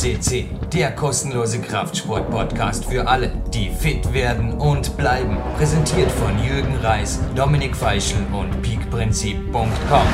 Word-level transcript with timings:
CC, 0.00 0.46
der 0.72 0.92
kostenlose 0.92 1.60
Kraftsport-Podcast 1.60 2.86
für 2.86 3.06
alle, 3.06 3.30
die 3.52 3.68
fit 3.68 4.14
werden 4.14 4.54
und 4.54 4.96
bleiben. 4.96 5.36
Präsentiert 5.58 6.10
von 6.12 6.42
Jürgen 6.42 6.74
Reis, 6.76 7.20
Dominik 7.36 7.76
Feischl 7.76 8.16
und 8.32 8.62
peakprinzip.com. 8.62 10.06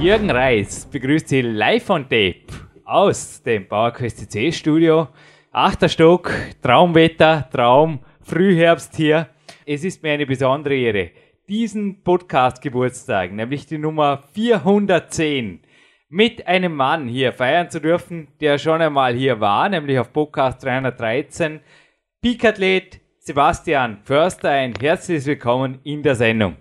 Jürgen 0.00 0.30
Reis 0.30 0.86
begrüßt 0.90 1.28
Sie 1.28 1.42
live 1.42 1.90
on 1.90 2.04
tape 2.04 2.46
aus 2.86 3.42
dem 3.42 3.68
PowerQuest 3.68 4.32
CC 4.32 4.50
Studio. 4.50 5.08
Achter 5.52 5.90
Stock, 5.90 6.32
Traumwetter, 6.62 7.46
Traum, 7.52 7.98
Frühherbst 8.22 8.96
hier. 8.96 9.28
Es 9.66 9.84
ist 9.84 10.02
mir 10.02 10.12
eine 10.12 10.24
besondere 10.24 10.74
Ehre, 10.74 11.10
diesen 11.46 12.02
Podcast-Geburtstag, 12.02 13.32
nämlich 13.32 13.66
die 13.66 13.76
Nummer 13.76 14.22
410, 14.32 15.60
mit 16.14 16.46
einem 16.46 16.76
Mann 16.76 17.08
hier 17.08 17.32
feiern 17.32 17.70
zu 17.70 17.80
dürfen, 17.80 18.28
der 18.40 18.56
schon 18.58 18.80
einmal 18.80 19.14
hier 19.14 19.40
war, 19.40 19.68
nämlich 19.68 19.98
auf 19.98 20.12
Podcast 20.12 20.62
313. 20.62 21.58
Peak-Athlet 22.22 23.00
Sebastian 23.18 23.98
Förster, 24.04 24.50
ein 24.50 24.74
herzliches 24.80 25.26
Willkommen 25.26 25.80
in 25.82 26.04
der 26.04 26.14
Sendung. 26.14 26.54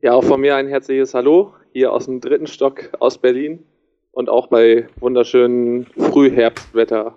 Ja, 0.00 0.14
auch 0.14 0.24
von 0.24 0.40
mir 0.40 0.56
ein 0.56 0.66
herzliches 0.66 1.14
Hallo 1.14 1.54
hier 1.72 1.92
aus 1.92 2.06
dem 2.06 2.20
dritten 2.20 2.48
Stock 2.48 2.90
aus 2.98 3.16
Berlin 3.16 3.64
und 4.10 4.28
auch 4.28 4.48
bei 4.48 4.88
wunderschönen 4.98 5.86
Frühherbstwetter. 5.96 7.16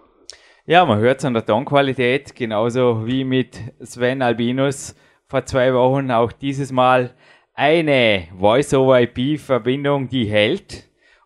Ja, 0.67 0.85
man 0.85 0.99
hört 0.99 1.17
es 1.17 1.25
an 1.25 1.33
der 1.33 1.43
Tonqualität, 1.43 2.35
genauso 2.35 3.07
wie 3.07 3.23
mit 3.23 3.59
Sven 3.81 4.21
Albinus 4.21 4.95
vor 5.25 5.43
zwei 5.43 5.73
Wochen 5.73 6.11
auch 6.11 6.31
dieses 6.31 6.71
Mal 6.71 7.15
eine 7.55 8.27
Voice-over-IP-Verbindung, 8.39 10.07
die 10.07 10.25
hält. 10.25 10.85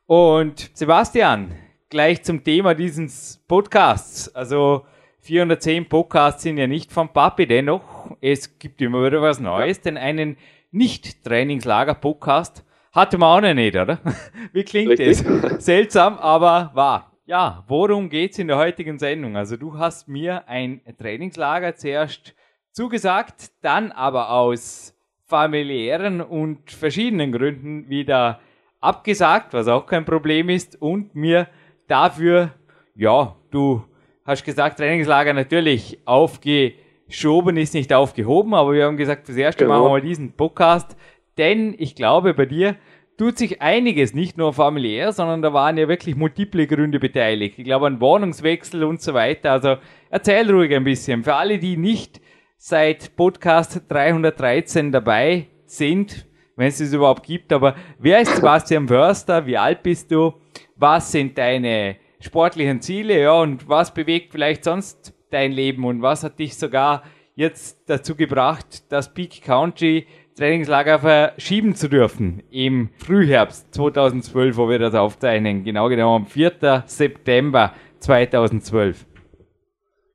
Und 0.09 0.71
Sebastian, 0.73 1.52
gleich 1.91 2.23
zum 2.23 2.43
Thema 2.43 2.73
dieses 2.73 3.43
Podcasts. 3.47 4.33
Also 4.33 4.88
410 5.19 5.88
Podcasts 5.88 6.41
sind 6.41 6.57
ja 6.57 6.65
nicht 6.65 6.91
vom 6.91 7.09
Papi, 7.09 7.45
dennoch, 7.45 8.17
es 8.19 8.57
gibt 8.57 8.81
immer 8.81 9.05
wieder 9.05 9.21
was 9.21 9.39
Neues, 9.39 9.81
denn 9.81 9.97
einen 9.97 10.37
Nicht-Trainingslager-Podcast 10.71 12.65
hatte 12.91 13.19
man 13.19 13.37
auch 13.37 13.47
noch 13.49 13.53
nicht, 13.53 13.75
oder? 13.75 13.99
Wie 14.52 14.63
klingt 14.63 14.89
Richtig. 14.97 15.23
das? 15.23 15.63
Seltsam, 15.63 16.17
aber 16.17 16.71
wahr. 16.73 17.11
Ja, 17.27 17.63
worum 17.67 18.09
geht's 18.09 18.39
in 18.39 18.47
der 18.47 18.57
heutigen 18.57 18.97
Sendung? 18.97 19.37
Also 19.37 19.57
du 19.57 19.77
hast 19.77 20.07
mir 20.07 20.47
ein 20.47 20.81
Trainingslager 20.97 21.75
zuerst 21.75 22.33
zugesagt, 22.71 23.52
dann 23.61 23.91
aber 23.91 24.31
aus 24.31 24.95
familiären 25.27 26.19
und 26.19 26.71
verschiedenen 26.71 27.31
Gründen 27.31 27.89
wieder 27.89 28.39
abgesagt, 28.80 29.53
was 29.53 29.67
auch 29.67 29.85
kein 29.85 30.05
Problem 30.05 30.49
ist, 30.49 30.81
und 30.81 31.16
mir 31.16 31.47
dafür, 31.88 32.52
ja, 32.95 33.36
du 33.52 33.83
hast 34.25 34.44
gesagt, 34.44 34.77
Trainingslager 34.77 35.33
natürlich 35.33 35.99
aufgeschoben 36.05 37.58
ist 37.58 37.73
nicht 37.73 37.91
aufgehoben, 37.94 38.53
aber 38.53 38.73
wir 38.73 38.86
haben 38.86 38.97
gesagt, 38.97 39.25
fürs 39.25 39.38
erste 39.38 39.66
genau. 39.66 39.80
machen 39.80 39.95
wir 39.95 40.02
diesen 40.02 40.33
Podcast, 40.33 40.95
denn 41.38 41.75
ich 41.77 41.95
glaube, 41.95 42.33
bei 42.33 42.45
dir 42.45 42.75
tut 43.19 43.38
sich 43.38 43.61
einiges, 43.61 44.13
nicht 44.13 44.38
nur 44.38 44.53
familiär, 44.53 45.11
sondern 45.11 45.41
da 45.41 45.52
waren 45.52 45.77
ja 45.77 45.89
wirklich 45.89 46.16
multiple 46.16 46.66
Gründe 46.67 46.99
beteiligt. 46.99 47.59
Ich 47.59 47.66
glaube, 47.66 47.88
ein 47.88 47.99
Wohnungswechsel 47.99 48.86
und 48.86 49.02
so 49.02 49.14
weiter. 49.14 49.52
Also 49.52 49.75
erzähl 50.09 50.49
ruhig 50.49 50.73
ein 50.73 50.86
bisschen. 50.86 51.25
Für 51.25 51.36
alle, 51.36 51.59
die 51.59 51.75
nicht 51.75 52.21
seit 52.55 53.17
Podcast 53.17 53.81
313 53.89 54.93
dabei 54.93 55.47
sind, 55.66 56.28
wenn 56.59 56.67
es 56.67 56.81
es 56.81 56.91
überhaupt 56.91 57.25
gibt. 57.25 57.53
Aber 57.53 57.73
wer 57.99 58.19
ist 58.19 58.35
Sebastian 58.35 58.89
Wörster? 58.89 59.45
Wie 59.45 59.58
alt 59.58 59.81
bist 59.81 60.11
du? 60.11 60.33
Was 60.75 61.09
sind 61.11 61.37
deine 61.37 61.95
sportlichen 62.20 62.81
Ziele? 62.81 63.21
Ja, 63.21 63.39
und 63.39 63.67
was 63.70 63.93
bewegt 63.93 64.33
vielleicht 64.33 64.65
sonst 64.65 65.14
dein 65.31 65.53
Leben? 65.53 65.86
Und 65.86 66.02
was 66.02 66.23
hat 66.23 66.37
dich 66.37 66.58
sogar 66.58 67.03
jetzt 67.36 67.89
dazu 67.89 68.14
gebracht, 68.14 68.83
das 68.89 69.14
Peak 69.14 69.42
Country 69.42 70.05
Trainingslager 70.37 70.99
verschieben 70.99 71.75
zu 71.75 71.87
dürfen 71.87 72.43
im 72.52 72.89
Frühherbst 72.97 73.73
2012, 73.73 74.58
wo 74.58 74.70
wir 74.70 74.80
das 74.80 74.95
aufzeichnen? 74.95 75.64
Genau 75.64 75.87
genommen 75.87 76.26
am 76.26 76.27
4. 76.27 76.83
September 76.86 77.73
2012. 77.99 79.05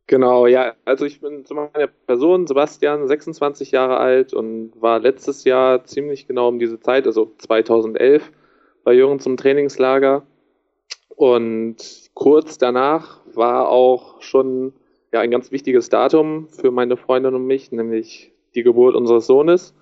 Genau, 0.06 0.47
ja, 0.47 0.75
also 0.84 1.06
ich 1.06 1.20
bin 1.20 1.47
zu 1.47 1.54
meiner 1.54 1.87
Person, 1.87 2.47
Sebastian, 2.47 3.09
26 3.09 3.70
Jahre 3.70 3.97
alt 3.97 4.34
und 4.34 4.72
war 4.81 5.00
letztes 5.00 5.44
Jahr 5.44 5.84
ziemlich 5.84 6.26
genau 6.26 6.48
um 6.48 6.59
diese 6.59 6.78
Zeit, 6.78 7.06
also 7.06 7.32
2011, 7.38 8.31
bei 8.84 8.93
Jürgen 8.93 9.19
zum 9.19 9.38
Trainingslager. 9.38 10.26
Und 11.16 11.76
kurz 12.12 12.59
danach 12.59 13.20
war 13.34 13.70
auch 13.70 14.20
schon 14.20 14.75
ja, 15.12 15.20
ein 15.20 15.31
ganz 15.31 15.53
wichtiges 15.53 15.88
Datum 15.88 16.48
für 16.48 16.70
meine 16.70 16.98
Freundin 16.98 17.34
und 17.34 17.47
mich, 17.47 17.72
nämlich 17.72 18.32
die 18.54 18.62
Geburt 18.62 18.97
unseres 18.97 19.26
Sohnes. 19.26 19.75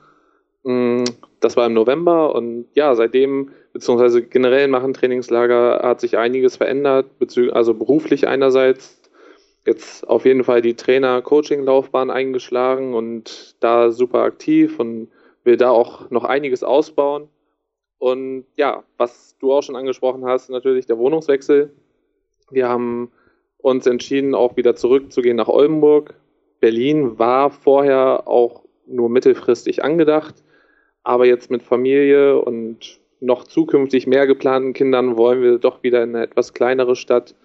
Mm, 0.62 1.02
das 1.40 1.56
war 1.56 1.66
im 1.66 1.72
November 1.72 2.34
und 2.36 2.66
ja, 2.74 2.94
seitdem, 2.94 3.50
beziehungsweise 3.72 4.22
generell 4.22 4.68
machen 4.68 4.92
Trainingslager 4.94 5.80
hat 5.82 6.00
sich 6.00 6.16
einiges 6.16 6.56
verändert, 6.56 7.06
also 7.52 7.74
beruflich 7.74 8.28
einerseits, 8.28 9.01
jetzt 9.66 10.08
auf 10.08 10.24
jeden 10.24 10.44
Fall 10.44 10.62
die 10.62 10.74
Trainer-Coaching-Laufbahn 10.74 12.10
eingeschlagen 12.10 12.94
und 12.94 13.56
da 13.60 13.90
super 13.90 14.20
aktiv 14.20 14.78
und 14.78 15.08
will 15.44 15.56
da 15.56 15.70
auch 15.70 16.10
noch 16.10 16.24
einiges 16.24 16.62
ausbauen. 16.62 17.28
Und 17.98 18.44
ja, 18.56 18.82
was 18.96 19.36
du 19.38 19.52
auch 19.52 19.62
schon 19.62 19.76
angesprochen 19.76 20.24
hast, 20.24 20.50
natürlich 20.50 20.86
der 20.86 20.98
Wohnungswechsel. 20.98 21.72
Wir 22.50 22.68
haben 22.68 23.12
uns 23.58 23.86
entschieden, 23.86 24.34
auch 24.34 24.56
wieder 24.56 24.74
zurückzugehen 24.74 25.36
nach 25.36 25.48
Oldenburg. 25.48 26.14
Berlin 26.60 27.18
war 27.18 27.50
vorher 27.50 28.26
auch 28.26 28.64
nur 28.86 29.08
mittelfristig 29.08 29.84
angedacht, 29.84 30.42
aber 31.04 31.26
jetzt 31.26 31.50
mit 31.50 31.62
Familie 31.62 32.40
und 32.40 33.00
noch 33.20 33.44
zukünftig 33.44 34.08
mehr 34.08 34.26
geplanten 34.26 34.72
Kindern 34.72 35.16
wollen 35.16 35.42
wir 35.42 35.58
doch 35.58 35.84
wieder 35.84 36.02
in 36.02 36.16
eine 36.16 36.24
etwas 36.24 36.54
kleinere 36.54 36.96
Stadt 36.96 37.36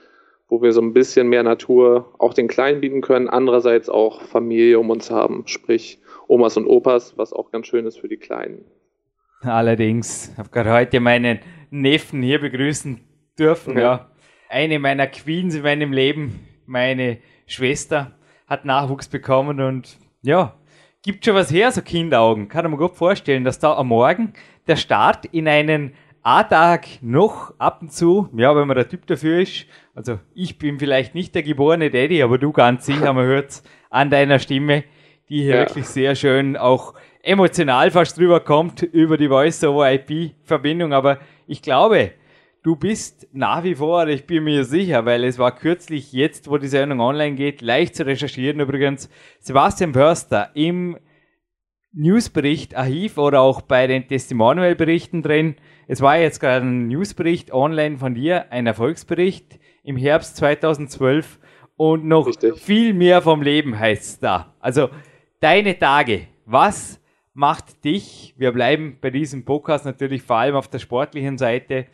wo 0.47 0.61
wir 0.61 0.71
so 0.71 0.81
ein 0.81 0.93
bisschen 0.93 1.27
mehr 1.27 1.43
Natur 1.43 2.13
auch 2.19 2.33
den 2.33 2.47
Kleinen 2.47 2.81
bieten 2.81 3.01
können, 3.01 3.27
andererseits 3.27 3.89
auch 3.89 4.21
Familie 4.21 4.79
um 4.79 4.89
uns 4.89 5.11
haben, 5.11 5.43
sprich 5.47 5.99
Omas 6.27 6.57
und 6.57 6.65
Opas, 6.65 7.17
was 7.17 7.33
auch 7.33 7.51
ganz 7.51 7.67
schön 7.67 7.85
ist 7.85 7.99
für 7.99 8.07
die 8.07 8.17
Kleinen. 8.17 8.65
Allerdings, 9.41 10.29
ich 10.31 10.37
habe 10.37 10.49
gerade 10.49 10.71
heute 10.71 10.99
meinen 10.99 11.39
Neffen 11.69 12.21
hier 12.21 12.39
begrüßen 12.39 12.99
dürfen. 13.37 13.75
Ja. 13.75 13.81
ja. 13.81 14.11
Eine 14.49 14.79
meiner 14.79 15.07
Queens 15.07 15.55
in 15.55 15.63
meinem 15.63 15.91
Leben, 15.91 16.47
meine 16.65 17.19
Schwester, 17.45 18.13
hat 18.47 18.63
Nachwuchs 18.63 19.09
bekommen 19.09 19.59
und 19.59 19.97
ja, 20.21 20.55
gibt 21.03 21.25
schon 21.25 21.35
was 21.35 21.51
her, 21.51 21.71
so 21.71 21.81
Kinderaugen. 21.81 22.47
Kann 22.47 22.69
man 22.69 22.79
gut 22.79 22.95
vorstellen, 22.95 23.43
dass 23.43 23.59
da 23.59 23.75
am 23.75 23.87
Morgen 23.87 24.33
der 24.67 24.77
Start 24.77 25.25
in 25.25 25.47
einen 25.47 25.93
A-Tag 26.23 26.87
noch 27.01 27.53
ab 27.57 27.81
und 27.81 27.91
zu, 27.91 28.29
ja, 28.35 28.55
wenn 28.55 28.67
man 28.67 28.75
der 28.75 28.89
Typ 28.89 29.05
dafür 29.07 29.39
ist, 29.39 29.65
also 29.97 30.19
ich 30.35 30.59
bin 30.59 30.77
vielleicht 30.77 31.15
nicht 31.15 31.33
der 31.33 31.41
geborene 31.41 31.89
Daddy, 31.89 32.21
aber 32.21 32.37
du 32.37 32.51
ganz 32.51 32.85
sicher, 32.85 33.11
man 33.13 33.25
hört 33.25 33.49
es 33.49 33.63
an 33.89 34.11
deiner 34.11 34.37
Stimme, 34.37 34.83
die 35.27 35.41
hier 35.41 35.55
ja. 35.55 35.61
wirklich 35.61 35.87
sehr 35.87 36.13
schön 36.13 36.55
auch 36.55 36.93
emotional 37.23 37.89
fast 37.89 38.15
drüber 38.15 38.41
kommt 38.41 38.83
über 38.83 39.17
die 39.17 39.27
Voice-over-IP-Verbindung. 39.27 40.93
Aber 40.93 41.17
ich 41.47 41.63
glaube, 41.63 42.11
du 42.61 42.75
bist 42.75 43.27
nach 43.33 43.63
wie 43.63 43.73
vor, 43.73 44.07
ich 44.07 44.27
bin 44.27 44.43
mir 44.43 44.65
sicher, 44.65 45.03
weil 45.05 45.23
es 45.23 45.39
war 45.39 45.55
kürzlich 45.55 46.13
jetzt, 46.13 46.47
wo 46.47 46.59
die 46.59 46.67
Sendung 46.67 46.99
online 46.99 47.35
geht, 47.35 47.63
leicht 47.63 47.95
zu 47.95 48.05
recherchieren 48.05 48.59
übrigens, 48.59 49.09
Sebastian 49.39 49.93
Förster 49.93 50.51
im 50.53 50.97
Newsbericht 51.91 52.75
Archiv 52.75 53.17
oder 53.17 53.41
auch 53.41 53.61
bei 53.61 53.87
den 53.87 54.07
Testimonial-Berichten 54.07 55.23
drin. 55.23 55.55
Es 55.87 56.01
war 56.01 56.19
jetzt 56.19 56.39
gerade 56.39 56.67
ein 56.67 56.87
Newsbericht 56.87 57.51
online 57.51 57.97
von 57.97 58.13
dir, 58.13 58.51
ein 58.51 58.67
Erfolgsbericht 58.67 59.57
im 59.87 59.95
Herbst 59.95 60.35
2012 60.35 61.39
und 61.77 62.05
noch 62.05 62.27
Richtig. 62.27 62.59
viel 62.59 62.93
mehr 62.93 63.21
vom 63.21 63.41
Leben 63.41 63.79
heißt 63.79 64.03
es 64.03 64.19
da. 64.19 64.53
Also 64.59 64.89
deine 65.39 65.79
Tage, 65.79 66.27
was 66.45 66.99
macht 67.33 67.85
dich, 67.85 68.35
wir 68.37 68.51
bleiben 68.51 68.97
bei 68.99 69.11
diesem 69.11 69.45
Podcast 69.45 69.85
natürlich 69.85 70.23
vor 70.23 70.35
allem 70.35 70.55
auf 70.55 70.67
der 70.67 70.79
sportlichen 70.79 71.37
Seite, 71.37 71.85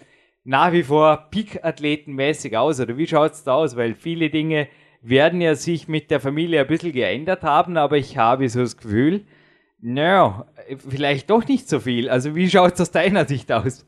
nach 0.44 0.72
wie 0.72 0.82
vor 0.82 1.28
Peak-Athletenmäßig 1.30 2.58
aus? 2.58 2.80
Oder 2.80 2.98
wie 2.98 3.06
schaut 3.06 3.34
es 3.34 3.44
da 3.44 3.54
aus? 3.54 3.76
Weil 3.76 3.94
viele 3.94 4.32
Dinge 4.32 4.68
werden 5.02 5.40
ja 5.40 5.54
sich 5.54 5.88
mit 5.88 6.10
der 6.10 6.20
Familie 6.20 6.62
ein 6.62 6.68
bisschen 6.68 6.94
geändert 6.94 7.44
haben, 7.44 7.78
aber 7.78 7.98
ich 7.98 8.18
habe 8.18 8.50
so 8.50 8.62
das 8.62 8.76
Gefühl, 8.76 9.26
naja, 9.80 10.48
vielleicht 10.90 11.30
doch 11.30 11.48
nicht 11.48 11.70
so 11.70 11.80
viel. 11.80 12.10
Also 12.10 12.34
wie 12.36 12.50
schaut 12.50 12.74
es 12.74 12.82
aus 12.82 12.92
deiner 12.92 13.26
Sicht 13.26 13.52
aus? 13.52 13.86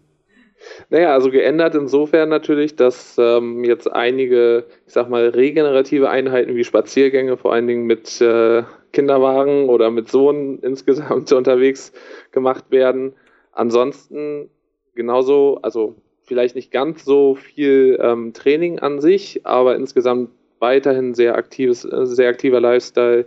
Naja, 0.90 1.14
also 1.14 1.32
geändert 1.32 1.76
insofern 1.76 2.30
natürlich, 2.30 2.76
dass 2.76 3.18
ähm, 3.18 3.64
jetzt 3.64 3.92
einige, 3.92 4.66
ich 4.86 4.94
sag 4.94 5.10
mal, 5.10 5.30
regenerative 5.30 6.10
Einheiten 6.10 6.56
wie 6.56 6.64
Spaziergänge, 6.64 7.38
vor 7.38 7.54
allen 7.54 7.68
Dingen 7.68 7.86
mit 7.86 8.22
äh, 8.22 8.64
Kinderwagen 8.94 9.70
oder 9.70 9.92
mit 9.92 10.10
Sohn 10.10 10.60
insgesamt 10.64 11.32
unterwegs 11.32 11.92
gemacht 12.32 12.66
werden. 12.70 13.14
Ansonsten 13.52 14.50
genauso, 14.96 15.60
also 15.62 15.96
vielleicht 16.24 16.56
nicht 16.56 16.72
ganz 16.72 17.06
so 17.06 17.36
viel 17.36 18.00
ähm, 18.02 18.34
Training 18.34 18.80
an 18.80 19.00
sich, 19.00 19.42
aber 19.46 19.76
insgesamt 19.76 20.30
weiterhin 20.60 21.14
sehr 21.14 21.36
aktives, 21.36 21.86
äh, 21.86 22.06
sehr 22.06 22.30
aktiver 22.30 22.60
Lifestyle, 22.60 23.26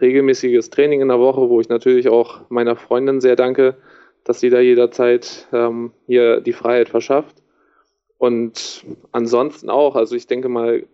regelmäßiges 0.00 0.70
Training 0.70 1.00
in 1.00 1.08
der 1.08 1.18
Woche, 1.18 1.48
wo 1.48 1.60
ich 1.60 1.68
natürlich 1.68 2.08
auch 2.08 2.40
meiner 2.48 2.76
Freundin 2.76 3.20
sehr 3.20 3.36
danke, 3.36 3.76
dass 4.28 4.40
sie 4.40 4.50
da 4.50 4.60
jederzeit 4.60 5.48
ähm, 5.54 5.90
hier 6.06 6.42
die 6.42 6.52
Freiheit 6.52 6.90
verschafft. 6.90 7.42
Und 8.18 8.84
ansonsten 9.10 9.70
auch, 9.70 9.96
also 9.96 10.14
ich 10.14 10.26
denke 10.26 10.50
mal, 10.50 10.84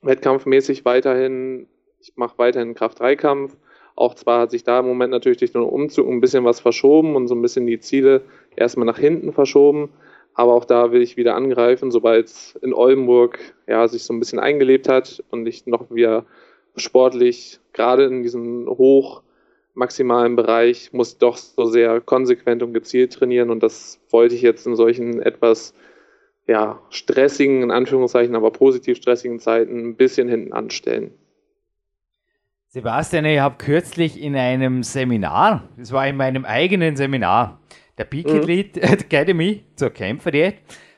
wettkampfmäßig 0.00 0.86
weiterhin, 0.86 1.66
ich 2.00 2.14
mache 2.16 2.38
weiterhin 2.38 2.74
Kraft-3-Kampf. 2.74 3.58
Auch 3.94 4.14
zwar 4.14 4.40
hat 4.40 4.52
sich 4.52 4.64
da 4.64 4.80
im 4.80 4.86
Moment 4.86 5.10
natürlich 5.10 5.36
durch 5.36 5.52
den 5.52 5.60
Umzug 5.60 6.08
ein 6.08 6.22
bisschen 6.22 6.46
was 6.46 6.60
verschoben 6.60 7.14
und 7.14 7.28
so 7.28 7.34
ein 7.34 7.42
bisschen 7.42 7.66
die 7.66 7.78
Ziele 7.78 8.22
erstmal 8.56 8.86
nach 8.86 8.98
hinten 8.98 9.34
verschoben. 9.34 9.90
Aber 10.32 10.54
auch 10.54 10.64
da 10.64 10.92
will 10.92 11.02
ich 11.02 11.18
wieder 11.18 11.34
angreifen, 11.34 11.90
sobald 11.90 12.28
es 12.28 12.58
in 12.62 12.72
Oldenburg 12.72 13.38
ja, 13.66 13.86
sich 13.86 14.02
so 14.02 14.14
ein 14.14 14.18
bisschen 14.18 14.38
eingelebt 14.38 14.88
hat 14.88 15.22
und 15.30 15.46
ich 15.46 15.66
noch 15.66 15.90
wieder 15.90 16.24
sportlich, 16.76 17.60
gerade 17.74 18.04
in 18.04 18.22
diesem 18.22 18.66
hoch 18.66 19.20
maximalen 19.74 20.36
Bereich, 20.36 20.92
muss 20.92 21.18
doch 21.18 21.36
so 21.36 21.66
sehr 21.66 22.00
konsequent 22.00 22.62
und 22.62 22.74
gezielt 22.74 23.12
trainieren. 23.12 23.50
Und 23.50 23.62
das 23.62 24.00
wollte 24.10 24.34
ich 24.34 24.42
jetzt 24.42 24.66
in 24.66 24.76
solchen 24.76 25.22
etwas 25.22 25.74
ja, 26.46 26.80
stressigen, 26.90 27.62
in 27.62 27.70
Anführungszeichen, 27.70 28.34
aber 28.34 28.50
positiv 28.50 28.96
stressigen 28.98 29.38
Zeiten 29.38 29.90
ein 29.90 29.96
bisschen 29.96 30.28
hinten 30.28 30.52
anstellen. 30.52 31.12
Sebastian, 32.68 33.26
ich 33.26 33.38
habe 33.38 33.56
kürzlich 33.58 34.20
in 34.20 34.34
einem 34.34 34.82
Seminar, 34.82 35.68
das 35.76 35.92
war 35.92 36.06
in 36.08 36.16
meinem 36.16 36.46
eigenen 36.46 36.96
Seminar, 36.96 37.60
der 37.98 38.04
Peak 38.04 38.26
mhm. 38.26 38.48
Academy 38.80 39.64
zur 39.76 39.90
Kämpferdiät, 39.90 40.54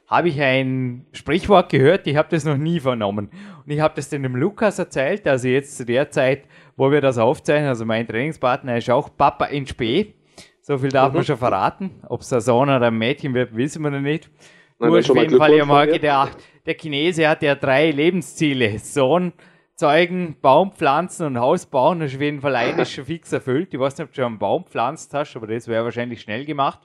habe 0.06 0.28
ich 0.28 0.40
ein 0.40 1.06
Sprichwort 1.12 1.70
gehört, 1.70 2.06
ich 2.06 2.16
habe 2.16 2.28
das 2.30 2.44
noch 2.44 2.56
nie 2.56 2.78
vernommen. 2.78 3.30
Und 3.64 3.72
ich 3.72 3.80
habe 3.80 3.94
das 3.96 4.08
dem 4.08 4.36
Lukas 4.36 4.78
erzählt, 4.78 5.26
also 5.26 5.48
jetzt 5.48 5.76
zu 5.76 5.84
der 5.84 6.10
Zeit, 6.10 6.44
wo 6.76 6.90
wir 6.90 7.00
das 7.00 7.18
aufzeichnen, 7.18 7.68
also 7.68 7.84
mein 7.84 8.06
Trainingspartner 8.06 8.78
ist 8.78 8.90
auch 8.90 9.10
Papa 9.16 9.46
in 9.46 9.66
Spee. 9.66 10.14
So 10.60 10.78
viel 10.78 10.88
darf 10.88 11.10
mhm. 11.10 11.16
man 11.16 11.24
schon 11.24 11.36
verraten. 11.36 11.90
Ob 12.08 12.22
es 12.22 12.32
ein 12.32 12.40
Sohn 12.40 12.68
oder 12.68 12.86
ein 12.86 12.96
Mädchen 12.96 13.34
wird, 13.34 13.54
wissen 13.54 13.82
wir 13.82 13.90
noch 13.90 14.00
nicht. 14.00 14.30
Nein, 14.78 14.90
Nur 14.90 14.98
auf 14.98 15.16
jeden 15.16 15.38
Fall, 15.38 15.52
ich 15.52 15.64
mal 15.64 15.86
gedacht, 15.86 16.38
der 16.66 16.74
Chinese 16.74 17.28
hat 17.28 17.42
ja 17.42 17.54
drei 17.54 17.90
Lebensziele. 17.90 18.78
Sohn, 18.78 19.32
Zeugen, 19.76 20.36
Baum 20.40 20.72
pflanzen 20.72 21.26
und 21.26 21.38
Haus 21.38 21.66
bauen. 21.66 22.00
Das 22.00 22.10
ist 22.10 22.16
auf 22.16 22.22
jeden 22.22 22.40
Fall 22.40 22.56
eines 22.56 22.92
schon 22.92 23.04
fix 23.04 23.32
erfüllt. 23.32 23.74
Ich 23.74 23.80
weiß 23.80 23.98
nicht, 23.98 24.06
ob 24.06 24.12
du 24.12 24.22
schon 24.22 24.24
einen 24.24 24.38
Baum 24.38 24.64
pflanzt 24.64 25.12
hast, 25.14 25.36
aber 25.36 25.48
das 25.48 25.68
wäre 25.68 25.84
wahrscheinlich 25.84 26.20
schnell 26.20 26.44
gemacht. 26.44 26.80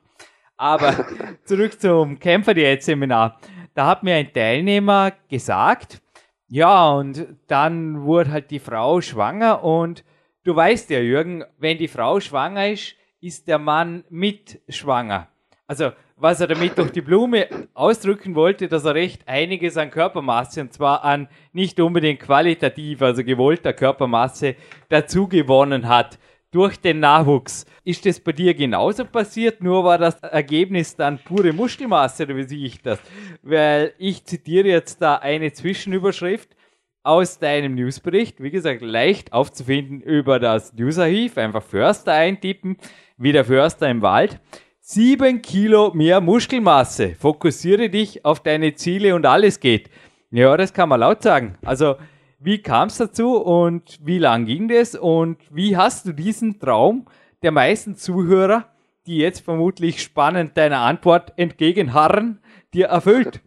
Aber 0.58 1.06
zurück 1.46 1.80
zum 1.80 2.20
Kämpfer-Diät-Seminar. 2.20 3.40
Da 3.74 3.86
hat 3.86 4.04
mir 4.04 4.16
ein 4.16 4.34
Teilnehmer 4.34 5.14
gesagt, 5.30 6.02
ja, 6.50 6.92
und 6.92 7.28
dann 7.48 8.04
wurde 8.04 8.32
halt 8.32 8.52
die 8.52 8.60
Frau 8.60 9.02
schwanger 9.02 9.64
und 9.64 10.04
du 10.44 10.56
weißt 10.56 10.90
ja, 10.90 11.00
Jürgen, 11.00 11.44
wenn 11.60 11.78
die 11.78 11.88
Frau 11.88 12.20
schwanger 12.20 12.70
ist, 12.70 12.96
ist 13.22 13.48
der 13.48 13.60
Mann 13.60 14.04
mit 14.10 14.60
schwanger. 14.68 15.28
Also 15.68 15.92
was 16.22 16.42
er 16.42 16.48
damit 16.48 16.78
durch 16.78 16.92
die 16.92 17.02
Blume 17.02 17.48
ausdrücken 17.74 18.36
wollte, 18.36 18.68
dass 18.68 18.84
er 18.84 18.96
recht 18.96 19.28
einiges 19.28 19.78
an 19.78 19.90
Körpermasse, 19.90 20.62
und 20.62 20.74
zwar 20.74 21.04
an 21.06 21.30
nicht 21.54 21.80
unbedingt 21.80 22.20
qualitativ, 22.20 23.02
also 23.02 23.24
gewollter 23.24 23.72
Körpermasse, 23.72 24.56
dazu 24.90 25.28
gewonnen 25.28 25.88
hat 25.88 26.20
durch 26.52 26.80
den 26.80 27.00
Nachwuchs. 27.00 27.66
Ist 27.84 28.06
das 28.06 28.20
bei 28.20 28.32
dir 28.32 28.54
genauso 28.54 29.06
passiert, 29.06 29.62
nur 29.62 29.84
war 29.84 29.98
das 29.98 30.20
Ergebnis 30.22 30.96
dann 30.96 31.20
pure 31.20 31.54
Muskelmasse, 31.54 32.24
oder 32.24 32.36
wie 32.36 32.44
sehe 32.44 32.66
ich 32.66 32.82
das? 32.82 33.00
Weil 33.42 33.94
ich 33.98 34.26
zitiere 34.26 34.68
jetzt 34.68 35.02
da 35.02 35.16
eine 35.16 35.52
Zwischenüberschrift 35.52 36.56
aus 37.04 37.40
deinem 37.40 37.76
Newsbericht, 37.76 38.42
wie 38.42 38.52
gesagt, 38.52 38.82
leicht 38.82 39.32
aufzufinden 39.32 40.02
über 40.02 40.40
das 40.40 40.74
Newsarchiv, 40.74 41.38
einfach 41.38 41.64
Förster 41.64 42.14
eintippen, 42.14 42.78
wie 43.18 43.32
der 43.32 43.46
Förster 43.46 43.90
im 43.90 44.02
Wald. 44.02 44.40
7 44.82 45.42
Kilo 45.42 45.92
mehr 45.94 46.20
Muskelmasse. 46.20 47.16
Fokussiere 47.16 47.90
dich 47.90 48.26
auf 48.26 48.42
deine 48.42 48.74
Ziele 48.74 49.14
und 49.14 49.26
alles 49.26 49.60
geht. 49.60 49.90
Ja, 50.32 50.58
das 50.58 50.74
kann 50.74 50.90
man 50.90 51.00
laut 51.00 51.22
sagen. 51.22 51.58
Also, 51.64 51.96
wie 52.40 52.62
kam 52.62 52.88
es 52.88 52.98
dazu 52.98 53.38
und 53.38 54.00
wie 54.02 54.18
lang 54.18 54.46
ging 54.46 54.68
das 54.68 54.96
und 54.96 55.38
wie 55.52 55.76
hast 55.76 56.06
du 56.06 56.14
diesen 56.14 56.60
Traum 56.60 57.06
der 57.44 57.52
meisten 57.52 57.96
Zuhörer, 57.96 58.66
die 59.06 59.18
jetzt 59.18 59.42
vermutlich 59.42 60.02
spannend 60.02 60.58
deiner 60.58 60.80
Antwort 60.80 61.34
entgegenharren, 61.36 62.40
dir 62.74 62.88
erfüllt? 62.88 63.42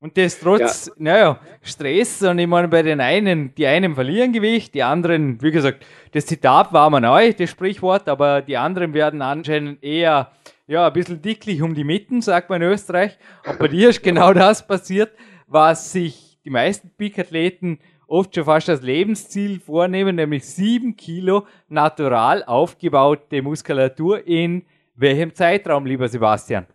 Und 0.00 0.18
das 0.18 0.38
trotz, 0.38 0.86
ja. 0.86 0.92
naja, 0.98 1.40
Stress. 1.62 2.20
Und 2.22 2.38
ich 2.38 2.46
meine, 2.46 2.68
bei 2.68 2.82
den 2.82 3.00
einen, 3.00 3.54
die 3.54 3.66
einen 3.66 3.94
verlieren 3.94 4.34
Gewicht, 4.34 4.74
die 4.74 4.82
anderen, 4.82 5.40
wie 5.40 5.50
gesagt, 5.50 5.86
das 6.12 6.26
Zitat 6.26 6.74
war 6.74 6.90
mal 6.90 7.00
neu, 7.00 7.32
das 7.32 7.48
Sprichwort, 7.48 8.06
aber 8.08 8.42
die 8.42 8.58
anderen 8.58 8.92
werden 8.92 9.22
anscheinend 9.22 9.82
eher 9.82 10.30
ja, 10.66 10.86
ein 10.86 10.92
bisschen 10.92 11.22
dicklich 11.22 11.62
um 11.62 11.74
die 11.74 11.84
Mitten, 11.84 12.20
sagt 12.20 12.50
man 12.50 12.60
in 12.60 12.68
Österreich. 12.68 13.18
Und 13.46 13.58
bei 13.58 13.68
dir 13.68 13.88
ist 13.90 14.02
genau 14.02 14.32
das 14.34 14.66
passiert, 14.66 15.12
was 15.46 15.92
sich 15.92 16.38
die 16.44 16.50
meisten 16.50 16.90
Peak-Athleten 16.90 17.78
oft 18.06 18.34
schon 18.34 18.44
fast 18.44 18.68
als 18.68 18.82
Lebensziel 18.82 19.60
vornehmen, 19.60 20.16
nämlich 20.16 20.44
sieben 20.44 20.96
Kilo 20.96 21.46
natural 21.68 22.44
aufgebaute 22.44 23.42
Muskulatur 23.42 24.26
in 24.26 24.64
welchem 24.94 25.34
Zeitraum, 25.34 25.86
lieber 25.86 26.08
Sebastian? 26.08 26.66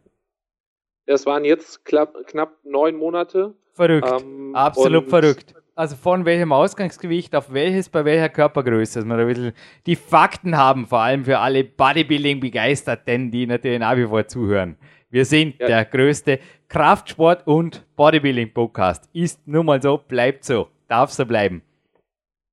Das 1.06 1.26
waren 1.26 1.46
jetzt 1.46 1.86
knapp, 1.86 2.14
knapp 2.28 2.54
neun 2.64 2.96
Monate. 2.96 3.56
Verrückt, 3.74 4.10
ähm, 4.22 4.54
absolut 4.54 5.10
verrückt 5.10 5.56
also 5.80 5.96
von 5.96 6.26
welchem 6.26 6.52
Ausgangsgewicht 6.52 7.34
auf 7.38 7.54
welches 7.54 7.88
bei 7.88 8.04
welcher 8.04 8.28
Körpergröße, 8.28 9.00
dass 9.00 9.08
wir 9.08 9.16
da 9.16 9.22
ein 9.22 9.28
bisschen 9.30 9.54
die 9.86 9.96
Fakten 9.96 10.58
haben, 10.58 10.86
vor 10.86 11.00
allem 11.00 11.24
für 11.24 11.40
alle 11.40 11.64
Bodybuilding-Begeisterten, 11.64 13.32
die 13.32 13.48
natürlich 13.48 13.80
nach 13.80 13.96
wie 13.96 14.06
vor 14.06 14.28
zuhören. 14.28 14.76
Wir 15.10 15.24
sind 15.24 15.58
ja. 15.58 15.68
der 15.68 15.86
größte 15.86 16.40
Kraftsport- 16.68 17.48
und 17.48 17.86
Bodybuilding-Podcast. 17.96 19.10
Ist 19.14 19.48
nun 19.48 19.68
mal 19.68 19.82
so, 19.82 19.98
bleibt 19.98 20.44
so, 20.44 20.68
darf 20.90 21.12
so 21.12 21.26
bleiben. 21.26 21.62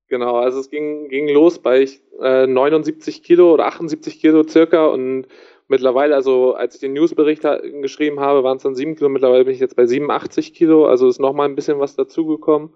Genau, 0.07 0.37
also 0.37 0.59
es 0.59 0.69
ging, 0.69 1.09
ging 1.09 1.27
los 1.27 1.59
bei 1.59 1.85
äh, 2.21 2.47
79 2.47 3.23
Kilo 3.23 3.53
oder 3.53 3.65
78 3.65 4.21
Kilo 4.21 4.47
circa 4.47 4.85
und 4.85 5.27
mittlerweile, 5.67 6.15
also 6.15 6.53
als 6.53 6.75
ich 6.75 6.81
den 6.81 6.93
Newsbericht 6.93 7.43
geschrieben 7.81 8.21
habe, 8.21 8.43
waren 8.43 8.55
es 8.55 8.63
dann 8.63 8.75
7 8.75 8.95
Kilo, 8.95 9.09
mittlerweile 9.09 9.43
bin 9.43 9.53
ich 9.53 9.59
jetzt 9.59 9.75
bei 9.75 9.85
87 9.85 10.53
Kilo, 10.53 10.85
also 10.85 11.09
ist 11.09 11.19
nochmal 11.19 11.49
ein 11.49 11.55
bisschen 11.55 11.79
was 11.79 11.97
dazugekommen 11.97 12.71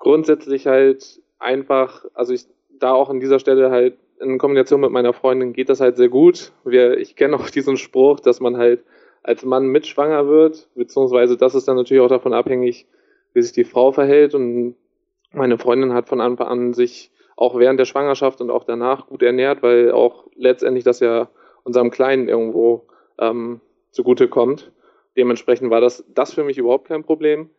grundsätzlich 0.00 0.66
halt 0.66 1.20
einfach, 1.38 2.04
also 2.14 2.32
ich 2.32 2.46
da 2.80 2.92
auch 2.92 3.08
an 3.10 3.20
dieser 3.20 3.38
Stelle 3.38 3.70
halt 3.70 3.96
in 4.18 4.38
Kombination 4.38 4.80
mit 4.80 4.90
meiner 4.90 5.12
Freundin 5.12 5.52
geht 5.52 5.68
das 5.68 5.80
halt 5.80 5.96
sehr 5.96 6.08
gut. 6.08 6.52
Wir, 6.64 6.98
ich 6.98 7.14
kenne 7.14 7.36
auch 7.36 7.48
diesen 7.48 7.76
Spruch, 7.76 8.20
dass 8.20 8.40
man 8.40 8.56
halt 8.56 8.82
als 9.22 9.44
Mann 9.44 9.66
mitschwanger 9.66 10.26
wird, 10.26 10.68
beziehungsweise 10.74 11.36
das 11.36 11.54
ist 11.54 11.68
dann 11.68 11.76
natürlich 11.76 12.02
auch 12.02 12.08
davon 12.08 12.32
abhängig, 12.32 12.86
wie 13.32 13.42
sich 13.42 13.52
die 13.52 13.64
Frau 13.64 13.92
verhält. 13.92 14.34
Und 14.34 14.76
meine 15.32 15.58
Freundin 15.58 15.92
hat 15.92 16.08
von 16.08 16.20
Anfang 16.20 16.48
an 16.48 16.72
sich 16.72 17.10
auch 17.36 17.58
während 17.58 17.80
der 17.80 17.86
Schwangerschaft 17.86 18.40
und 18.40 18.50
auch 18.50 18.64
danach 18.64 19.06
gut 19.06 19.22
ernährt, 19.22 19.62
weil 19.62 19.92
auch 19.92 20.26
letztendlich 20.34 20.84
das 20.84 21.00
ja 21.00 21.30
unserem 21.64 21.90
Kleinen 21.90 22.28
irgendwo 22.28 22.86
ähm, 23.18 23.60
zugute 23.90 24.28
kommt. 24.28 24.72
Dementsprechend 25.16 25.70
war 25.70 25.80
das, 25.80 26.04
das 26.08 26.34
für 26.34 26.44
mich 26.44 26.58
überhaupt 26.58 26.88
kein 26.88 27.02
Problem. 27.02 27.50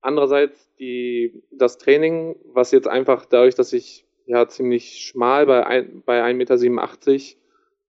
Andererseits 0.00 0.74
die, 0.76 1.42
das 1.50 1.78
Training, 1.78 2.36
was 2.52 2.70
jetzt 2.72 2.86
einfach 2.86 3.24
dadurch, 3.24 3.54
dass 3.54 3.72
ich 3.72 4.06
ja 4.26 4.46
ziemlich 4.48 5.00
schmal 5.00 5.46
bei, 5.46 5.66
ein, 5.66 6.02
bei 6.04 6.22
1,87 6.22 6.34
Meter 6.34 7.38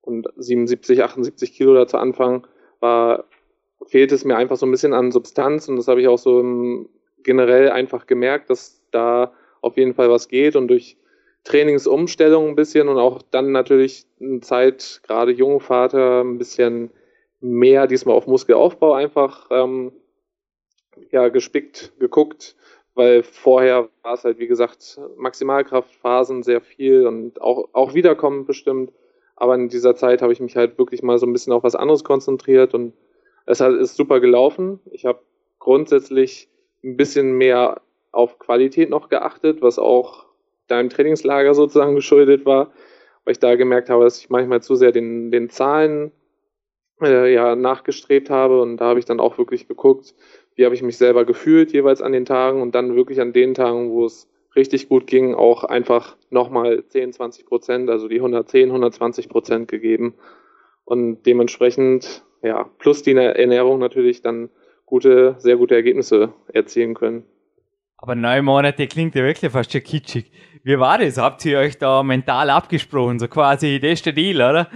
und 0.02 0.28
77, 0.38 1.04
78 1.04 1.54
Kilo 1.54 1.74
da 1.74 1.88
zu 1.88 1.98
Anfang 1.98 2.48
war, 2.80 3.26
fehlt 3.88 4.12
es 4.12 4.26
mir 4.26 4.38
einfach 4.38 4.56
so 4.56 4.66
ein 4.66 4.72
bisschen 4.72 4.94
an 4.94 5.12
Substanz 5.12 5.68
und 5.68 5.76
das 5.76 5.88
habe 5.88 6.02
ich 6.02 6.08
auch 6.08 6.18
so 6.18 6.40
im, 6.40 6.90
generell 7.26 7.70
einfach 7.70 8.06
gemerkt, 8.06 8.50
dass 8.50 8.82
da 8.92 9.34
auf 9.62 9.76
jeden 9.76 9.94
Fall 9.94 10.10
was 10.10 10.30
geht 10.30 10.56
und 10.56 10.70
durch 10.70 10.96
Trainingsumstellung 11.44 12.50
ein 12.50 12.56
bisschen 12.56 12.88
und 12.88 12.98
auch 12.98 13.22
dann 13.22 13.52
natürlich 13.52 14.06
eine 14.22 14.40
Zeit, 14.40 15.02
gerade 15.04 15.32
junge 15.32 15.60
Vater, 15.60 16.22
ein 16.24 16.38
bisschen 16.38 16.92
mehr 17.42 17.88
diesmal 17.88 18.16
auf 18.16 18.28
Muskelaufbau 18.28 18.94
einfach 18.94 19.48
ähm, 19.52 19.92
ja, 21.12 21.28
gespickt 21.28 21.94
geguckt, 22.00 22.56
weil 22.94 23.24
vorher 23.24 23.90
war 24.02 24.14
es 24.14 24.24
halt, 24.24 24.40
wie 24.40 24.48
gesagt, 24.48 25.00
Maximalkraftphasen 25.18 26.44
sehr 26.44 26.62
viel 26.62 27.06
und 27.06 27.42
auch, 27.42 27.70
auch 27.74 27.94
Wiederkommen 27.94 28.46
bestimmt. 28.46 28.92
Aber 29.36 29.56
in 29.56 29.68
dieser 29.68 29.96
Zeit 29.96 30.22
habe 30.22 30.32
ich 30.32 30.40
mich 30.40 30.56
halt 30.56 30.78
wirklich 30.78 31.04
mal 31.04 31.20
so 31.20 31.26
ein 31.26 31.34
bisschen 31.34 31.54
auf 31.54 31.64
was 31.64 31.76
anderes 31.76 32.04
konzentriert 32.04 32.74
und 32.74 32.94
es 33.46 33.60
ist 33.60 33.96
super 33.96 34.20
gelaufen. 34.20 34.80
Ich 34.92 35.06
habe 35.06 35.20
grundsätzlich 35.60 36.50
ein 36.86 36.98
bisschen 36.98 37.38
mehr 37.38 37.82
auf 38.12 38.40
Qualität 38.40 38.90
noch 38.90 39.10
geachtet, 39.10 39.62
was 39.62 39.80
auch 39.80 40.26
deinem 40.68 40.90
Trainingslager 40.90 41.54
sozusagen 41.54 41.96
geschuldet 41.96 42.46
war, 42.46 42.72
weil 43.24 43.34
ich 43.34 43.40
da 43.40 43.56
gemerkt 43.56 43.90
habe, 43.90 44.04
dass 44.04 44.20
ich 44.20 44.30
manchmal 44.30 44.62
zu 44.62 44.76
sehr 44.76 44.92
den, 44.92 45.32
den 45.32 45.50
Zahlen 45.50 46.12
äh, 47.02 47.34
ja 47.34 47.56
nachgestrebt 47.56 48.30
habe. 48.30 48.62
Und 48.62 48.78
da 48.78 48.86
habe 48.86 49.00
ich 49.00 49.06
dann 49.06 49.20
auch 49.20 49.38
wirklich 49.38 49.68
geguckt, 49.68 50.16
wie 50.56 50.66
habe 50.66 50.76
ich 50.76 50.84
mich 50.84 50.98
selber 50.98 51.26
gefühlt 51.26 51.74
jeweils 51.74 52.02
an 52.02 52.14
den 52.14 52.26
Tagen 52.26 52.62
und 52.62 52.74
dann 52.76 52.96
wirklich 52.96 53.20
an 53.20 53.34
den 53.34 53.54
Tagen, 53.54 53.92
wo 53.92 54.06
es 54.06 54.30
richtig 54.56 54.88
gut 54.88 55.06
ging, 55.08 55.36
auch 55.36 55.66
einfach 55.66 56.16
nochmal 56.30 56.86
10, 56.88 57.12
20 57.12 57.46
Prozent, 57.46 57.90
also 57.90 58.08
die 58.08 58.18
110, 58.18 58.70
120 58.70 59.28
Prozent 59.28 59.68
gegeben. 59.68 60.14
Und 60.86 61.24
dementsprechend, 61.26 62.24
ja, 62.42 62.70
plus 62.78 63.04
die 63.04 63.16
Ernährung 63.16 63.80
natürlich 63.80 64.22
dann 64.22 64.50
gute, 64.86 65.36
sehr 65.40 65.58
gute 65.58 65.76
Ergebnisse 65.76 66.34
erzielen 66.54 66.94
können. 66.94 67.24
Aber 67.98 68.16
neun 68.16 68.46
Monate 68.46 68.88
klingt 68.88 69.16
ja 69.16 69.24
wirklich 69.24 69.52
fast 69.52 69.72
schon 69.72 69.84
kitschig. 69.84 70.32
Wie 70.64 70.80
war 70.80 70.98
das? 70.98 71.18
Habt 71.18 71.46
ihr 71.46 71.60
euch 71.60 71.78
da 71.78 72.04
mental 72.04 72.50
abgesprochen? 72.50 73.20
So 73.20 73.28
quasi, 73.28 73.80
das 73.80 73.92
ist 73.92 74.06
der 74.06 74.14
Deal, 74.14 74.38
oder? 74.38 74.70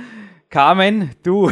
Carmen, 0.49 1.11
du 1.21 1.51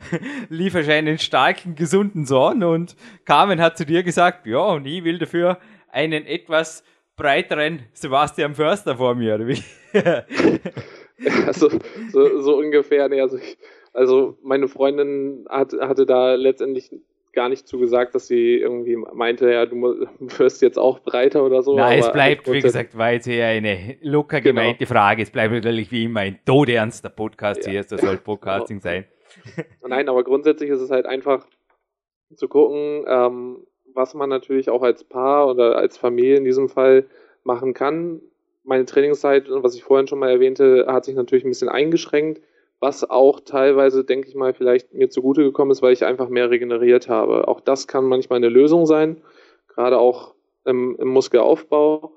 lieferst 0.48 0.88
einen 0.88 1.18
starken, 1.18 1.74
gesunden 1.74 2.24
Sohn 2.24 2.62
und 2.62 2.96
Carmen 3.26 3.60
hat 3.60 3.76
zu 3.76 3.84
dir 3.84 4.02
gesagt, 4.02 4.46
ja, 4.46 4.58
und 4.58 4.86
ich 4.86 5.04
will 5.04 5.18
dafür 5.18 5.58
einen 5.90 6.24
etwas 6.24 6.82
breiteren 7.16 7.80
Sebastian 7.92 8.54
Förster 8.54 8.96
vor 8.96 9.14
mir, 9.14 9.34
oder 9.34 9.48
wie? 9.48 9.62
also, 11.46 11.68
so, 12.10 12.40
so 12.40 12.56
ungefähr, 12.56 13.08
nee, 13.10 13.20
also, 13.20 13.36
ich, 13.36 13.58
also 13.92 14.38
meine 14.42 14.68
Freundin 14.68 15.44
hat, 15.50 15.74
hatte 15.78 16.06
da 16.06 16.34
letztendlich 16.34 16.90
gar 17.32 17.48
nicht 17.48 17.66
zugesagt, 17.66 18.14
dass 18.14 18.26
sie 18.26 18.56
irgendwie 18.56 18.96
meinte, 18.96 19.50
ja, 19.50 19.66
du 19.66 19.76
wirst 20.18 20.62
jetzt 20.62 20.78
auch 20.78 21.00
breiter 21.00 21.44
oder 21.44 21.62
so. 21.62 21.76
Nein, 21.76 22.00
es 22.00 22.12
bleibt, 22.12 22.50
wie 22.50 22.60
gesagt, 22.60 22.96
war 22.96 23.12
jetzt 23.12 23.26
eher 23.26 23.48
eine 23.48 23.96
locker 24.02 24.40
genau. 24.40 24.60
gemeinte 24.60 24.84
genau. 24.84 24.98
Frage. 24.98 25.22
Es 25.22 25.30
bleibt 25.30 25.52
natürlich 25.52 25.90
wie 25.90 26.04
immer 26.04 26.20
ein 26.20 26.38
todernster 26.44 27.10
Podcast 27.10 27.64
ja. 27.66 27.72
hier. 27.72 27.84
Das 27.84 28.00
soll 28.00 28.16
Podcasting 28.24 28.80
sein. 28.80 29.04
Nein, 29.86 30.08
aber 30.08 30.24
grundsätzlich 30.24 30.70
ist 30.70 30.80
es 30.80 30.90
halt 30.90 31.06
einfach 31.06 31.46
zu 32.34 32.48
gucken, 32.48 33.04
ähm, 33.06 33.66
was 33.94 34.14
man 34.14 34.28
natürlich 34.28 34.70
auch 34.70 34.82
als 34.82 35.04
Paar 35.04 35.48
oder 35.48 35.76
als 35.76 35.96
Familie 35.96 36.36
in 36.36 36.44
diesem 36.44 36.68
Fall 36.68 37.06
machen 37.44 37.74
kann. 37.74 38.20
Meine 38.64 38.84
Trainingszeit, 38.84 39.46
was 39.48 39.74
ich 39.74 39.82
vorhin 39.82 40.06
schon 40.06 40.18
mal 40.18 40.30
erwähnte, 40.30 40.86
hat 40.88 41.04
sich 41.04 41.14
natürlich 41.14 41.44
ein 41.44 41.50
bisschen 41.50 41.68
eingeschränkt 41.70 42.42
was 42.80 43.08
auch 43.08 43.40
teilweise, 43.40 44.04
denke 44.04 44.28
ich 44.28 44.34
mal, 44.34 44.54
vielleicht 44.54 44.94
mir 44.94 45.10
zugute 45.10 45.42
gekommen 45.42 45.70
ist, 45.70 45.82
weil 45.82 45.92
ich 45.92 46.04
einfach 46.04 46.28
mehr 46.28 46.50
regeneriert 46.50 47.08
habe. 47.08 47.48
Auch 47.48 47.60
das 47.60 47.86
kann 47.88 48.04
manchmal 48.04 48.38
eine 48.38 48.48
Lösung 48.48 48.86
sein, 48.86 49.20
gerade 49.68 49.98
auch 49.98 50.34
im, 50.64 50.96
im 50.96 51.08
Muskelaufbau. 51.08 52.12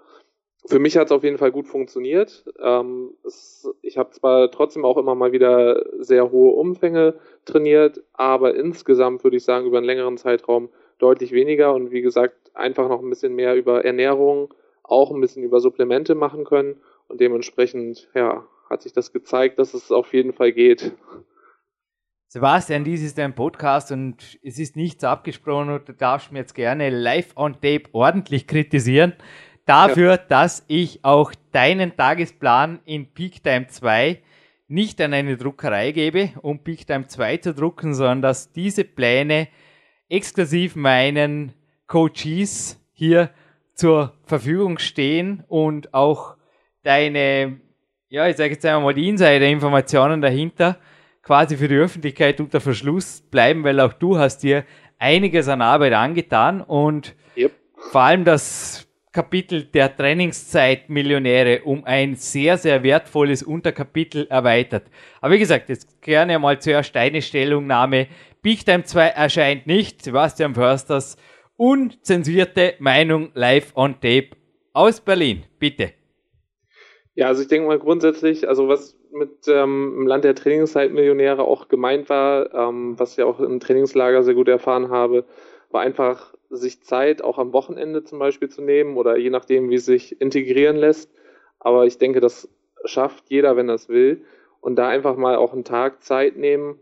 Für 0.67 0.77
mich 0.77 0.95
hat 0.95 1.07
es 1.07 1.11
auf 1.11 1.23
jeden 1.23 1.39
Fall 1.39 1.51
gut 1.51 1.67
funktioniert. 1.67 2.45
Ähm, 2.61 3.15
es, 3.25 3.67
ich 3.81 3.97
habe 3.97 4.11
zwar 4.11 4.51
trotzdem 4.51 4.85
auch 4.85 4.97
immer 4.97 5.15
mal 5.15 5.31
wieder 5.31 5.83
sehr 5.97 6.31
hohe 6.31 6.51
Umfänge 6.51 7.15
trainiert, 7.45 8.03
aber 8.13 8.53
insgesamt 8.53 9.23
würde 9.23 9.37
ich 9.37 9.43
sagen, 9.43 9.65
über 9.65 9.77
einen 9.77 9.87
längeren 9.87 10.17
Zeitraum 10.17 10.69
deutlich 10.99 11.31
weniger 11.31 11.73
und 11.73 11.89
wie 11.89 12.01
gesagt, 12.01 12.51
einfach 12.53 12.87
noch 12.87 13.01
ein 13.01 13.09
bisschen 13.09 13.33
mehr 13.33 13.55
über 13.55 13.83
Ernährung, 13.83 14.53
auch 14.83 15.09
ein 15.11 15.19
bisschen 15.19 15.43
über 15.43 15.59
Supplemente 15.59 16.13
machen 16.13 16.43
können 16.43 16.79
und 17.07 17.19
dementsprechend, 17.19 18.07
ja, 18.13 18.45
hat 18.71 18.81
sich 18.81 18.93
das 18.93 19.11
gezeigt, 19.11 19.59
dass 19.59 19.73
es 19.73 19.91
auf 19.91 20.13
jeden 20.13 20.33
Fall 20.33 20.51
geht. 20.51 20.93
Sebastian, 22.27 22.85
dies 22.85 23.03
ist 23.03 23.19
ein 23.19 23.35
Podcast 23.35 23.91
und 23.91 24.39
es 24.41 24.57
ist 24.57 24.77
nichts 24.77 25.03
abgesprochen 25.03 25.69
und 25.69 25.89
du 25.89 25.93
darfst 25.93 26.31
mir 26.31 26.39
jetzt 26.39 26.55
gerne 26.55 26.89
live 26.89 27.35
on 27.35 27.55
tape 27.55 27.83
ordentlich 27.91 28.47
kritisieren 28.47 29.13
dafür, 29.65 30.11
ja. 30.11 30.17
dass 30.17 30.63
ich 30.67 31.03
auch 31.03 31.33
deinen 31.51 31.97
Tagesplan 31.97 32.79
in 32.85 33.13
Peak 33.13 33.43
Time 33.43 33.67
2 33.67 34.21
nicht 34.69 35.01
an 35.01 35.13
eine 35.13 35.35
Druckerei 35.35 35.91
gebe, 35.91 36.31
um 36.41 36.63
Peak 36.63 36.87
Time 36.87 37.07
2 37.07 37.37
zu 37.37 37.53
drucken, 37.53 37.93
sondern 37.93 38.21
dass 38.21 38.53
diese 38.53 38.85
Pläne 38.85 39.49
exklusiv 40.07 40.77
meinen 40.77 41.53
Coaches 41.87 42.79
hier 42.93 43.31
zur 43.75 44.13
Verfügung 44.23 44.77
stehen 44.77 45.43
und 45.49 45.93
auch 45.93 46.37
deine 46.83 47.59
ja, 48.11 48.27
ich 48.27 48.35
sage 48.35 48.51
jetzt 48.51 48.65
einmal 48.65 48.93
die 48.93 49.07
Insider-Informationen 49.07 50.21
dahinter 50.21 50.77
quasi 51.23 51.55
für 51.55 51.69
die 51.69 51.75
Öffentlichkeit 51.75 52.41
unter 52.41 52.59
Verschluss 52.59 53.21
bleiben, 53.21 53.63
weil 53.63 53.79
auch 53.79 53.93
du 53.93 54.17
hast 54.17 54.39
dir 54.39 54.65
einiges 54.99 55.47
an 55.47 55.61
Arbeit 55.61 55.93
angetan 55.93 56.61
und 56.61 57.15
yep. 57.37 57.53
vor 57.91 58.01
allem 58.01 58.25
das 58.25 58.85
Kapitel 59.13 59.63
der 59.63 59.95
Trainingszeit 59.95 60.89
Millionäre 60.89 61.61
um 61.63 61.85
ein 61.85 62.15
sehr, 62.15 62.57
sehr 62.57 62.83
wertvolles 62.83 63.43
Unterkapitel 63.43 64.27
erweitert. 64.29 64.83
Aber 65.21 65.33
wie 65.33 65.39
gesagt, 65.39 65.69
jetzt 65.69 66.01
gerne 66.01 66.37
mal 66.37 66.59
zuerst 66.59 66.93
deine 66.93 67.21
Stellungnahme. 67.21 68.07
Big 68.41 68.65
Time 68.65 68.83
2 68.83 69.07
erscheint 69.07 69.67
nicht. 69.67 70.03
Sebastian 70.03 70.53
Försters 70.53 71.15
unzensierte 71.55 72.75
Meinung 72.79 73.29
live 73.35 73.71
on 73.75 73.93
tape 73.93 74.31
aus 74.73 74.99
Berlin. 74.99 75.43
Bitte. 75.59 76.00
Ja, 77.15 77.27
also 77.27 77.41
ich 77.41 77.49
denke 77.49 77.67
mal 77.67 77.79
grundsätzlich, 77.79 78.47
also 78.47 78.69
was 78.69 78.97
mit 79.11 79.47
ähm, 79.47 79.95
im 79.97 80.07
Land 80.07 80.23
der 80.23 80.35
Trainingszeitmillionäre 80.35 81.43
auch 81.43 81.67
gemeint 81.67 82.07
war, 82.09 82.53
ähm, 82.53 82.97
was 82.97 83.17
ich 83.17 83.23
auch 83.23 83.39
im 83.41 83.59
Trainingslager 83.59 84.23
sehr 84.23 84.33
gut 84.33 84.47
erfahren 84.47 84.89
habe, 84.89 85.25
war 85.71 85.81
einfach 85.81 86.33
sich 86.49 86.81
Zeit 86.83 87.21
auch 87.21 87.37
am 87.37 87.51
Wochenende 87.53 88.03
zum 88.03 88.19
Beispiel 88.19 88.49
zu 88.49 88.61
nehmen 88.61 88.95
oder 88.97 89.17
je 89.17 89.29
nachdem, 89.29 89.69
wie 89.69 89.75
es 89.75 89.85
sich 89.85 90.21
integrieren 90.21 90.77
lässt. 90.77 91.11
Aber 91.59 91.85
ich 91.85 91.97
denke, 91.97 92.21
das 92.21 92.49
schafft 92.85 93.25
jeder, 93.29 93.55
wenn 93.57 93.69
es 93.69 93.89
will. 93.89 94.23
Und 94.61 94.75
da 94.77 94.87
einfach 94.89 95.17
mal 95.17 95.35
auch 95.35 95.53
einen 95.53 95.63
Tag 95.65 96.03
Zeit 96.03 96.37
nehmen, 96.37 96.79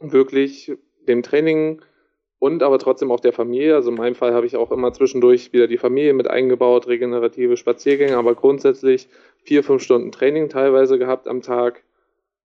wirklich 0.00 0.76
dem 1.06 1.22
Training 1.22 1.82
und 2.38 2.62
aber 2.62 2.78
trotzdem 2.78 3.10
auch 3.10 3.20
der 3.20 3.32
Familie. 3.32 3.74
Also 3.74 3.90
in 3.90 3.96
meinem 3.96 4.14
Fall 4.14 4.32
habe 4.32 4.46
ich 4.46 4.56
auch 4.56 4.70
immer 4.70 4.92
zwischendurch 4.92 5.52
wieder 5.52 5.66
die 5.66 5.78
Familie 5.78 6.14
mit 6.14 6.28
eingebaut, 6.28 6.86
regenerative 6.86 7.56
Spaziergänge, 7.56 8.16
aber 8.16 8.34
grundsätzlich 8.34 9.08
vier, 9.42 9.64
fünf 9.64 9.82
Stunden 9.82 10.12
Training 10.12 10.48
teilweise 10.48 10.98
gehabt 10.98 11.26
am 11.26 11.42
Tag. 11.42 11.84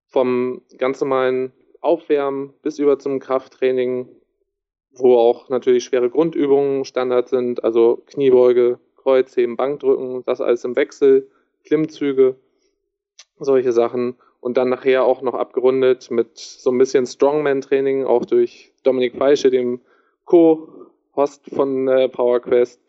Vom 0.07 0.61
ganz 0.77 1.01
normalen 1.01 1.53
Aufwärmen 1.81 2.53
bis 2.61 2.79
über 2.79 2.99
zum 2.99 3.19
Krafttraining, 3.19 4.07
wo 4.93 5.17
auch 5.17 5.49
natürlich 5.49 5.83
schwere 5.83 6.09
Grundübungen 6.09 6.85
Standard 6.85 7.29
sind, 7.29 7.63
also 7.63 8.03
Kniebeuge, 8.07 8.79
Kreuzheben, 8.95 9.57
Bankdrücken, 9.57 10.23
das 10.25 10.39
alles 10.39 10.63
im 10.63 10.75
Wechsel, 10.75 11.29
Klimmzüge, 11.65 12.35
solche 13.39 13.73
Sachen. 13.73 14.15
Und 14.43 14.57
dann 14.57 14.67
nachher 14.67 15.05
auch 15.05 15.21
noch 15.21 15.35
abgerundet 15.35 16.11
mit 16.11 16.37
so 16.37 16.69
ein 16.69 16.77
bisschen 16.77 17.05
Strongman-Training, 17.05 18.03
auch 18.03 18.25
durch 18.25 18.73
Dominik 18.83 19.15
Feische, 19.15 19.49
dem 19.49 19.79
Co-Host 20.25 21.49
von 21.55 21.87
äh, 21.87 22.09
PowerQuest, 22.09 22.81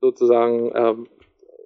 sozusagen 0.00 0.72
ähm, 0.74 1.06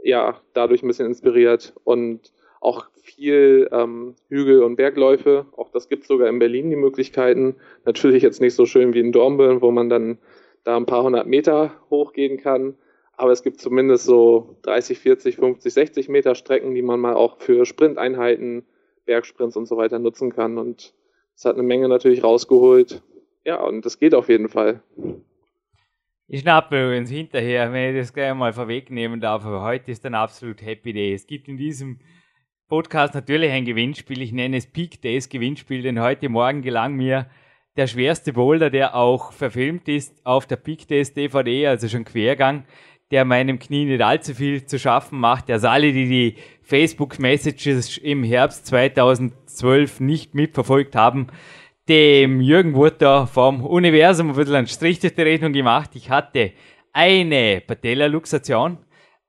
ja, 0.02 0.40
dadurch 0.52 0.82
ein 0.82 0.88
bisschen 0.88 1.06
inspiriert 1.06 1.74
und 1.84 2.32
auch 2.60 2.86
viel 2.94 3.68
ähm, 3.70 4.16
Hügel- 4.28 4.64
und 4.64 4.74
Bergläufe. 4.74 5.46
Auch 5.56 5.70
das 5.70 5.88
gibt 5.88 6.02
es 6.02 6.08
sogar 6.08 6.28
in 6.28 6.40
Berlin, 6.40 6.70
die 6.70 6.74
Möglichkeiten. 6.74 7.54
Natürlich 7.84 8.24
jetzt 8.24 8.40
nicht 8.40 8.56
so 8.56 8.66
schön 8.66 8.94
wie 8.94 9.00
in 9.00 9.12
Dornbirn, 9.12 9.62
wo 9.62 9.70
man 9.70 9.88
dann 9.88 10.18
da 10.64 10.76
ein 10.76 10.86
paar 10.86 11.04
hundert 11.04 11.28
Meter 11.28 11.70
hochgehen 11.88 12.38
kann. 12.38 12.74
Aber 13.16 13.30
es 13.30 13.44
gibt 13.44 13.60
zumindest 13.60 14.06
so 14.06 14.56
30, 14.62 14.98
40, 14.98 15.36
50, 15.36 15.72
60 15.72 16.08
Meter 16.08 16.34
Strecken, 16.34 16.74
die 16.74 16.82
man 16.82 16.98
mal 16.98 17.14
auch 17.14 17.38
für 17.38 17.64
Sprinteinheiten, 17.64 18.64
Bergsprints 19.06 19.56
und 19.56 19.66
so 19.66 19.76
weiter 19.76 19.98
nutzen 19.98 20.32
kann. 20.34 20.58
Und 20.58 20.94
es 21.34 21.44
hat 21.44 21.54
eine 21.54 21.62
Menge 21.62 21.88
natürlich 21.88 22.22
rausgeholt. 22.22 23.02
Ja, 23.44 23.62
und 23.62 23.86
das 23.86 23.98
geht 23.98 24.14
auf 24.14 24.28
jeden 24.28 24.48
Fall. 24.48 24.82
Ich 26.28 26.40
schnappe 26.40 26.84
übrigens 26.84 27.08
hinterher, 27.08 27.72
wenn 27.72 27.94
ich 27.94 28.02
das 28.02 28.12
gleich 28.12 28.34
mal 28.34 28.52
vorwegnehmen 28.52 29.20
darf, 29.20 29.44
aber 29.44 29.62
heute 29.62 29.92
ist 29.92 30.04
ein 30.04 30.16
absolut 30.16 30.60
Happy 30.60 30.92
Day. 30.92 31.14
Es 31.14 31.28
gibt 31.28 31.46
in 31.46 31.56
diesem 31.56 32.00
Podcast 32.68 33.14
natürlich 33.14 33.52
ein 33.52 33.64
Gewinnspiel. 33.64 34.20
Ich 34.20 34.32
nenne 34.32 34.56
es 34.56 34.66
Peak 34.66 35.00
Days 35.00 35.28
Gewinnspiel, 35.28 35.82
denn 35.82 36.00
heute 36.00 36.28
Morgen 36.28 36.62
gelang 36.62 36.94
mir 36.94 37.30
der 37.76 37.86
schwerste 37.86 38.32
Boulder, 38.32 38.70
der 38.70 38.96
auch 38.96 39.30
verfilmt 39.30 39.86
ist 39.86 40.25
auf 40.26 40.46
der 40.46 40.56
Peak 40.56 40.88
Days 40.88 41.14
DVD, 41.14 41.68
also 41.68 41.86
schon 41.88 42.04
Quergang, 42.04 42.64
der 43.10 43.25
meinem 43.25 43.58
Knie 43.58 43.84
nicht 43.84 44.02
allzu 44.02 44.34
viel 44.34 44.64
zu 44.64 44.78
schaffen 44.78 45.20
macht. 45.20 45.50
Also 45.50 45.68
alle, 45.68 45.92
die 45.92 46.08
die 46.08 46.34
Facebook 46.62 47.18
Messages 47.18 47.98
im 47.98 48.25
Herbst 48.25 48.66
2012 48.66 50.00
nicht 50.00 50.34
mitverfolgt 50.34 50.96
haben, 50.96 51.28
dem 51.88 52.40
Jürgen 52.40 52.75
wurde 52.75 52.96
da 52.98 53.26
vom 53.26 53.64
Universum 53.64 54.30
ein 54.30 54.36
bisschen 54.36 54.56
einen 54.56 54.66
Strich 54.66 54.98
durch 54.98 55.14
die 55.14 55.22
Rechnung 55.22 55.52
gemacht. 55.52 55.90
Ich 55.94 56.10
hatte 56.10 56.52
eine 56.92 57.62
Patella-Luxation, 57.64 58.78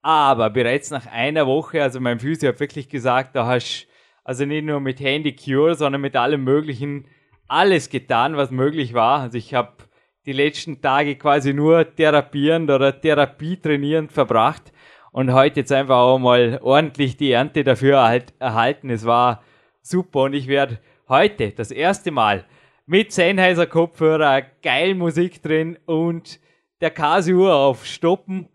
aber 0.02 0.50
bereits 0.50 0.90
nach 0.90 1.06
einer 1.06 1.46
Woche, 1.46 1.84
also 1.84 2.00
mein 2.00 2.20
Physio 2.20 2.50
hat 2.50 2.60
wirklich 2.60 2.90
gesagt, 2.90 3.36
da 3.36 3.46
hast 3.46 3.88
also 4.24 4.46
nicht 4.46 4.66
nur 4.66 4.80
mit 4.80 5.00
Handy 5.00 5.36
Cure, 5.36 5.76
sondern 5.76 6.02
mit 6.02 6.16
allem 6.16 6.44
Möglichen 6.44 7.06
alles 7.48 7.90
getan, 7.90 8.36
was 8.36 8.52
möglich 8.52 8.94
war. 8.94 9.22
Also 9.22 9.38
ich 9.38 9.54
habe 9.54 9.77
die 10.28 10.34
letzten 10.34 10.82
Tage 10.82 11.16
quasi 11.16 11.54
nur 11.54 11.96
therapierend 11.96 12.70
oder 12.70 13.00
Therapie 13.00 13.56
trainierend 13.56 14.12
verbracht 14.12 14.74
und 15.12 15.32
heute 15.32 15.62
jetzt 15.62 15.72
einfach 15.72 16.00
auch 16.00 16.20
mal 16.20 16.60
ordentlich 16.62 17.16
die 17.16 17.32
Ernte 17.32 17.64
dafür 17.64 18.22
erhalten. 18.40 18.90
Es 18.90 19.06
war 19.06 19.42
super 19.82 20.24
und 20.24 20.34
ich 20.34 20.48
werde 20.48 20.80
heute 21.08 21.52
das 21.52 21.72
erste 21.72 22.12
Mal 22.12 22.46
mit 22.86 23.14
Sennheiser 23.14 23.68
Kopfhörer, 23.68 24.42
geil 24.62 24.96
Musik 24.96 25.42
drin 25.42 25.80
und 25.86 26.42
der 26.82 26.92
Casio 26.92 27.50
auf 27.52 27.86
Stoppen, 27.86 28.50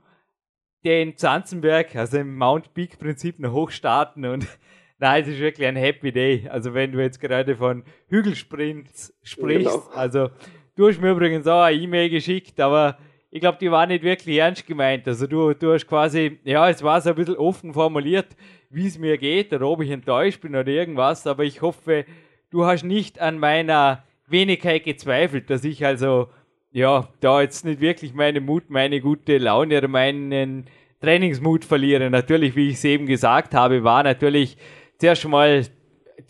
den 0.84 1.16
Zanzenberg, 1.16 1.96
also 1.96 2.18
im 2.18 2.36
Mount 2.36 2.74
Peak 2.74 2.98
Prinzip 2.98 3.38
noch 3.38 3.52
hochstarten 3.52 4.26
und 4.26 4.46
Nein, 4.98 5.22
es 5.24 5.30
ist 5.30 5.40
wirklich 5.40 5.66
ein 5.66 5.74
Happy 5.74 6.12
Day. 6.12 6.48
Also 6.48 6.74
wenn 6.74 6.92
du 6.92 7.00
jetzt 7.00 7.18
gerade 7.18 7.56
von 7.56 7.82
Hügelsprints 8.06 9.12
sprichst, 9.24 9.64
genau. 9.64 9.90
also 9.96 10.30
du 10.76 10.88
hast 10.88 11.00
mir 11.00 11.10
übrigens 11.10 11.46
auch 11.46 11.62
eine 11.62 11.76
E-Mail 11.76 12.10
geschickt, 12.10 12.58
aber 12.60 12.98
ich 13.30 13.40
glaube, 13.40 13.58
die 13.60 13.70
war 13.70 13.86
nicht 13.86 14.04
wirklich 14.04 14.36
ernst 14.36 14.66
gemeint. 14.66 15.08
Also 15.08 15.26
du, 15.26 15.54
du 15.54 15.72
hast 15.72 15.86
quasi, 15.86 16.38
ja, 16.44 16.68
es 16.68 16.82
war 16.82 17.00
so 17.00 17.10
ein 17.10 17.16
bisschen 17.16 17.36
offen 17.36 17.72
formuliert, 17.72 18.28
wie 18.68 18.86
es 18.86 18.98
mir 18.98 19.16
geht 19.18 19.52
oder 19.52 19.66
ob 19.66 19.82
ich 19.82 19.90
enttäuscht 19.90 20.40
bin 20.40 20.54
oder 20.54 20.68
irgendwas, 20.68 21.26
aber 21.26 21.44
ich 21.44 21.62
hoffe, 21.62 22.04
du 22.50 22.64
hast 22.64 22.84
nicht 22.84 23.20
an 23.20 23.38
meiner 23.38 24.04
Wenigkeit 24.26 24.84
gezweifelt, 24.84 25.50
dass 25.50 25.64
ich 25.64 25.84
also, 25.84 26.28
ja, 26.72 27.08
da 27.20 27.40
jetzt 27.42 27.64
nicht 27.64 27.80
wirklich 27.80 28.14
meinen 28.14 28.44
Mut, 28.44 28.64
meine 28.68 29.00
gute 29.00 29.38
Laune 29.38 29.78
oder 29.78 29.88
meinen 29.88 30.66
Trainingsmut 31.00 31.64
verliere. 31.64 32.08
Natürlich, 32.10 32.54
wie 32.54 32.68
ich 32.68 32.74
es 32.74 32.84
eben 32.84 33.06
gesagt 33.06 33.54
habe, 33.54 33.82
war 33.82 34.02
natürlich 34.02 34.56
zuerst 34.98 35.26
mal 35.26 35.64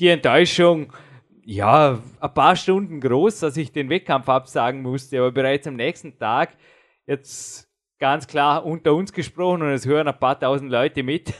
die 0.00 0.08
Enttäuschung, 0.08 0.92
ja, 1.44 1.99
ein 2.20 2.34
paar 2.34 2.56
Stunden 2.56 3.00
groß, 3.00 3.40
dass 3.40 3.56
ich 3.56 3.72
den 3.72 3.88
Wettkampf 3.88 4.28
absagen 4.28 4.82
musste, 4.82 5.18
aber 5.18 5.32
bereits 5.32 5.66
am 5.66 5.76
nächsten 5.76 6.18
Tag, 6.18 6.56
jetzt 7.06 7.68
ganz 7.99 8.26
klar 8.26 8.64
unter 8.66 8.94
uns 8.94 9.12
gesprochen 9.12 9.62
und 9.62 9.70
es 9.70 9.87
hören 9.87 10.08
ein 10.08 10.18
paar 10.18 10.38
tausend 10.38 10.70
Leute 10.70 11.02
mit. 11.02 11.32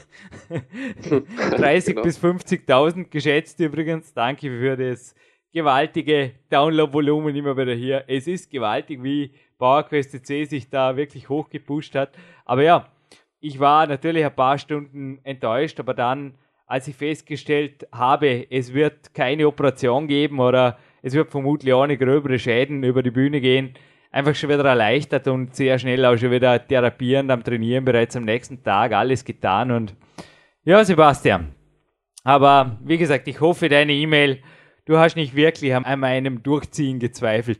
30 1.57 1.95
genau. 1.95 2.03
bis 2.03 2.17
50.000 2.23 3.09
geschätzt 3.09 3.59
übrigens. 3.59 4.13
Danke 4.13 4.47
für 4.47 4.77
das 4.77 5.13
gewaltige 5.51 6.31
Download-Volumen 6.49 7.35
immer 7.35 7.57
wieder 7.57 7.73
hier. 7.73 8.05
Es 8.07 8.27
ist 8.27 8.49
gewaltig, 8.49 9.03
wie 9.03 9.33
PowerQuest 9.57 10.25
C 10.25 10.45
sich 10.45 10.69
da 10.69 10.95
wirklich 10.95 11.27
hochgepusht 11.29 11.95
hat. 11.95 12.13
Aber 12.45 12.63
ja, 12.63 12.87
ich 13.39 13.59
war 13.59 13.85
natürlich 13.85 14.23
ein 14.25 14.35
paar 14.35 14.57
Stunden 14.57 15.19
enttäuscht, 15.23 15.79
aber 15.81 15.93
dann 15.93 16.35
als 16.73 16.87
ich 16.87 16.95
festgestellt 16.95 17.87
habe, 17.91 18.47
es 18.49 18.73
wird 18.73 19.13
keine 19.13 19.47
Operation 19.47 20.07
geben 20.07 20.39
oder 20.39 20.79
es 21.03 21.13
wird 21.13 21.29
vermutlich 21.29 21.71
nicht 21.71 22.01
gröbere 22.01 22.39
Schäden 22.39 22.81
über 22.81 23.03
die 23.03 23.11
Bühne 23.11 23.41
gehen, 23.41 23.75
einfach 24.09 24.33
schon 24.33 24.49
wieder 24.49 24.65
erleichtert 24.65 25.27
und 25.27 25.55
sehr 25.55 25.77
schnell 25.77 26.03
auch 26.03 26.17
schon 26.17 26.31
wieder 26.31 26.67
therapierend 26.67 27.29
am 27.29 27.43
Trainieren, 27.43 27.85
bereits 27.85 28.15
am 28.15 28.25
nächsten 28.25 28.63
Tag 28.63 28.91
alles 28.93 29.23
getan 29.23 29.69
und 29.69 29.95
ja, 30.63 30.83
Sebastian. 30.83 31.53
Aber 32.23 32.79
wie 32.83 32.97
gesagt, 32.97 33.27
ich 33.27 33.39
hoffe, 33.39 33.69
deine 33.69 33.93
E-Mail, 33.93 34.41
du 34.85 34.97
hast 34.97 35.15
nicht 35.15 35.35
wirklich 35.35 35.75
an 35.75 35.99
meinem 35.99 36.41
Durchziehen 36.41 36.97
gezweifelt. 36.97 37.59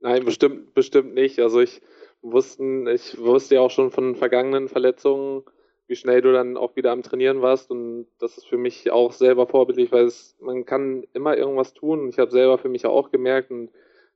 Nein, 0.00 0.24
bestimmt, 0.24 0.72
bestimmt 0.72 1.12
nicht. 1.12 1.38
Also 1.38 1.60
ich 1.60 1.82
wussten, 2.22 2.86
ich 2.86 3.18
wusste 3.18 3.56
ja 3.56 3.60
auch 3.60 3.70
schon 3.70 3.90
von 3.90 4.16
vergangenen 4.16 4.68
Verletzungen, 4.68 5.42
wie 5.88 5.96
schnell 5.96 6.20
du 6.20 6.32
dann 6.32 6.56
auch 6.56 6.76
wieder 6.76 6.92
am 6.92 7.02
Trainieren 7.02 7.42
warst. 7.42 7.70
Und 7.70 8.06
das 8.18 8.36
ist 8.38 8.46
für 8.46 8.58
mich 8.58 8.90
auch 8.90 9.12
selber 9.12 9.46
vorbildlich, 9.46 9.92
weil 9.92 10.04
es, 10.04 10.36
man 10.40 10.64
kann 10.64 11.04
immer 11.12 11.36
irgendwas 11.36 11.74
tun. 11.74 12.08
Ich 12.08 12.18
habe 12.18 12.30
selber 12.30 12.58
für 12.58 12.68
mich 12.68 12.86
auch 12.86 13.10
gemerkt 13.10 13.50
und 13.50 13.70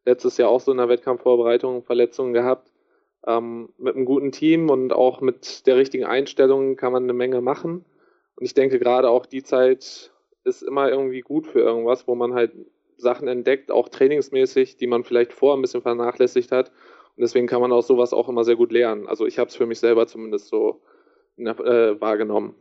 letztes 0.05 0.37
Jahr 0.37 0.49
auch 0.49 0.61
so 0.61 0.73
in 0.73 0.79
der 0.79 0.89
Wettkampfvorbereitung 0.89 1.85
Verletzungen 1.85 2.33
gehabt. 2.33 2.71
Ähm, 3.27 3.69
mit 3.77 3.95
einem 3.95 4.07
guten 4.07 4.33
Team 4.33 4.71
und 4.71 4.93
auch 4.93 5.21
mit 5.21 5.67
der 5.67 5.77
richtigen 5.77 6.05
Einstellung 6.05 6.77
kann 6.77 6.93
man 6.93 7.05
eine 7.05 7.13
Menge 7.13 7.41
machen. 7.41 7.85
Und 8.37 8.45
ich 8.47 8.55
denke 8.55 8.79
gerade 8.79 9.11
auch 9.11 9.27
die 9.27 9.43
Zeit 9.43 10.11
ist 10.45 10.63
immer 10.63 10.89
irgendwie 10.89 11.21
gut 11.21 11.47
für 11.47 11.61
irgendwas, 11.61 12.09
wo 12.09 12.15
man 12.15 12.33
halt 12.33 12.53
Sachen 12.97 13.29
entdeckt, 13.29 13.71
auch 13.71 13.89
trainingsmäßig, 13.89 14.77
die 14.79 14.87
man 14.87 15.05
vielleicht 15.05 15.33
vorher 15.33 15.59
ein 15.59 15.63
bisschen 15.63 15.83
vernachlässigt 15.83 16.51
hat. 16.51 16.71
Und 16.71 17.23
deswegen 17.23 17.47
kann 17.47 17.61
man 17.61 17.73
aus 17.73 17.87
sowas 17.87 18.15
auch 18.15 18.29
immer 18.29 18.45
sehr 18.45 18.57
gut 18.57 18.73
lernen. 18.73 19.07
Also 19.07 19.27
ich 19.27 19.39
habe 19.39 19.49
es 19.49 19.57
für 19.57 19.67
mich 19.67 19.81
selber 19.81 20.07
zumindest 20.07 20.49
so 20.49 20.81
äh, 21.47 22.01
wahrgenommen. 22.01 22.55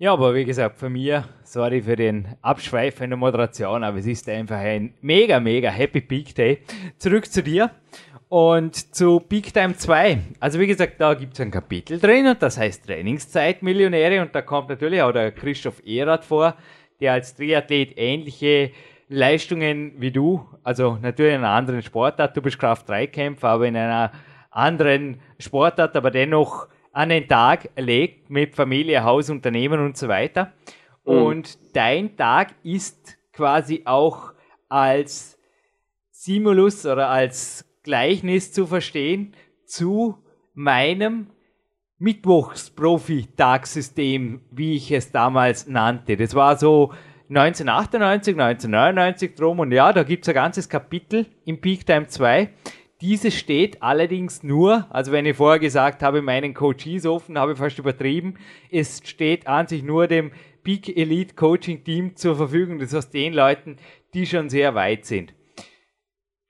Ja, 0.00 0.12
aber 0.12 0.32
wie 0.34 0.44
gesagt, 0.44 0.78
von 0.78 0.92
mir, 0.92 1.24
sorry 1.42 1.82
für 1.82 1.96
den 1.96 2.36
Abschweif 2.40 3.00
in 3.00 3.10
der 3.10 3.16
Moderation, 3.16 3.82
aber 3.82 3.98
es 3.98 4.06
ist 4.06 4.28
einfach 4.28 4.58
ein 4.58 4.94
mega, 5.00 5.40
mega 5.40 5.70
Happy 5.70 6.00
Peak 6.00 6.36
Day. 6.36 6.58
Zurück 6.98 7.26
zu 7.26 7.42
dir 7.42 7.72
und 8.28 8.94
zu 8.94 9.18
Peak 9.18 9.52
Time 9.52 9.76
2. 9.76 10.18
Also 10.38 10.60
wie 10.60 10.68
gesagt, 10.68 11.00
da 11.00 11.14
gibt 11.14 11.34
es 11.34 11.40
ein 11.40 11.50
Kapitel 11.50 11.98
drin 11.98 12.28
und 12.28 12.40
das 12.40 12.58
heißt 12.58 12.86
Trainingszeit 12.86 13.62
Millionäre 13.62 14.22
und 14.22 14.32
da 14.36 14.42
kommt 14.42 14.68
natürlich 14.68 15.02
auch 15.02 15.10
der 15.10 15.32
Christoph 15.32 15.82
Erath 15.84 16.24
vor, 16.24 16.54
der 17.00 17.14
als 17.14 17.34
Triathlet 17.34 17.94
ähnliche 17.96 18.70
Leistungen 19.08 19.94
wie 19.98 20.12
du, 20.12 20.46
also 20.62 20.98
natürlich 21.02 21.34
in 21.34 21.38
einer 21.38 21.50
anderen 21.54 21.82
Sportart, 21.82 22.36
du 22.36 22.42
bist 22.42 22.58
Kraft-3-Kämpfer, 22.58 23.48
aber 23.48 23.66
in 23.66 23.76
einer 23.76 24.12
anderen 24.50 25.20
Sportart, 25.38 25.96
aber 25.96 26.10
dennoch 26.10 26.68
an 26.98 27.08
den 27.10 27.28
Tag 27.28 27.70
legt 27.76 28.28
mit 28.28 28.56
Familie, 28.56 29.04
Haus, 29.04 29.30
Unternehmen 29.30 29.78
und 29.78 29.96
so 29.96 30.08
weiter. 30.08 30.52
Mhm. 31.04 31.12
Und 31.12 31.76
dein 31.76 32.16
Tag 32.16 32.54
ist 32.64 33.16
quasi 33.32 33.82
auch 33.84 34.32
als 34.68 35.38
Simulus 36.10 36.84
oder 36.84 37.08
als 37.08 37.64
Gleichnis 37.84 38.52
zu 38.52 38.66
verstehen 38.66 39.32
zu 39.64 40.18
meinem 40.54 41.28
Mittwochs-Profi-Tagsystem, 41.98 44.40
wie 44.50 44.74
ich 44.74 44.90
es 44.90 45.12
damals 45.12 45.68
nannte. 45.68 46.16
Das 46.16 46.34
war 46.34 46.56
so 46.56 46.92
1998, 47.28 48.34
1999 48.34 49.36
drum 49.36 49.60
und 49.60 49.70
ja, 49.70 49.92
da 49.92 50.02
gibt 50.02 50.24
es 50.24 50.30
ein 50.30 50.34
ganzes 50.34 50.68
Kapitel 50.68 51.26
im 51.44 51.60
Peak 51.60 51.86
Time 51.86 52.08
2 52.08 52.50
diese 53.00 53.30
steht 53.30 53.82
allerdings 53.82 54.42
nur, 54.42 54.86
also 54.90 55.12
wenn 55.12 55.26
ich 55.26 55.36
vorher 55.36 55.60
gesagt 55.60 56.02
habe, 56.02 56.20
meinen 56.20 56.52
Coaches 56.52 57.06
offen, 57.06 57.38
habe 57.38 57.52
ich 57.52 57.58
fast 57.58 57.78
übertrieben. 57.78 58.34
Es 58.70 59.00
steht 59.04 59.46
an 59.46 59.68
sich 59.68 59.82
nur 59.84 60.08
dem 60.08 60.32
Peak 60.64 60.96
Elite 60.96 61.34
Coaching 61.34 61.84
Team 61.84 62.16
zur 62.16 62.36
Verfügung. 62.36 62.80
Das 62.80 62.92
heißt 62.92 63.14
den 63.14 63.34
Leuten, 63.34 63.76
die 64.14 64.26
schon 64.26 64.48
sehr 64.48 64.74
weit 64.74 65.04
sind. 65.04 65.32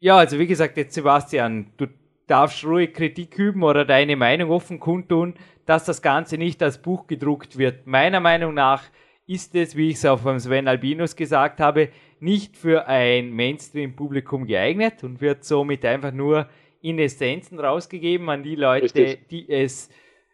Ja, 0.00 0.16
also 0.16 0.38
wie 0.38 0.46
gesagt, 0.46 0.76
jetzt 0.76 0.94
Sebastian, 0.94 1.72
du 1.76 1.86
darfst 2.26 2.64
ruhig 2.64 2.94
Kritik 2.94 3.38
üben 3.38 3.62
oder 3.62 3.84
deine 3.84 4.16
Meinung 4.16 4.50
offen 4.50 4.80
kundtun, 4.80 5.34
dass 5.66 5.84
das 5.84 6.00
Ganze 6.00 6.38
nicht 6.38 6.62
als 6.62 6.80
Buch 6.80 7.06
gedruckt 7.06 7.58
wird. 7.58 7.86
Meiner 7.86 8.20
Meinung 8.20 8.54
nach 8.54 8.84
ist 9.26 9.54
es, 9.54 9.76
wie 9.76 9.90
ich 9.90 9.96
es 9.96 10.06
auch 10.06 10.20
vom 10.20 10.38
Sven 10.38 10.68
Albinus 10.68 11.14
gesagt 11.14 11.60
habe, 11.60 11.90
nicht 12.20 12.56
für 12.56 12.86
ein 12.86 13.30
Mainstream-Publikum 13.32 14.46
geeignet 14.46 15.04
und 15.04 15.20
wird 15.20 15.44
somit 15.44 15.84
einfach 15.84 16.12
nur 16.12 16.48
in 16.80 16.98
Essenzen 16.98 17.58
rausgegeben 17.58 18.28
an 18.28 18.42
die 18.42 18.54
Leute, 18.54 18.84
Richtig. 18.84 19.28
die 19.28 19.48
es 19.48 19.90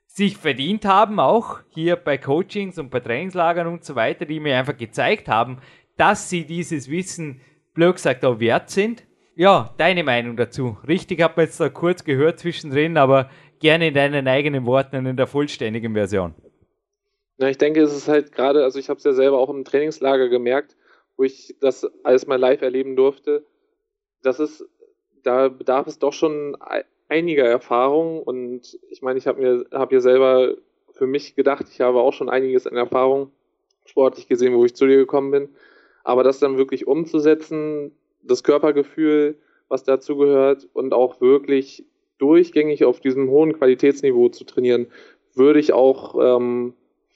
sich 0.07 0.37
verdient 0.37 0.85
haben, 0.85 1.19
auch 1.19 1.61
hier 1.71 1.97
bei 1.97 2.19
Coachings 2.19 2.79
und 2.79 2.91
bei 2.91 3.01
Trainingslagern 3.01 3.67
und 3.67 3.85
so 3.85 3.97
weiter, 3.97 4.27
die 4.27 4.39
mir 4.41 4.57
einfach 4.57 4.77
gezeigt 4.77 5.29
haben, 5.29 5.59
dass 5.97 6.31
sie 6.31 6.45
dieses 6.45 6.91
Wissen, 6.91 7.41
blöd 7.75 7.97
gesagt, 7.97 8.25
auch 8.25 8.39
wert 8.39 8.71
sind. 8.71 9.05
Ja, 9.35 9.75
deine 9.79 10.05
Meinung 10.05 10.37
dazu. 10.37 10.79
Richtig, 10.87 11.21
hat 11.21 11.37
man 11.37 11.47
jetzt 11.47 11.59
da 11.59 11.69
kurz 11.69 12.05
gehört 12.05 12.39
zwischendrin, 12.39 12.97
aber 12.97 13.29
gerne 13.59 13.89
in 13.89 13.95
deinen 13.95 14.29
eigenen 14.29 14.67
Worten 14.67 14.97
und 14.97 15.07
in 15.07 15.17
der 15.17 15.27
vollständigen 15.27 15.95
Version. 15.95 16.35
Na, 17.39 17.49
ich 17.51 17.59
denke, 17.59 17.81
es 17.81 17.93
ist 17.93 18.07
halt 18.07 18.31
gerade, 18.31 18.63
also 18.63 18.79
ich 18.79 18.89
habe 18.89 18.99
es 18.99 19.05
ja 19.05 19.13
selber 19.13 19.39
auch 19.39 19.51
im 19.51 19.65
Trainingslager 19.65 20.29
gemerkt, 20.29 20.77
wo 21.17 21.25
ich 21.25 21.57
das 21.61 21.87
alles 22.03 22.27
mal 22.27 22.39
live 22.39 22.63
erleben 22.63 22.97
durfte, 22.97 23.45
das 24.23 24.41
ist, 24.41 24.67
da 25.23 25.49
bedarf 25.49 25.87
es 25.87 25.99
doch 25.99 26.13
schon 26.13 26.57
einiger 27.09 27.45
Erfahrung 27.45 28.23
und 28.23 28.79
ich 28.91 29.03
meine, 29.03 29.19
ich 29.19 29.27
habe 29.27 29.41
mir, 29.41 29.65
habe 29.73 29.91
hier 29.91 30.01
selber 30.01 30.57
für 30.93 31.07
mich 31.07 31.35
gedacht, 31.35 31.67
ich 31.71 31.81
habe 31.81 32.01
auch 32.01 32.13
schon 32.13 32.29
einiges 32.29 32.67
an 32.67 32.77
Erfahrung 32.77 33.31
sportlich 33.85 34.29
gesehen, 34.29 34.55
wo 34.55 34.65
ich 34.65 34.75
zu 34.75 34.87
dir 34.87 34.97
gekommen 34.97 35.31
bin, 35.31 35.49
aber 36.03 36.25
das 36.25 36.39
dann 36.39 36.57
wirklich 36.57 36.87
umzusetzen, 36.87 37.93
das 38.23 38.43
Körpergefühl, 38.43 39.37
was 39.69 39.85
dazu 39.85 40.17
gehört 40.17 40.69
und 40.73 40.93
auch 40.93 41.21
wirklich 41.21 41.85
durchgängig 42.19 42.85
auf 42.85 43.01
diesem 43.01 43.29
hohen 43.31 43.53
Qualitätsniveau 43.53 44.29
zu 44.29 44.45
trainieren, 44.45 44.87
würde 45.35 45.59
ich 45.59 45.73
auch 45.73 46.15
ähm, 46.39 46.75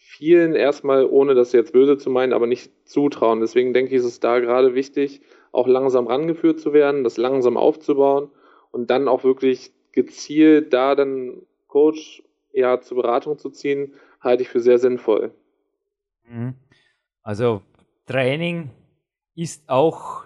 vielen 0.08 0.54
erstmal, 0.54 1.04
ohne 1.04 1.34
das 1.34 1.52
jetzt 1.52 1.74
böse 1.74 1.98
zu 1.98 2.08
meinen, 2.08 2.32
aber 2.32 2.46
nicht 2.46 2.72
zutrauen. 2.88 3.40
Deswegen 3.40 3.74
denke 3.74 3.90
ich, 3.90 3.98
ist 3.98 4.04
es 4.04 4.20
da 4.20 4.38
gerade 4.38 4.74
wichtig, 4.74 5.20
auch 5.52 5.66
langsam 5.66 6.06
rangeführt 6.06 6.60
zu 6.60 6.72
werden, 6.72 7.04
das 7.04 7.18
langsam 7.18 7.58
aufzubauen 7.58 8.30
und 8.70 8.88
dann 8.90 9.06
auch 9.06 9.22
wirklich 9.22 9.70
gezielt 9.92 10.72
da 10.72 10.94
dann 10.94 11.42
Coach 11.66 12.22
ja 12.52 12.80
zur 12.80 13.02
Beratung 13.02 13.36
zu 13.38 13.50
ziehen, 13.50 13.94
halte 14.20 14.42
ich 14.42 14.48
für 14.48 14.60
sehr 14.60 14.78
sinnvoll. 14.78 15.30
Mhm. 16.26 16.54
Also 17.22 17.60
Training 18.06 18.70
ist 19.34 19.68
auch 19.68 20.24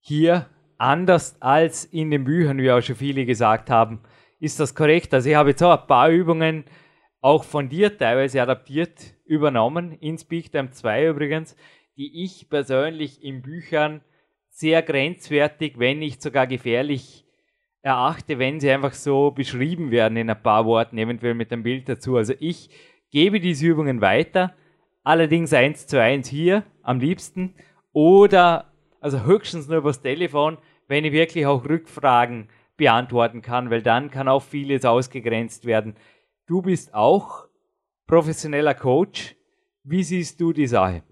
hier 0.00 0.46
anders 0.76 1.36
als 1.40 1.86
in 1.86 2.10
den 2.10 2.24
Büchern, 2.24 2.58
wie 2.58 2.70
auch 2.70 2.82
schon 2.82 2.96
viele 2.96 3.24
gesagt 3.24 3.70
haben. 3.70 4.00
Ist 4.38 4.60
das 4.60 4.74
korrekt? 4.74 5.14
Also 5.14 5.30
ich 5.30 5.34
habe 5.34 5.50
jetzt 5.50 5.62
auch 5.62 5.80
ein 5.80 5.86
paar 5.86 6.10
Übungen 6.10 6.64
auch 7.22 7.44
von 7.44 7.68
dir 7.68 7.96
teilweise 7.96 8.42
adaptiert 8.42 9.14
übernommen, 9.24 9.92
in 10.00 10.18
Speaktime 10.18 10.70
2 10.70 11.08
übrigens, 11.08 11.56
die 11.96 12.24
ich 12.24 12.50
persönlich 12.50 13.22
in 13.22 13.40
Büchern 13.42 14.02
sehr 14.50 14.82
grenzwertig, 14.82 15.78
wenn 15.78 16.00
nicht 16.00 16.20
sogar 16.20 16.46
gefährlich 16.46 17.24
erachte, 17.80 18.38
wenn 18.38 18.60
sie 18.60 18.70
einfach 18.70 18.92
so 18.92 19.30
beschrieben 19.30 19.90
werden 19.90 20.16
in 20.16 20.28
ein 20.28 20.42
paar 20.42 20.66
Worten, 20.66 20.98
eventuell 20.98 21.34
mit 21.34 21.52
einem 21.52 21.62
Bild 21.62 21.88
dazu. 21.88 22.16
Also 22.16 22.34
ich 22.38 22.70
gebe 23.10 23.40
diese 23.40 23.66
Übungen 23.66 24.00
weiter, 24.00 24.54
allerdings 25.04 25.52
eins 25.52 25.86
zu 25.86 26.00
eins 26.00 26.28
hier 26.28 26.64
am 26.82 26.98
liebsten 26.98 27.54
oder 27.92 28.72
also 29.00 29.24
höchstens 29.24 29.68
nur 29.68 29.78
übers 29.78 30.02
Telefon, 30.02 30.58
wenn 30.88 31.04
ich 31.04 31.12
wirklich 31.12 31.46
auch 31.46 31.64
Rückfragen 31.64 32.48
beantworten 32.76 33.42
kann, 33.42 33.70
weil 33.70 33.82
dann 33.82 34.10
kann 34.10 34.28
auch 34.28 34.42
vieles 34.42 34.84
ausgegrenzt 34.84 35.66
werden. 35.66 35.94
Du 36.52 36.60
bist 36.60 36.92
auch 36.92 37.46
professioneller 38.06 38.74
Coach. 38.74 39.36
Wie 39.84 40.02
siehst 40.02 40.38
du 40.38 40.52
die 40.52 40.66
Sache? 40.66 41.02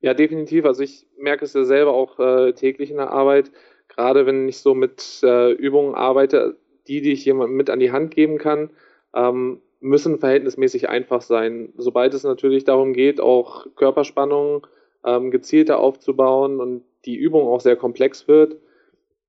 Ja, 0.00 0.14
definitiv. 0.14 0.64
Also 0.64 0.82
ich 0.82 1.06
merke 1.18 1.44
es 1.44 1.52
ja 1.52 1.64
selber 1.64 1.92
auch 1.92 2.18
äh, 2.18 2.54
täglich 2.54 2.90
in 2.90 2.96
der 2.96 3.10
Arbeit, 3.10 3.52
gerade 3.88 4.24
wenn 4.24 4.48
ich 4.48 4.56
so 4.56 4.72
mit 4.72 5.20
äh, 5.22 5.52
Übungen 5.52 5.94
arbeite, 5.94 6.56
die, 6.88 7.02
die 7.02 7.12
ich 7.12 7.26
jemandem 7.26 7.58
mit 7.58 7.68
an 7.68 7.78
die 7.78 7.92
Hand 7.92 8.14
geben 8.14 8.38
kann, 8.38 8.70
ähm, 9.14 9.60
müssen 9.80 10.18
verhältnismäßig 10.18 10.88
einfach 10.88 11.20
sein. 11.20 11.74
Sobald 11.76 12.14
es 12.14 12.24
natürlich 12.24 12.64
darum 12.64 12.94
geht, 12.94 13.20
auch 13.20 13.66
Körperspannung 13.76 14.66
ähm, 15.04 15.30
gezielter 15.30 15.78
aufzubauen 15.78 16.58
und 16.58 16.84
die 17.04 17.16
Übung 17.16 17.48
auch 17.48 17.60
sehr 17.60 17.76
komplex 17.76 18.28
wird, 18.28 18.56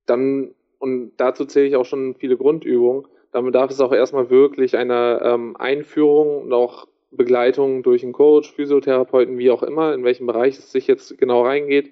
dann, 0.06 0.56
und 0.80 1.12
dazu 1.18 1.44
zähle 1.44 1.68
ich 1.68 1.76
auch 1.76 1.84
schon 1.84 2.16
viele 2.16 2.38
Grundübungen, 2.38 3.06
dann 3.34 3.46
bedarf 3.46 3.72
es 3.72 3.82
auch 3.82 3.92
erstmal 3.92 4.30
wirklich 4.30 4.78
einer 4.78 5.22
ähm, 5.24 5.58
Einführung 5.58 6.44
und 6.44 6.54
auch 6.54 6.88
Begleitung 7.12 7.84
durch 7.84 8.04
einen 8.04 8.14
Coach, 8.14 8.54
Physiotherapeuten, 8.54 9.38
wie 9.38 9.52
auch 9.52 9.64
immer, 9.64 9.94
in 9.94 10.04
welchem 10.04 10.28
Bereich 10.28 10.58
es 10.58 10.72
sich 10.72 10.88
jetzt 10.88 11.18
genau 11.18 11.44
reingeht. 11.44 11.92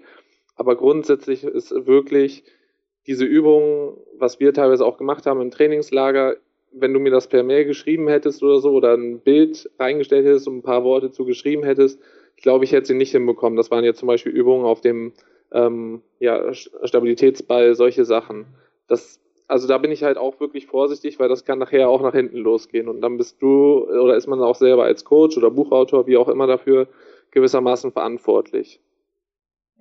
Aber 0.56 0.75
grundsätzlich 0.75 1.43
ist 1.43 1.88
wirklich 1.88 2.43
diese 3.08 3.25
Übung, 3.25 3.97
was 4.17 4.39
wir 4.39 4.54
teilweise 4.54 4.86
auch 4.86 4.97
gemacht 4.97 5.25
haben 5.25 5.41
im 5.41 5.49
Trainingslager, 5.49 6.38
wenn 6.71 6.93
du 6.93 6.99
mir 6.99 7.12
das 7.12 7.27
per 7.27 7.43
Mail 7.43 7.65
geschrieben 7.65 8.08
hättest 8.08 8.43
oder 8.43 8.60
so 8.60 8.71
oder 8.71 8.93
ein 8.93 9.19
Bild 9.19 9.69
reingestellt 9.80 10.25
hättest 10.25 10.47
und 10.47 10.58
ein 10.58 10.63
paar 10.63 10.84
Worte 10.84 11.12
zu 11.12 11.25
geschrieben 11.25 11.63
hättest, 11.63 11.99
ich 12.38 12.43
glaube, 12.43 12.65
ich 12.65 12.71
hätte 12.71 12.88
sie 12.88 12.93
nicht 12.93 13.12
hinbekommen. 13.12 13.58
Das 13.58 13.71
waren 13.71 13.84
jetzt 13.84 13.99
zum 13.99 14.08
Beispiel 14.08 14.32
Übungen 14.32 14.65
auf 14.65 14.82
dem 14.82 15.13
ähm, 15.51 16.01
ja, 16.19 16.54
Stabilitätsball, 16.54 17.73
solche 17.75 18.06
Sachen. 18.06 18.45
Das 18.88 19.19
also 19.52 19.68
da 19.68 19.78
bin 19.78 19.92
ich 19.92 20.02
halt 20.02 20.18
auch 20.18 20.40
wirklich 20.40 20.66
vorsichtig, 20.66 21.20
weil 21.20 21.28
das 21.28 21.44
kann 21.44 21.60
nachher 21.60 21.90
auch 21.90 22.02
nach 22.02 22.14
hinten 22.14 22.38
losgehen. 22.38 22.88
Und 22.88 23.02
dann 23.02 23.18
bist 23.18 23.42
du 23.42 23.86
oder 23.90 24.16
ist 24.16 24.28
man 24.28 24.42
auch 24.42 24.56
selber 24.56 24.86
als 24.86 25.04
Coach 25.04 25.38
oder 25.38 25.52
Buchautor, 25.52 26.08
wie 26.08 26.16
auch 26.16 26.30
immer 26.30 26.48
dafür, 26.48 26.88
gewissermaßen 27.32 27.92
verantwortlich. 27.92 28.80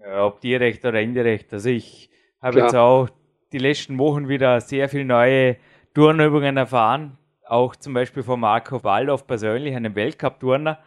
Ja, 0.01 0.27
ob 0.27 0.41
direkt 0.41 0.85
oder 0.85 1.01
indirekt. 1.01 1.53
Also 1.53 1.69
ich 1.71 2.11
habe 2.43 2.59
jetzt 2.59 2.75
auch 2.75 3.09
die 3.53 3.59
letzten 3.59 3.97
Wochen 4.01 4.29
wieder 4.29 4.61
sehr 4.61 4.89
viele 4.89 5.05
neue 5.05 5.57
Turnübungen 5.95 6.57
erfahren. 6.57 7.17
Auch 7.47 7.77
zum 7.77 7.95
Beispiel 7.95 8.25
von 8.25 8.41
Marco 8.41 8.83
Waldorf 8.83 9.25
persönlich, 9.25 9.77
einem 9.77 9.95
Weltcup-Turner. 9.95 10.81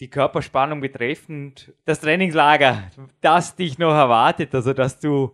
Die 0.00 0.08
Körperspannung 0.08 0.80
betreffend 0.80 1.74
das 1.84 2.00
Trainingslager, 2.00 2.84
das 3.20 3.56
dich 3.56 3.78
noch 3.78 3.92
erwartet, 3.92 4.54
also 4.54 4.72
dass 4.72 4.98
du 4.98 5.32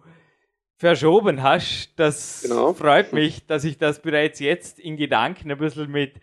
verschoben 0.76 1.42
hast. 1.42 1.92
Das 1.96 2.42
genau. 2.42 2.72
freut 2.72 3.12
mich, 3.12 3.46
dass 3.46 3.64
ich 3.64 3.78
das 3.78 4.00
bereits 4.00 4.40
jetzt 4.40 4.78
in 4.78 4.96
Gedanken 4.96 5.50
ein 5.50 5.58
bisschen 5.58 5.90
mit 5.90 6.14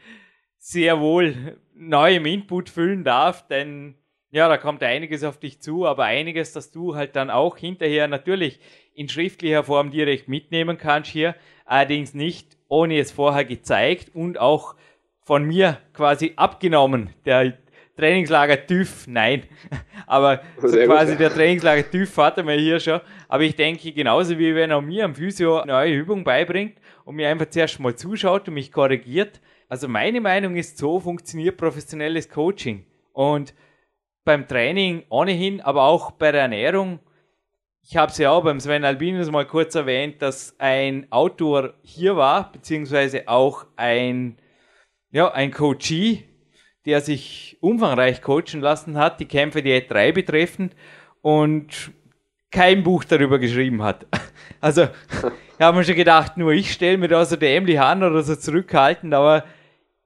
sehr 0.57 0.99
wohl 0.99 1.57
neuem 1.75 2.25
Input 2.25 2.69
füllen 2.69 3.03
darf, 3.03 3.47
denn 3.47 3.95
ja, 4.31 4.47
da 4.47 4.57
kommt 4.57 4.81
einiges 4.81 5.23
auf 5.23 5.37
dich 5.37 5.61
zu, 5.61 5.85
aber 5.85 6.05
einiges, 6.05 6.53
das 6.53 6.71
du 6.71 6.95
halt 6.95 7.15
dann 7.15 7.29
auch 7.29 7.57
hinterher 7.57 8.07
natürlich 8.07 8.59
in 8.95 9.07
schriftlicher 9.07 9.63
Form 9.63 9.91
direkt 9.91 10.27
mitnehmen 10.27 10.77
kannst 10.77 11.11
hier, 11.11 11.35
allerdings 11.65 12.13
nicht 12.13 12.57
ohne 12.67 12.97
es 12.97 13.11
vorher 13.11 13.45
gezeigt 13.45 14.15
und 14.15 14.39
auch 14.39 14.75
von 15.21 15.43
mir 15.43 15.77
quasi 15.93 16.33
abgenommen. 16.35 17.11
Der 17.25 17.57
Trainingslager 17.97 18.65
TÜV, 18.65 19.05
nein. 19.07 19.43
Aber 20.07 20.41
so 20.57 20.77
quasi 20.77 21.11
gut. 21.11 21.19
der 21.21 21.33
Trainingslager 21.33 21.89
TÜV 21.89 22.17
hatten 22.17 22.47
wir 22.47 22.55
hier 22.55 22.79
schon. 22.79 23.01
Aber 23.27 23.43
ich 23.43 23.55
denke, 23.55 23.91
genauso 23.91 24.37
wie 24.39 24.55
wenn 24.55 24.71
er 24.71 24.81
mir 24.81 25.05
am 25.05 25.15
Physio 25.15 25.59
eine 25.59 25.73
neue 25.73 25.93
Übung 25.93 26.23
beibringt 26.23 26.79
und 27.05 27.15
mir 27.15 27.29
einfach 27.29 27.49
zuerst 27.49 27.79
mal 27.79 27.95
zuschaut 27.95 28.47
und 28.47 28.55
mich 28.55 28.71
korrigiert. 28.71 29.41
Also 29.69 29.87
meine 29.87 30.21
Meinung 30.21 30.55
ist, 30.55 30.77
so 30.77 30.99
funktioniert 30.99 31.57
professionelles 31.57 32.29
Coaching. 32.29 32.85
Und 33.11 33.53
beim 34.23 34.47
Training 34.47 35.03
ohnehin, 35.09 35.61
aber 35.61 35.83
auch 35.83 36.11
bei 36.11 36.31
der 36.31 36.41
Ernährung. 36.41 36.99
Ich 37.81 37.97
habe 37.97 38.11
es 38.11 38.17
ja 38.17 38.31
auch 38.31 38.43
beim 38.43 38.59
Sven 38.59 38.85
Albinus 38.85 39.29
mal 39.29 39.45
kurz 39.45 39.75
erwähnt, 39.75 40.21
dass 40.21 40.55
ein 40.57 41.11
Autor 41.11 41.73
hier 41.83 42.15
war, 42.15 42.51
beziehungsweise 42.51 43.27
auch 43.27 43.65
ein, 43.75 44.37
ja, 45.11 45.31
ein 45.31 45.51
Coachee, 45.51 46.23
der 46.85 47.01
sich 47.01 47.57
umfangreich 47.61 48.21
coachen 48.21 48.61
lassen 48.61 48.97
hat, 48.97 49.19
die 49.19 49.25
Kämpfe 49.25 49.61
die 49.61 49.71
E3 49.71 50.11
betreffend 50.11 50.75
und 51.21 51.91
kein 52.51 52.83
Buch 52.83 53.03
darüber 53.03 53.39
geschrieben 53.39 53.83
hat. 53.83 54.05
Also, 54.59 54.83
ich 54.83 55.59
habe 55.59 55.77
mir 55.77 55.83
schon 55.83 55.95
gedacht, 55.95 56.37
nur 56.37 56.53
ich 56.53 56.71
stelle 56.71 56.97
mir 56.97 57.09
da 57.09 57.25
so 57.25 57.35
dämlich 57.35 57.81
an 57.81 58.01
oder 58.01 58.23
so 58.23 58.33
zurückhaltend, 58.33 59.13
aber 59.13 59.43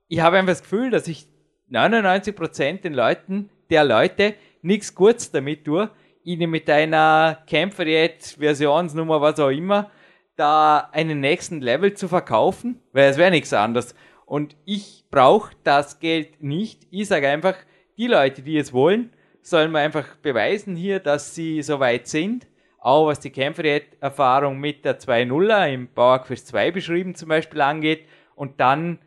ich 0.07 0.19
habe 0.19 0.37
einfach 0.37 0.53
das 0.53 0.63
Gefühl, 0.63 0.89
dass 0.89 1.07
ich 1.07 1.27
99% 1.71 2.81
den 2.81 2.95
Leuten, 2.95 3.51
der 3.69 3.83
Leute, 3.83 4.33
nichts 4.63 4.95
Gutes 4.95 5.29
damit 5.31 5.65
tue, 5.65 5.91
ihnen 6.23 6.49
mit 6.49 6.67
einer 6.71 7.37
Kämpferdiät, 7.45 8.35
Versionsnummer, 8.39 9.21
was 9.21 9.39
auch 9.39 9.49
immer, 9.49 9.91
da 10.35 10.89
einen 10.91 11.19
nächsten 11.19 11.61
Level 11.61 11.93
zu 11.93 12.07
verkaufen, 12.07 12.79
weil 12.93 13.09
es 13.09 13.17
wäre 13.17 13.31
nichts 13.31 13.53
anderes. 13.53 13.95
Und 14.27 14.57
ich 14.65 15.05
brauche 15.09 15.55
das 15.63 15.99
Geld 15.99 16.43
nicht. 16.43 16.85
Ich 16.91 17.07
sage 17.07 17.29
einfach, 17.29 17.55
die 17.97 18.07
Leute, 18.07 18.41
die 18.41 18.57
es 18.57 18.73
wollen, 18.73 19.13
sollen 19.41 19.71
mir 19.71 19.79
einfach 19.79 20.17
beweisen 20.17 20.75
hier, 20.75 20.99
dass 20.99 21.33
sie 21.33 21.61
so 21.61 21.79
weit 21.79 22.07
sind. 22.07 22.45
Auch 22.77 23.07
was 23.07 23.21
die 23.21 23.29
Kämpfererfahrung 23.31 24.59
mit 24.59 24.83
der 24.83 24.99
2.0er 24.99 25.73
im 25.73 25.87
PowerQuest 25.87 26.47
2 26.47 26.71
beschrieben 26.71 27.15
zum 27.15 27.29
Beispiel 27.29 27.61
angeht. 27.61 28.05
Und 28.35 28.59
dann 28.59 28.99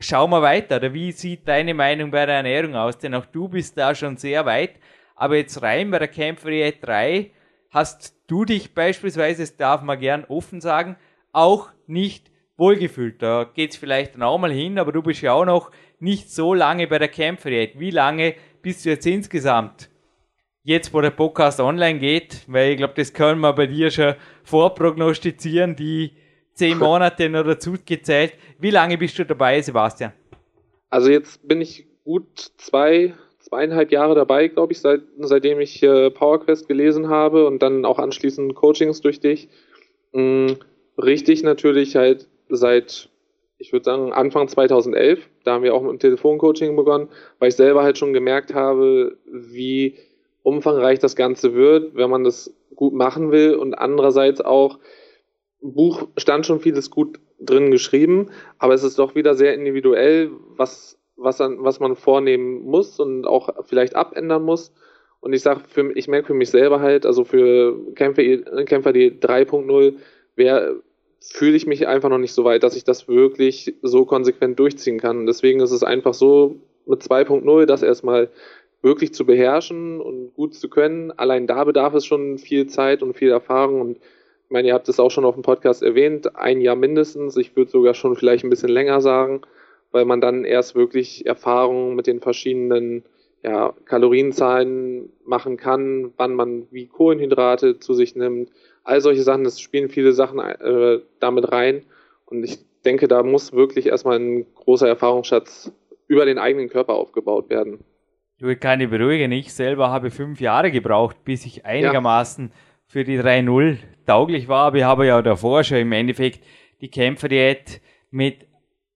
schauen 0.00 0.30
wir 0.30 0.42
weiter. 0.42 0.78
Oder 0.78 0.92
wie 0.92 1.12
sieht 1.12 1.46
deine 1.46 1.72
Meinung 1.72 2.10
bei 2.10 2.26
der 2.26 2.34
Ernährung 2.36 2.74
aus? 2.74 2.98
Denn 2.98 3.14
auch 3.14 3.26
du 3.26 3.48
bist 3.48 3.78
da 3.78 3.94
schon 3.94 4.16
sehr 4.16 4.44
weit. 4.44 4.80
Aber 5.14 5.36
jetzt 5.36 5.62
rein 5.62 5.92
bei 5.92 6.00
der 6.00 6.08
Kämpferdiät 6.08 6.78
3 6.84 7.30
hast 7.70 8.16
du 8.26 8.44
dich 8.44 8.74
beispielsweise, 8.74 9.42
das 9.42 9.56
darf 9.56 9.82
man 9.82 10.00
gern 10.00 10.24
offen 10.24 10.60
sagen, 10.60 10.96
auch 11.30 11.70
nicht 11.86 12.33
wohlgefühlt. 12.56 13.22
Da 13.22 13.44
geht 13.44 13.72
es 13.72 13.76
vielleicht 13.76 14.14
dann 14.14 14.22
auch 14.22 14.38
mal 14.38 14.52
hin, 14.52 14.78
aber 14.78 14.92
du 14.92 15.02
bist 15.02 15.22
ja 15.22 15.32
auch 15.32 15.44
noch 15.44 15.70
nicht 15.98 16.30
so 16.30 16.54
lange 16.54 16.86
bei 16.86 16.98
der 16.98 17.08
Campfreiheit. 17.08 17.78
Wie 17.78 17.90
lange 17.90 18.34
bist 18.62 18.84
du 18.84 18.90
jetzt 18.90 19.06
insgesamt? 19.06 19.90
Jetzt, 20.62 20.94
wo 20.94 21.00
der 21.00 21.10
Podcast 21.10 21.60
online 21.60 21.98
geht, 21.98 22.42
weil 22.46 22.72
ich 22.72 22.76
glaube, 22.78 22.94
das 22.96 23.12
können 23.12 23.40
wir 23.40 23.52
bei 23.52 23.66
dir 23.66 23.90
schon 23.90 24.14
vorprognostizieren, 24.44 25.76
die 25.76 26.12
zehn 26.54 26.78
Monate 26.78 27.28
noch 27.28 27.44
dazu 27.44 27.74
gezählt. 27.84 28.34
Wie 28.58 28.70
lange 28.70 28.96
bist 28.96 29.18
du 29.18 29.26
dabei, 29.26 29.60
Sebastian? 29.60 30.12
Also 30.88 31.10
jetzt 31.10 31.46
bin 31.46 31.60
ich 31.60 31.86
gut 32.04 32.52
zwei, 32.56 33.14
zweieinhalb 33.40 33.90
Jahre 33.90 34.14
dabei, 34.14 34.48
glaube 34.48 34.72
ich, 34.72 34.80
seit, 34.80 35.02
seitdem 35.18 35.60
ich 35.60 35.82
äh, 35.82 36.10
PowerQuest 36.10 36.68
gelesen 36.68 37.08
habe 37.08 37.46
und 37.46 37.62
dann 37.62 37.84
auch 37.84 37.98
anschließend 37.98 38.54
Coachings 38.54 39.00
durch 39.00 39.20
dich. 39.20 39.48
Mhm, 40.12 40.56
richtig 40.96 41.42
natürlich 41.42 41.96
halt 41.96 42.28
seit, 42.48 43.08
ich 43.58 43.72
würde 43.72 43.84
sagen, 43.84 44.12
Anfang 44.12 44.48
2011. 44.48 45.28
Da 45.44 45.54
haben 45.54 45.64
wir 45.64 45.74
auch 45.74 45.82
mit 45.82 45.92
dem 45.92 45.98
Telefoncoaching 45.98 46.76
begonnen, 46.76 47.08
weil 47.38 47.48
ich 47.48 47.56
selber 47.56 47.82
halt 47.82 47.98
schon 47.98 48.12
gemerkt 48.12 48.54
habe, 48.54 49.16
wie 49.26 49.96
umfangreich 50.42 50.98
das 50.98 51.16
Ganze 51.16 51.54
wird, 51.54 51.94
wenn 51.94 52.10
man 52.10 52.24
das 52.24 52.54
gut 52.74 52.94
machen 52.94 53.32
will. 53.32 53.54
Und 53.54 53.74
andererseits 53.74 54.40
auch, 54.40 54.78
Buch 55.60 56.08
stand 56.16 56.44
schon 56.46 56.60
vieles 56.60 56.90
gut 56.90 57.18
drin 57.40 57.70
geschrieben, 57.70 58.30
aber 58.58 58.74
es 58.74 58.84
ist 58.84 58.98
doch 58.98 59.14
wieder 59.14 59.34
sehr 59.34 59.54
individuell, 59.54 60.30
was, 60.56 60.98
was, 61.16 61.40
was 61.40 61.80
man 61.80 61.96
vornehmen 61.96 62.64
muss 62.64 63.00
und 63.00 63.26
auch 63.26 63.48
vielleicht 63.64 63.96
abändern 63.96 64.42
muss. 64.42 64.72
Und 65.20 65.32
ich 65.32 65.40
sage, 65.40 65.62
ich 65.94 66.06
merke 66.06 66.26
für 66.28 66.34
mich 66.34 66.50
selber 66.50 66.80
halt, 66.80 67.06
also 67.06 67.24
für 67.24 67.94
Kämpfer, 67.94 68.22
Kämpfer 68.66 68.92
die 68.92 69.10
3.0, 69.10 69.94
wer 70.36 70.74
fühle 71.32 71.56
ich 71.56 71.66
mich 71.66 71.86
einfach 71.86 72.08
noch 72.08 72.18
nicht 72.18 72.32
so 72.32 72.44
weit, 72.44 72.62
dass 72.62 72.76
ich 72.76 72.84
das 72.84 73.08
wirklich 73.08 73.74
so 73.82 74.04
konsequent 74.04 74.58
durchziehen 74.58 74.98
kann. 74.98 75.26
deswegen 75.26 75.60
ist 75.60 75.70
es 75.70 75.82
einfach 75.82 76.14
so 76.14 76.56
mit 76.86 77.02
2.0, 77.02 77.66
das 77.66 77.82
erstmal 77.82 78.30
wirklich 78.82 79.14
zu 79.14 79.24
beherrschen 79.24 80.00
und 80.00 80.34
gut 80.34 80.54
zu 80.54 80.68
können. 80.68 81.10
Allein 81.12 81.46
da 81.46 81.64
bedarf 81.64 81.94
es 81.94 82.04
schon 82.04 82.38
viel 82.38 82.66
Zeit 82.66 83.02
und 83.02 83.16
viel 83.16 83.30
Erfahrung. 83.30 83.80
Und 83.80 83.96
ich 83.96 84.50
meine, 84.50 84.68
ihr 84.68 84.74
habt 84.74 84.88
es 84.88 85.00
auch 85.00 85.10
schon 85.10 85.24
auf 85.24 85.34
dem 85.34 85.42
Podcast 85.42 85.82
erwähnt, 85.82 86.36
ein 86.36 86.60
Jahr 86.60 86.76
mindestens. 86.76 87.36
Ich 87.38 87.56
würde 87.56 87.70
sogar 87.70 87.94
schon 87.94 88.14
vielleicht 88.14 88.44
ein 88.44 88.50
bisschen 88.50 88.68
länger 88.68 89.00
sagen, 89.00 89.40
weil 89.90 90.04
man 90.04 90.20
dann 90.20 90.44
erst 90.44 90.74
wirklich 90.74 91.24
Erfahrungen 91.24 91.96
mit 91.96 92.06
den 92.06 92.20
verschiedenen 92.20 93.04
ja, 93.42 93.74
Kalorienzahlen 93.86 95.10
machen 95.24 95.56
kann, 95.56 96.12
wann 96.18 96.34
man 96.34 96.66
wie 96.70 96.86
Kohlenhydrate 96.86 97.78
zu 97.78 97.94
sich 97.94 98.14
nimmt. 98.16 98.50
All 98.84 99.00
solche 99.00 99.22
Sachen, 99.22 99.44
das 99.44 99.60
spielen 99.60 99.88
viele 99.88 100.12
Sachen 100.12 100.38
äh, 100.38 101.00
damit 101.20 101.50
rein. 101.50 101.84
Und 102.26 102.44
ich 102.44 102.58
denke, 102.84 103.08
da 103.08 103.22
muss 103.22 103.52
wirklich 103.52 103.86
erstmal 103.86 104.18
ein 104.18 104.46
großer 104.54 104.86
Erfahrungsschatz 104.86 105.72
über 106.06 106.26
den 106.26 106.38
eigenen 106.38 106.68
Körper 106.68 106.94
aufgebaut 106.94 107.48
werden. 107.50 107.82
Du, 108.38 108.48
ich 108.48 108.60
kann 108.60 108.80
dich 108.80 108.90
beruhigen, 108.90 109.32
ich 109.32 109.52
selber 109.52 109.90
habe 109.90 110.10
fünf 110.10 110.40
Jahre 110.40 110.70
gebraucht, 110.70 111.24
bis 111.24 111.46
ich 111.46 111.64
einigermaßen 111.64 112.48
ja. 112.48 112.54
für 112.86 113.04
die 113.04 113.18
3-0 113.18 113.78
tauglich 114.06 114.48
war. 114.48 114.66
Aber 114.66 114.76
ich 114.76 114.84
habe 114.84 115.06
ja 115.06 115.22
davor 115.22 115.64
schon 115.64 115.78
im 115.78 115.92
Endeffekt 115.92 116.44
die 116.80 116.90
Kämpferdiät 116.90 117.80
mit 118.10 118.46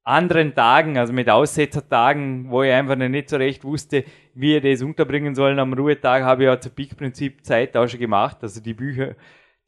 anderen 0.05 0.55
Tagen, 0.55 0.96
also 0.96 1.12
mit 1.12 1.29
Aussetzertagen, 1.29 2.51
wo 2.51 2.62
ich 2.62 2.72
einfach 2.72 2.96
noch 2.96 3.09
nicht 3.09 3.29
so 3.29 3.37
recht 3.37 3.62
wusste, 3.62 4.05
wie 4.35 4.57
ich 4.57 4.62
das 4.62 4.83
unterbringen 4.83 5.35
soll. 5.35 5.59
Am 5.59 5.72
Ruhetag 5.74 6.22
habe 6.22 6.44
ich 6.44 6.46
ja 6.46 6.59
zu 6.59 6.70
Peak-Prinzip 6.70 7.44
Zeit 7.44 7.77
auch 7.77 7.87
schon 7.87 8.01
gemacht. 8.01 8.38
Also 8.40 8.61
die 8.62 8.74
Bücher, 8.74 9.14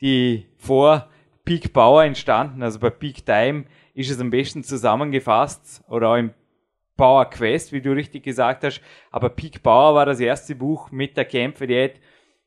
die 0.00 0.46
vor 0.58 1.08
Peak 1.44 1.72
Power 1.72 2.04
entstanden, 2.04 2.62
also 2.62 2.78
bei 2.78 2.90
Peak 2.90 3.24
Time 3.24 3.64
ist 3.94 4.10
es 4.10 4.20
am 4.20 4.30
besten 4.30 4.62
zusammengefasst 4.62 5.82
oder 5.88 6.10
auch 6.10 6.16
im 6.16 6.30
Power 6.96 7.24
Quest, 7.30 7.72
wie 7.72 7.80
du 7.80 7.92
richtig 7.92 8.24
gesagt 8.24 8.62
hast. 8.62 8.82
Aber 9.10 9.30
Peak 9.30 9.62
Power 9.62 9.94
war 9.94 10.06
das 10.06 10.20
erste 10.20 10.54
Buch 10.54 10.90
mit 10.90 11.16
der 11.16 11.24
Kämpfe-Diät. 11.24 12.00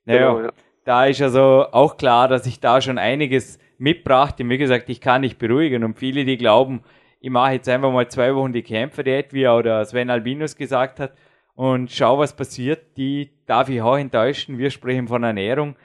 Naja, 0.06 0.34
genau, 0.34 0.46
ja. 0.46 0.54
da 0.86 1.06
ist 1.06 1.22
also 1.22 1.66
auch 1.72 1.98
klar, 1.98 2.28
dass 2.28 2.46
ich 2.46 2.60
da 2.60 2.80
schon 2.80 2.98
einiges 2.98 3.60
mitbrachte. 3.78 4.48
Wie 4.48 4.58
gesagt, 4.58 4.90
ich 4.90 5.02
kann 5.02 5.22
nicht 5.22 5.40
beruhigen 5.40 5.84
und 5.84 5.98
viele, 5.98 6.24
die 6.24 6.38
glauben, 6.38 6.84
ich 7.20 7.30
mache 7.30 7.54
jetzt 7.54 7.70
einfach 7.70 7.92
mal 7.92 8.08
zwei 8.10 8.36
Wochen 8.36 8.54
die 8.54 8.64
Kämpfer-Diät, 8.64 9.34
wie 9.34 9.48
auch 9.48 9.62
der 9.62 9.86
Sven 9.86 10.10
Albinus 10.10 10.56
gesagt 10.56 11.00
hat, 11.00 11.14
und 11.56 11.92
schau, 11.92 12.20
was 12.20 12.36
passiert. 12.36 12.98
Die 12.98 13.32
darf 13.46 13.70
ich 13.70 13.82
auch 13.82 13.98
enttäuschen. 13.98 14.58
Wir 14.58 14.70
sprechen 14.70 15.08
von 15.08 15.24
Ernährung, 15.24 15.76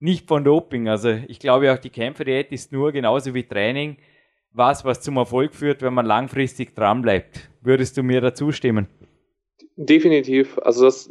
nicht 0.00 0.28
von 0.28 0.44
Doping. 0.44 0.88
Also 0.88 1.10
ich 1.28 1.38
glaube 1.38 1.72
auch, 1.72 1.78
die 1.78 1.90
Kämpfer-Diät 1.90 2.52
ist 2.52 2.72
nur 2.72 2.92
genauso 2.92 3.34
wie 3.34 3.44
Training 3.44 3.96
was, 4.52 4.84
was 4.84 5.02
zum 5.02 5.16
Erfolg 5.16 5.54
führt, 5.54 5.82
wenn 5.82 5.94
man 5.94 6.06
langfristig 6.06 6.74
dran 6.74 7.02
bleibt. 7.02 7.50
Würdest 7.60 7.96
du 7.96 8.02
mir 8.02 8.20
dazu 8.20 8.50
stimmen? 8.50 8.88
Definitiv. 9.76 10.58
Also 10.58 10.84
das, 10.84 11.08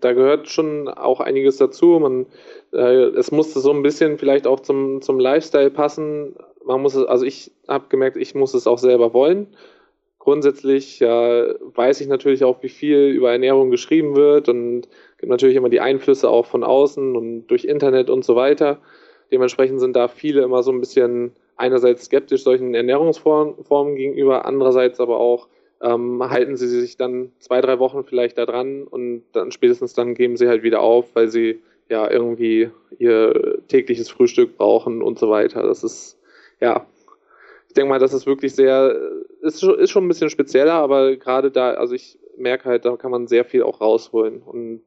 da 0.00 0.12
gehört 0.12 0.48
schon 0.48 0.88
auch 0.88 1.20
einiges 1.20 1.58
dazu. 1.58 1.98
Man, 2.00 2.26
äh, 2.72 3.10
es 3.16 3.30
musste 3.30 3.60
so 3.60 3.72
ein 3.72 3.82
bisschen 3.82 4.18
vielleicht 4.18 4.46
auch 4.46 4.60
zum, 4.60 5.02
zum 5.02 5.20
Lifestyle 5.20 5.70
passen 5.70 6.34
man 6.68 6.82
muss 6.82 6.94
es, 6.94 7.06
also 7.06 7.24
ich 7.24 7.50
habe 7.66 7.86
gemerkt, 7.88 8.18
ich 8.18 8.34
muss 8.34 8.54
es 8.54 8.66
auch 8.66 8.78
selber 8.78 9.14
wollen. 9.14 9.48
Grundsätzlich 10.28 11.00
ja, 11.00 11.54
weiß 11.74 12.02
ich 12.02 12.06
natürlich 12.06 12.44
auch, 12.44 12.62
wie 12.62 12.68
viel 12.68 13.06
über 13.06 13.32
Ernährung 13.32 13.70
geschrieben 13.70 14.14
wird 14.14 14.50
und 14.50 14.82
gibt 15.16 15.30
natürlich 15.30 15.56
immer 15.56 15.70
die 15.70 15.80
Einflüsse 15.80 16.28
auch 16.28 16.44
von 16.44 16.64
außen 16.64 17.16
und 17.16 17.46
durch 17.46 17.64
Internet 17.64 18.10
und 18.10 18.26
so 18.26 18.36
weiter. 18.36 18.76
Dementsprechend 19.32 19.80
sind 19.80 19.96
da 19.96 20.06
viele 20.06 20.42
immer 20.42 20.62
so 20.62 20.70
ein 20.70 20.80
bisschen 20.80 21.32
einerseits 21.56 22.04
skeptisch 22.04 22.42
solchen 22.42 22.74
Ernährungsformen 22.74 23.96
gegenüber, 23.96 24.44
andererseits 24.44 25.00
aber 25.00 25.18
auch 25.18 25.48
ähm, 25.80 26.22
halten 26.22 26.58
sie 26.58 26.68
sich 26.68 26.98
dann 26.98 27.32
zwei, 27.38 27.62
drei 27.62 27.78
Wochen 27.78 28.04
vielleicht 28.04 28.36
da 28.36 28.44
dran 28.44 28.82
und 28.82 29.22
dann 29.32 29.50
spätestens 29.50 29.94
dann 29.94 30.12
geben 30.12 30.36
sie 30.36 30.48
halt 30.48 30.62
wieder 30.62 30.82
auf, 30.82 31.06
weil 31.14 31.28
sie 31.28 31.62
ja 31.88 32.10
irgendwie 32.10 32.68
ihr 32.98 33.60
tägliches 33.68 34.10
Frühstück 34.10 34.58
brauchen 34.58 35.00
und 35.00 35.18
so 35.18 35.30
weiter. 35.30 35.62
Das 35.62 35.82
ist 35.82 36.18
ja, 36.60 36.86
ich 37.68 37.72
denke 37.72 37.88
mal, 37.88 37.98
das 37.98 38.12
ist 38.12 38.26
wirklich 38.26 38.54
sehr, 38.54 38.94
ist 39.40 39.62
ist 39.62 39.90
schon 39.90 40.04
ein 40.04 40.08
bisschen 40.08 40.30
spezieller, 40.30 40.74
aber 40.74 41.16
gerade 41.16 41.50
da, 41.50 41.72
also 41.72 41.94
ich 41.94 42.18
merke 42.36 42.68
halt, 42.68 42.84
da 42.84 42.96
kann 42.96 43.10
man 43.10 43.26
sehr 43.26 43.44
viel 43.44 43.62
auch 43.62 43.80
rausholen. 43.80 44.42
Und 44.42 44.82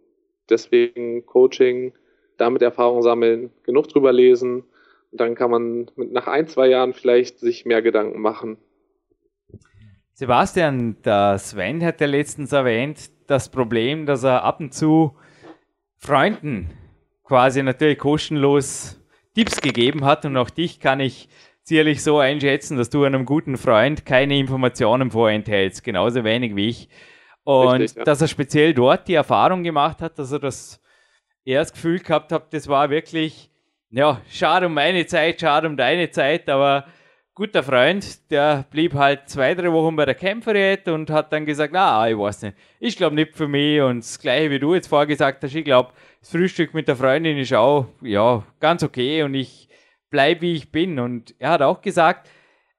deswegen 0.49 1.25
Coaching, 1.25 1.93
damit 2.37 2.61
Erfahrung 2.61 3.01
sammeln, 3.01 3.51
genug 3.63 3.87
drüber 3.87 4.11
lesen. 4.11 4.63
Und 5.11 5.19
dann 5.21 5.35
kann 5.35 5.51
man 5.51 5.91
mit, 5.95 6.11
nach 6.11 6.27
ein, 6.27 6.47
zwei 6.47 6.67
Jahren 6.67 6.93
vielleicht 6.93 7.39
sich 7.39 7.65
mehr 7.65 7.81
Gedanken 7.81 8.21
machen. 8.21 8.57
Sebastian, 10.13 10.97
der 11.03 11.37
Sven 11.39 11.83
hat 11.83 11.99
ja 11.99 12.07
letztens 12.07 12.51
erwähnt, 12.51 13.09
das 13.27 13.49
Problem, 13.49 14.05
dass 14.05 14.23
er 14.23 14.43
ab 14.43 14.59
und 14.59 14.73
zu 14.73 15.15
Freunden 15.97 16.69
quasi 17.23 17.63
natürlich 17.63 17.97
kostenlos 17.97 18.99
Tipps 19.33 19.61
gegeben 19.61 20.05
hat. 20.05 20.25
Und 20.25 20.37
auch 20.37 20.49
dich 20.49 20.79
kann 20.79 20.99
ich 20.99 21.29
sicherlich 21.63 22.03
so 22.03 22.19
einschätzen, 22.19 22.77
dass 22.77 22.89
du 22.89 23.03
einem 23.03 23.25
guten 23.25 23.57
Freund 23.57 24.05
keine 24.05 24.37
Informationen 24.37 25.11
vorenthältst, 25.11 25.83
genauso 25.83 26.23
wenig 26.23 26.55
wie 26.55 26.69
ich. 26.69 26.89
Und 27.43 27.81
Richtig, 27.81 27.97
ja. 27.97 28.03
dass 28.03 28.21
er 28.21 28.27
speziell 28.27 28.73
dort 28.73 29.07
die 29.07 29.15
Erfahrung 29.15 29.63
gemacht 29.63 30.01
hat, 30.01 30.19
dass 30.19 30.31
er 30.31 30.39
das 30.39 30.81
erst 31.43 31.73
Gefühl 31.73 31.99
gehabt 31.99 32.31
hat, 32.31 32.53
das 32.53 32.67
war 32.67 32.89
wirklich, 32.89 33.49
ja, 33.89 34.21
schade 34.29 34.67
um 34.67 34.73
meine 34.73 35.05
Zeit, 35.05 35.41
schade 35.41 35.67
um 35.67 35.75
deine 35.75 36.11
Zeit, 36.11 36.49
aber 36.49 36.85
guter 37.33 37.63
Freund, 37.63 38.29
der 38.29 38.65
blieb 38.69 38.93
halt 38.93 39.27
zwei, 39.27 39.55
drei 39.55 39.71
Wochen 39.71 39.95
bei 39.95 40.05
der 40.05 40.15
Kämpferät 40.15 40.87
und 40.87 41.09
hat 41.09 41.33
dann 41.33 41.45
gesagt, 41.45 41.73
na, 41.73 42.07
ich 42.07 42.17
weiß 42.17 42.43
nicht, 42.43 42.57
ich 42.79 42.97
glaube 42.97 43.15
nicht 43.15 43.35
für 43.35 43.47
mich 43.47 43.81
und 43.81 43.99
das 43.99 44.19
gleiche 44.19 44.51
wie 44.51 44.59
du 44.59 44.75
jetzt 44.75 44.87
vorgesagt 44.87 45.43
hast, 45.43 45.55
ich 45.55 45.65
glaube, 45.65 45.91
das 46.19 46.29
Frühstück 46.29 46.73
mit 46.73 46.87
der 46.87 46.95
Freundin 46.95 47.37
ist 47.37 47.53
auch, 47.53 47.87
ja, 48.01 48.43
ganz 48.59 48.83
okay 48.83 49.23
und 49.23 49.33
ich 49.33 49.67
bleib 50.11 50.41
wie 50.41 50.53
ich 50.53 50.71
bin. 50.71 50.99
Und 50.99 51.33
er 51.39 51.49
hat 51.49 51.63
auch 51.63 51.81
gesagt, 51.81 52.29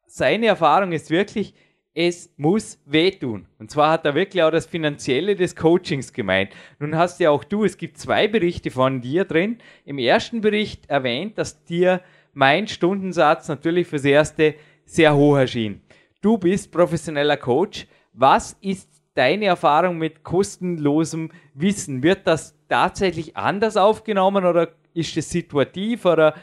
seine 0.06 0.46
Erfahrung 0.46 0.92
ist 0.92 1.10
wirklich, 1.10 1.54
es 1.94 2.32
muss 2.36 2.80
wehtun. 2.86 3.46
Und 3.58 3.70
zwar 3.70 3.90
hat 3.90 4.06
er 4.06 4.14
wirklich 4.14 4.42
auch 4.42 4.50
das 4.50 4.66
Finanzielle 4.66 5.34
des 5.34 5.56
Coachings 5.56 6.12
gemeint. 6.12 6.52
Nun 6.78 6.96
hast 6.96 7.20
ja 7.20 7.30
auch 7.30 7.44
du, 7.44 7.64
es 7.64 7.76
gibt 7.76 7.98
zwei 7.98 8.28
Berichte 8.28 8.70
von 8.70 9.00
dir 9.00 9.24
drin. 9.24 9.58
Im 9.84 9.98
ersten 9.98 10.40
Bericht 10.40 10.88
erwähnt, 10.88 11.36
dass 11.36 11.64
dir 11.64 12.00
mein 12.32 12.66
Stundensatz 12.66 13.48
natürlich 13.48 13.88
fürs 13.88 14.04
Erste 14.04 14.54
sehr 14.86 15.14
hoch 15.14 15.36
erschien. 15.36 15.82
Du 16.22 16.38
bist 16.38 16.70
professioneller 16.72 17.36
Coach. 17.36 17.86
Was 18.14 18.56
ist 18.60 18.88
deine 19.14 19.46
Erfahrung 19.46 19.98
mit 19.98 20.22
kostenlosem 20.22 21.30
Wissen? 21.52 22.02
Wird 22.02 22.26
das 22.26 22.56
tatsächlich 22.68 23.36
anders 23.36 23.76
aufgenommen 23.76 24.46
oder 24.46 24.68
ist 24.94 25.16
es 25.16 25.30
situativ 25.30 26.04
oder 26.04 26.34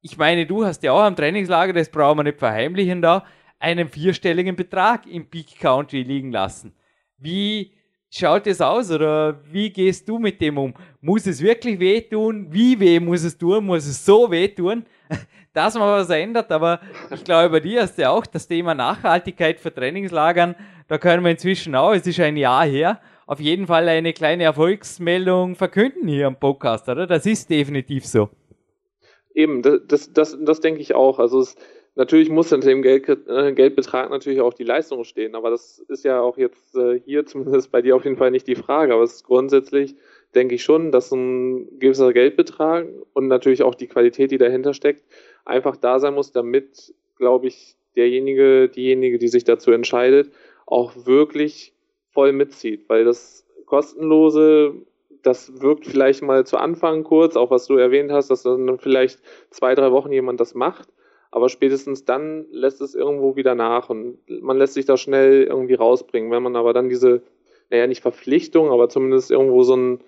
ich 0.00 0.16
meine, 0.16 0.46
du 0.46 0.64
hast 0.64 0.82
ja 0.82 0.92
auch 0.92 1.02
am 1.02 1.16
Trainingslager, 1.16 1.72
das 1.72 1.90
brauchen 1.90 2.18
wir 2.18 2.24
nicht 2.24 2.38
verheimlichen 2.38 3.02
da, 3.02 3.24
einen 3.58 3.88
vierstelligen 3.88 4.54
Betrag 4.54 5.06
im 5.06 5.26
Peak 5.26 5.58
Country 5.58 6.02
liegen 6.02 6.30
lassen. 6.30 6.72
Wie 7.16 7.72
schaut 8.10 8.46
es 8.46 8.60
aus 8.60 8.90
oder 8.90 9.40
wie 9.50 9.70
gehst 9.70 10.08
du 10.08 10.18
mit 10.18 10.40
dem 10.40 10.58
um? 10.58 10.74
Muss 11.00 11.26
es 11.26 11.42
wirklich 11.42 11.78
wehtun? 11.80 12.46
Wie 12.50 12.78
weh 12.78 13.00
muss 13.00 13.24
es 13.24 13.36
tun? 13.36 13.66
Muss 13.66 13.86
es 13.86 14.04
so 14.04 14.30
wehtun, 14.30 14.84
dass 15.52 15.74
man 15.74 15.88
was 15.88 16.10
ändert? 16.10 16.52
Aber 16.52 16.80
ich 17.10 17.24
glaube, 17.24 17.50
bei 17.50 17.60
dir 17.60 17.82
hast 17.82 17.98
du 17.98 18.02
ja 18.02 18.10
auch 18.10 18.26
das 18.26 18.46
Thema 18.46 18.74
Nachhaltigkeit 18.74 19.58
für 19.58 19.74
Trainingslagern. 19.74 20.54
Da 20.86 20.98
können 20.98 21.24
wir 21.24 21.32
inzwischen 21.32 21.74
auch, 21.74 21.92
es 21.92 22.06
ist 22.06 22.20
ein 22.20 22.36
Jahr 22.36 22.64
her, 22.64 23.00
auf 23.26 23.40
jeden 23.40 23.66
Fall 23.66 23.88
eine 23.88 24.12
kleine 24.12 24.44
Erfolgsmeldung 24.44 25.54
verkünden 25.54 26.08
hier 26.08 26.28
am 26.28 26.36
Podcast, 26.36 26.88
oder? 26.88 27.06
Das 27.06 27.26
ist 27.26 27.50
definitiv 27.50 28.06
so. 28.06 28.30
Eben, 29.38 29.62
das, 29.62 30.12
das, 30.12 30.36
das, 30.40 30.58
denke 30.58 30.80
ich 30.80 30.96
auch. 30.96 31.20
Also 31.20 31.38
es, 31.38 31.54
natürlich 31.94 32.28
muss 32.28 32.48
hinter 32.48 32.70
dem 32.70 32.82
Geld, 32.82 33.08
äh, 33.28 33.52
Geldbetrag 33.52 34.10
natürlich 34.10 34.40
auch 34.40 34.52
die 34.52 34.64
Leistung 34.64 35.04
stehen, 35.04 35.36
aber 35.36 35.50
das 35.50 35.78
ist 35.78 36.04
ja 36.04 36.20
auch 36.20 36.38
jetzt 36.38 36.74
äh, 36.74 36.98
hier 37.04 37.24
zumindest 37.26 37.70
bei 37.70 37.80
dir 37.80 37.94
auf 37.94 38.02
jeden 38.02 38.16
Fall 38.16 38.32
nicht 38.32 38.48
die 38.48 38.56
Frage. 38.56 38.92
Aber 38.94 39.04
es 39.04 39.14
ist 39.14 39.24
grundsätzlich, 39.24 39.94
denke 40.34 40.56
ich 40.56 40.64
schon, 40.64 40.90
dass 40.90 41.12
ein 41.12 41.78
gewisser 41.78 42.12
Geldbetrag 42.12 42.88
und 43.12 43.28
natürlich 43.28 43.62
auch 43.62 43.76
die 43.76 43.86
Qualität, 43.86 44.32
die 44.32 44.38
dahinter 44.38 44.74
steckt, 44.74 45.04
einfach 45.44 45.76
da 45.76 46.00
sein 46.00 46.14
muss, 46.14 46.32
damit, 46.32 46.92
glaube 47.14 47.46
ich, 47.46 47.76
derjenige, 47.94 48.68
diejenige, 48.68 49.18
die 49.18 49.28
sich 49.28 49.44
dazu 49.44 49.70
entscheidet, 49.70 50.32
auch 50.66 51.06
wirklich 51.06 51.74
voll 52.10 52.32
mitzieht, 52.32 52.88
weil 52.88 53.04
das 53.04 53.46
kostenlose 53.66 54.74
das 55.22 55.60
wirkt 55.60 55.86
vielleicht 55.86 56.22
mal 56.22 56.46
zu 56.46 56.56
Anfang 56.56 57.04
kurz, 57.04 57.36
auch 57.36 57.50
was 57.50 57.66
du 57.66 57.76
erwähnt 57.76 58.12
hast, 58.12 58.30
dass 58.30 58.42
dann 58.42 58.78
vielleicht 58.78 59.20
zwei, 59.50 59.74
drei 59.74 59.92
Wochen 59.92 60.12
jemand 60.12 60.40
das 60.40 60.54
macht, 60.54 60.88
aber 61.30 61.48
spätestens 61.48 62.04
dann 62.04 62.46
lässt 62.50 62.80
es 62.80 62.94
irgendwo 62.94 63.36
wieder 63.36 63.54
nach 63.54 63.90
und 63.90 64.18
man 64.28 64.56
lässt 64.56 64.74
sich 64.74 64.86
da 64.86 64.96
schnell 64.96 65.44
irgendwie 65.44 65.74
rausbringen. 65.74 66.30
Wenn 66.30 66.42
man 66.42 66.56
aber 66.56 66.72
dann 66.72 66.88
diese, 66.88 67.22
naja, 67.70 67.86
nicht 67.86 68.02
Verpflichtung, 68.02 68.70
aber 68.70 68.88
zumindest 68.88 69.30
irgendwo 69.30 69.62
so 69.62 69.76
ein, 69.76 70.00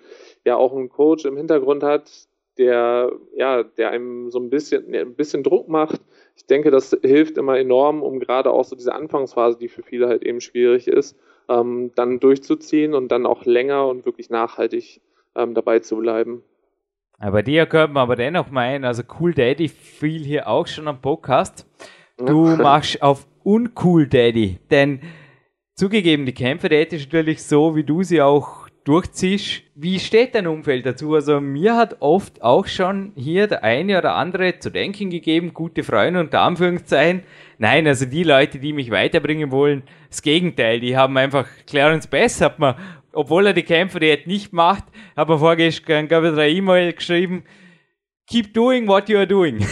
ja, 0.45 0.55
auch 0.55 0.75
einen 0.75 0.89
Coach 0.89 1.25
im 1.25 1.37
Hintergrund 1.37 1.83
hat, 1.83 2.09
der, 2.57 3.11
ja, 3.35 3.63
der 3.63 3.91
einem 3.91 4.31
so 4.31 4.39
ein 4.39 4.49
bisschen, 4.49 4.93
ein 4.93 5.15
bisschen 5.15 5.43
Druck 5.43 5.67
macht. 5.67 6.01
Ich 6.35 6.45
denke, 6.45 6.71
das 6.71 6.97
hilft 7.01 7.37
immer 7.37 7.57
enorm, 7.57 8.01
um 8.01 8.19
gerade 8.19 8.51
auch 8.51 8.65
so 8.65 8.75
diese 8.75 8.93
Anfangsphase, 8.93 9.57
die 9.57 9.67
für 9.67 9.83
viele 9.83 10.07
halt 10.07 10.23
eben 10.23 10.41
schwierig 10.41 10.87
ist, 10.87 11.17
ähm, 11.49 11.91
dann 11.95 12.19
durchzuziehen 12.19 12.93
und 12.93 13.09
dann 13.09 13.25
auch 13.25 13.45
länger 13.45 13.87
und 13.87 14.05
wirklich 14.05 14.29
nachhaltig 14.29 15.01
ähm, 15.35 15.53
dabei 15.53 15.79
zu 15.79 15.97
bleiben. 15.97 16.43
Aber 17.17 17.43
dir 17.43 17.67
könnte 17.67 17.93
man 17.93 18.03
aber 18.03 18.15
dennoch 18.15 18.49
meinen, 18.49 18.83
also 18.83 19.03
Cool 19.19 19.33
Daddy 19.33 19.67
fiel 19.67 20.23
hier 20.23 20.47
auch 20.47 20.65
schon 20.65 20.87
am 20.87 21.01
Podcast. 21.01 21.67
Du 22.17 22.47
machst 22.57 23.01
auf 23.01 23.27
Uncool 23.43 24.07
Daddy, 24.07 24.59
denn 24.71 25.01
zugegeben, 25.75 26.25
die 26.25 26.33
Kämpfe 26.33 26.67
ist 26.67 27.13
natürlich 27.13 27.43
so, 27.43 27.75
wie 27.75 27.83
du 27.83 28.03
sie 28.03 28.21
auch 28.21 28.60
durchziehst. 28.83 29.61
Wie 29.75 29.99
steht 29.99 30.33
dein 30.33 30.47
Umfeld 30.47 30.85
dazu? 30.85 31.13
Also 31.13 31.39
mir 31.39 31.75
hat 31.75 31.97
oft 32.01 32.41
auch 32.41 32.65
schon 32.65 33.11
hier 33.15 33.47
der 33.47 33.63
eine 33.63 33.97
oder 33.97 34.15
andere 34.15 34.59
zu 34.59 34.71
denken 34.71 35.09
gegeben, 35.09 35.53
gute 35.53 35.83
Freunde 35.83 36.19
unter 36.19 36.41
Anführungszeichen. 36.41 37.23
Nein, 37.57 37.85
also 37.87 38.05
die 38.05 38.23
Leute, 38.23 38.59
die 38.59 38.73
mich 38.73 38.89
weiterbringen 38.89 39.51
wollen, 39.51 39.83
das 40.09 40.21
Gegenteil, 40.21 40.79
die 40.79 40.97
haben 40.97 41.15
einfach 41.17 41.47
Clarence 41.67 42.07
Bass 42.07 42.41
hat 42.41 42.57
man, 42.57 42.75
obwohl 43.13 43.47
er 43.47 43.53
die 43.53 43.63
Kämpfe 43.63 43.99
die 43.99 44.07
jetzt 44.07 44.27
nicht 44.27 44.51
macht, 44.51 44.85
hat 45.15 45.29
man 45.29 45.39
vorgestern, 45.39 46.07
glaube 46.07 46.27
ich, 46.29 46.33
eine 46.33 46.49
E-Mail 46.49 46.93
geschrieben, 46.93 47.43
keep 48.25 48.53
doing 48.53 48.87
what 48.87 49.09
you 49.09 49.17
are 49.17 49.27
doing. 49.27 49.65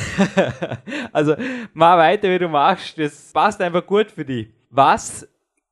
also 1.12 1.36
mach 1.74 1.98
weiter, 1.98 2.30
wie 2.30 2.40
du 2.40 2.48
machst, 2.48 3.00
das 3.00 3.32
passt 3.34 3.60
einfach 3.62 3.86
gut 3.86 4.12
für 4.12 4.26
dich. 4.26 4.50
Was 4.70 5.28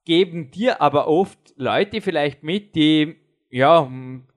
geben 0.06 0.50
dir 0.50 0.82
aber 0.82 1.08
oft 1.08 1.38
Leute 1.58 2.02
vielleicht 2.02 2.41
mit, 2.41 2.76
die 2.76 3.17
ja, 3.49 3.89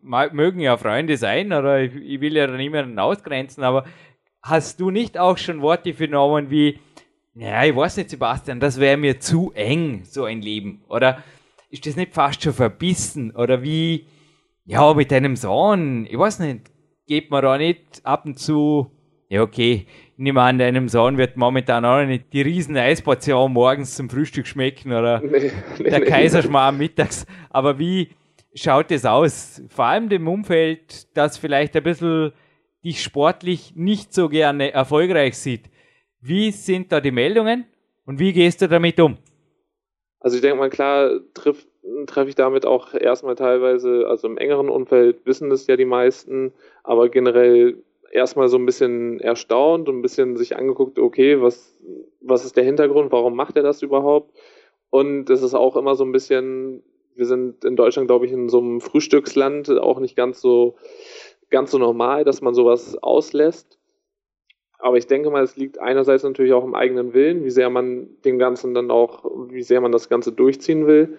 mögen 0.02 0.60
ja 0.60 0.76
Freunde 0.76 1.16
sein 1.16 1.52
oder 1.52 1.80
ich, 1.80 1.94
ich 1.94 2.20
will 2.20 2.36
ja 2.36 2.46
niemanden 2.46 2.98
ausgrenzen, 2.98 3.64
aber 3.64 3.84
hast 4.42 4.80
du 4.80 4.90
nicht 4.90 5.18
auch 5.18 5.38
schon 5.38 5.62
Worte 5.62 5.94
vernommen 5.94 6.50
wie, 6.50 6.78
ja, 7.34 7.64
ich 7.64 7.74
weiß 7.74 7.96
nicht, 7.98 8.10
Sebastian, 8.10 8.60
das 8.60 8.78
wäre 8.80 8.96
mir 8.96 9.20
zu 9.20 9.52
eng, 9.54 10.02
so 10.04 10.24
ein 10.24 10.42
Leben? 10.42 10.82
Oder 10.88 11.22
ist 11.70 11.86
das 11.86 11.96
nicht 11.96 12.14
fast 12.14 12.42
schon 12.42 12.52
verbissen? 12.52 13.30
Oder 13.32 13.62
wie, 13.62 14.06
ja, 14.64 14.92
mit 14.94 15.10
deinem 15.10 15.36
Sohn, 15.36 16.06
ich 16.06 16.18
weiß 16.18 16.40
nicht, 16.40 16.70
geht 17.06 17.30
man 17.30 17.42
da 17.42 17.58
nicht 17.58 18.00
ab 18.04 18.24
und 18.24 18.38
zu, 18.38 18.90
ja, 19.28 19.42
okay, 19.42 19.86
ich 20.12 20.18
nehme 20.18 20.42
an, 20.42 20.58
deinem 20.58 20.88
Sohn 20.88 21.16
wird 21.16 21.36
momentan 21.36 21.84
auch 21.84 22.04
nicht 22.04 22.32
die 22.32 22.42
riesen 22.42 22.76
Eisportion 22.76 23.52
morgens 23.52 23.94
zum 23.94 24.10
Frühstück 24.10 24.46
schmecken 24.46 24.92
oder 24.92 25.20
nee, 25.20 25.52
nee, 25.78 25.90
der 25.90 26.00
nee, 26.00 26.06
Kaiserschmarrn 26.06 26.76
mittags. 26.76 27.26
Aber 27.48 27.78
wie, 27.78 28.10
schaut 28.54 28.90
es 28.90 29.04
aus? 29.04 29.62
Vor 29.68 29.84
allem 29.84 30.08
dem 30.08 30.28
Umfeld, 30.28 31.16
das 31.16 31.38
vielleicht 31.38 31.76
ein 31.76 31.82
bisschen 31.82 32.32
dich 32.84 33.02
sportlich 33.02 33.74
nicht 33.76 34.14
so 34.14 34.28
gerne 34.28 34.72
erfolgreich 34.72 35.36
sieht. 35.38 35.70
Wie 36.20 36.50
sind 36.50 36.92
da 36.92 37.00
die 37.00 37.10
Meldungen 37.10 37.66
und 38.06 38.18
wie 38.18 38.32
gehst 38.32 38.62
du 38.62 38.68
damit 38.68 38.98
um? 39.00 39.18
Also 40.20 40.36
ich 40.36 40.42
denke 40.42 40.58
mal, 40.58 40.70
klar 40.70 41.20
treffe 41.34 41.66
treff 42.06 42.28
ich 42.28 42.34
damit 42.34 42.66
auch 42.66 42.94
erstmal 42.94 43.34
teilweise, 43.34 44.06
also 44.06 44.28
im 44.28 44.38
engeren 44.38 44.68
Umfeld 44.68 45.24
wissen 45.24 45.50
das 45.50 45.66
ja 45.66 45.76
die 45.76 45.86
meisten, 45.86 46.52
aber 46.84 47.08
generell 47.08 47.82
erstmal 48.12 48.48
so 48.48 48.58
ein 48.58 48.66
bisschen 48.66 49.20
erstaunt 49.20 49.88
und 49.88 49.98
ein 49.98 50.02
bisschen 50.02 50.36
sich 50.36 50.56
angeguckt, 50.56 50.98
okay, 50.98 51.40
was, 51.40 51.74
was 52.20 52.44
ist 52.44 52.56
der 52.56 52.64
Hintergrund, 52.64 53.12
warum 53.12 53.34
macht 53.34 53.56
er 53.56 53.62
das 53.62 53.82
überhaupt? 53.82 54.36
Und 54.90 55.30
es 55.30 55.42
ist 55.42 55.54
auch 55.54 55.76
immer 55.76 55.94
so 55.94 56.04
ein 56.04 56.12
bisschen 56.12 56.82
wir 57.14 57.26
sind 57.26 57.64
in 57.64 57.76
Deutschland, 57.76 58.08
glaube 58.08 58.26
ich, 58.26 58.32
in 58.32 58.48
so 58.48 58.58
einem 58.58 58.80
Frühstücksland 58.80 59.70
auch 59.70 60.00
nicht 60.00 60.16
ganz 60.16 60.40
so, 60.40 60.76
ganz 61.50 61.70
so 61.70 61.78
normal, 61.78 62.24
dass 62.24 62.40
man 62.40 62.54
sowas 62.54 62.96
auslässt. 63.02 63.78
Aber 64.78 64.96
ich 64.96 65.06
denke 65.06 65.30
mal, 65.30 65.42
es 65.42 65.56
liegt 65.56 65.78
einerseits 65.78 66.24
natürlich 66.24 66.52
auch 66.52 66.64
im 66.64 66.74
eigenen 66.74 67.12
Willen, 67.12 67.44
wie 67.44 67.50
sehr 67.50 67.68
man 67.68 68.08
dem 68.24 68.38
Ganzen 68.38 68.72
dann 68.72 68.90
auch, 68.90 69.24
wie 69.50 69.62
sehr 69.62 69.80
man 69.80 69.92
das 69.92 70.08
Ganze 70.08 70.32
durchziehen 70.32 70.86
will. 70.86 71.18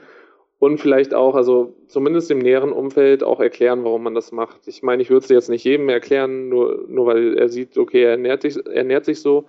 Und 0.57 0.79
vielleicht 0.79 1.13
auch, 1.13 1.35
also 1.35 1.73
zumindest 1.87 2.29
im 2.29 2.39
näheren 2.39 2.71
Umfeld 2.71 3.23
auch 3.23 3.39
erklären, 3.39 3.83
warum 3.83 4.03
man 4.03 4.13
das 4.13 4.31
macht. 4.31 4.67
Ich 4.67 4.83
meine, 4.83 5.01
ich 5.01 5.09
würde 5.09 5.23
es 5.23 5.29
jetzt 5.29 5.49
nicht 5.49 5.63
jedem 5.63 5.89
erklären, 5.89 6.49
nur, 6.49 6.85
nur 6.87 7.07
weil 7.07 7.37
er 7.37 7.49
sieht, 7.49 7.77
okay, 7.77 8.03
er 8.03 8.11
ernährt, 8.11 8.43
sich, 8.43 8.57
er 8.57 8.73
ernährt 8.73 9.05
sich 9.05 9.21
so. 9.21 9.45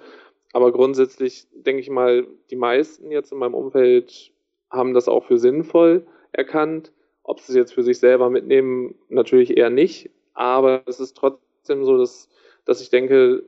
Aber 0.55 0.73
grundsätzlich 0.73 1.47
denke 1.53 1.81
ich 1.81 1.91
mal, 1.91 2.27
die 2.51 2.57
meisten 2.57 3.11
jetzt 3.11 3.33
in 3.33 3.39
meinem 3.39 3.55
Umfeld 3.55 4.33
haben 4.71 4.95
das 4.95 5.09
auch 5.09 5.25
für 5.25 5.39
sinnvoll 5.39 6.07
erkannt. 6.33 6.93
Ob 7.23 7.41
sie 7.41 7.53
es 7.53 7.57
jetzt 7.57 7.75
für 7.75 7.85
sich 7.85 7.99
selber 7.99 8.31
mitnehmen, 8.31 8.97
natürlich 9.09 9.57
eher 9.57 9.71
nicht. 9.71 10.11
Aber 10.35 10.83
es 10.87 10.99
ist 10.99 11.17
trotzdem 11.17 11.85
so, 11.85 11.99
dass, 11.99 12.29
dass 12.65 12.81
ich 12.81 12.91
denke, 12.91 13.45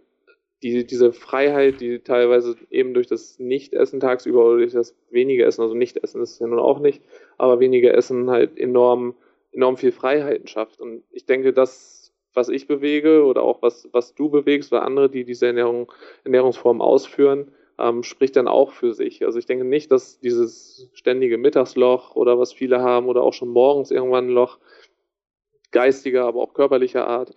die, 0.63 0.87
diese 0.87 1.13
Freiheit, 1.13 1.81
die 1.81 1.99
teilweise 2.01 2.57
eben 2.71 2.95
durch 2.95 3.07
das 3.07 3.39
Nicht-Essen 3.39 4.01
tagsüber 4.01 4.45
oder 4.47 4.59
durch 4.59 4.73
das 4.73 4.97
wenige 5.11 5.45
Essen, 5.45 5.61
also 5.61 5.75
Nicht-Essen 5.75 6.23
ist 6.23 6.33
es 6.33 6.39
ja 6.39 6.47
nun 6.47 6.59
auch 6.59 6.79
nicht, 6.79 7.03
aber 7.37 7.61
weniger 7.61 7.93
Essen 7.95 8.31
halt 8.31 8.59
enorm, 8.59 9.15
enorm 9.53 9.77
viel 9.77 9.93
Freiheiten 9.93 10.47
schafft. 10.47 10.81
Und 10.81 11.03
ich 11.11 11.27
denke, 11.27 11.53
das, 11.53 12.13
was 12.33 12.49
ich 12.49 12.67
bewege 12.67 13.25
oder 13.25 13.43
auch 13.43 13.61
was, 13.61 13.89
was 13.93 14.15
du 14.15 14.31
bewegst 14.31 14.73
oder 14.73 14.85
andere, 14.85 15.11
die 15.11 15.25
diese 15.25 15.47
Ernährung, 15.47 15.93
Ernährungsform 16.25 16.81
ausführen, 16.81 17.53
ähm, 17.79 18.03
spricht 18.03 18.37
dann 18.37 18.49
auch 18.49 18.73
für 18.73 18.93
sich. 18.93 19.25
Also 19.25 19.39
ich 19.39 19.47
denke 19.47 19.65
nicht, 19.65 19.91
dass 19.91 20.21
dieses 20.21 20.91
ständige 20.95 21.39
Mittagsloch 21.39 22.15
oder 22.15 22.39
was 22.39 22.53
viele 22.53 22.81
haben 22.81 23.07
oder 23.07 23.23
auch 23.23 23.33
schon 23.33 23.49
morgens 23.49 23.91
irgendwann 23.91 24.27
ein 24.27 24.35
Loch 24.35 24.59
geistiger, 25.73 26.25
aber 26.25 26.41
auch 26.41 26.55
körperlicher 26.55 27.07
Art, 27.07 27.35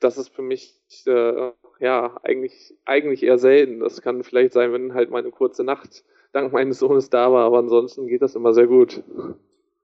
das 0.00 0.18
ist 0.18 0.28
für 0.28 0.42
mich 0.42 0.74
äh, 1.06 1.50
ja 1.80 2.18
eigentlich 2.22 2.74
eigentlich 2.84 3.22
eher 3.22 3.38
selten. 3.38 3.80
Das 3.80 4.00
kann 4.02 4.24
vielleicht 4.24 4.52
sein, 4.52 4.72
wenn 4.72 4.94
halt 4.94 5.10
meine 5.10 5.30
kurze 5.30 5.64
Nacht 5.64 6.04
dank 6.32 6.52
meines 6.52 6.78
Sohnes 6.78 7.10
da 7.10 7.32
war, 7.32 7.44
aber 7.44 7.58
ansonsten 7.58 8.06
geht 8.06 8.22
das 8.22 8.34
immer 8.34 8.52
sehr 8.52 8.66
gut. 8.66 9.02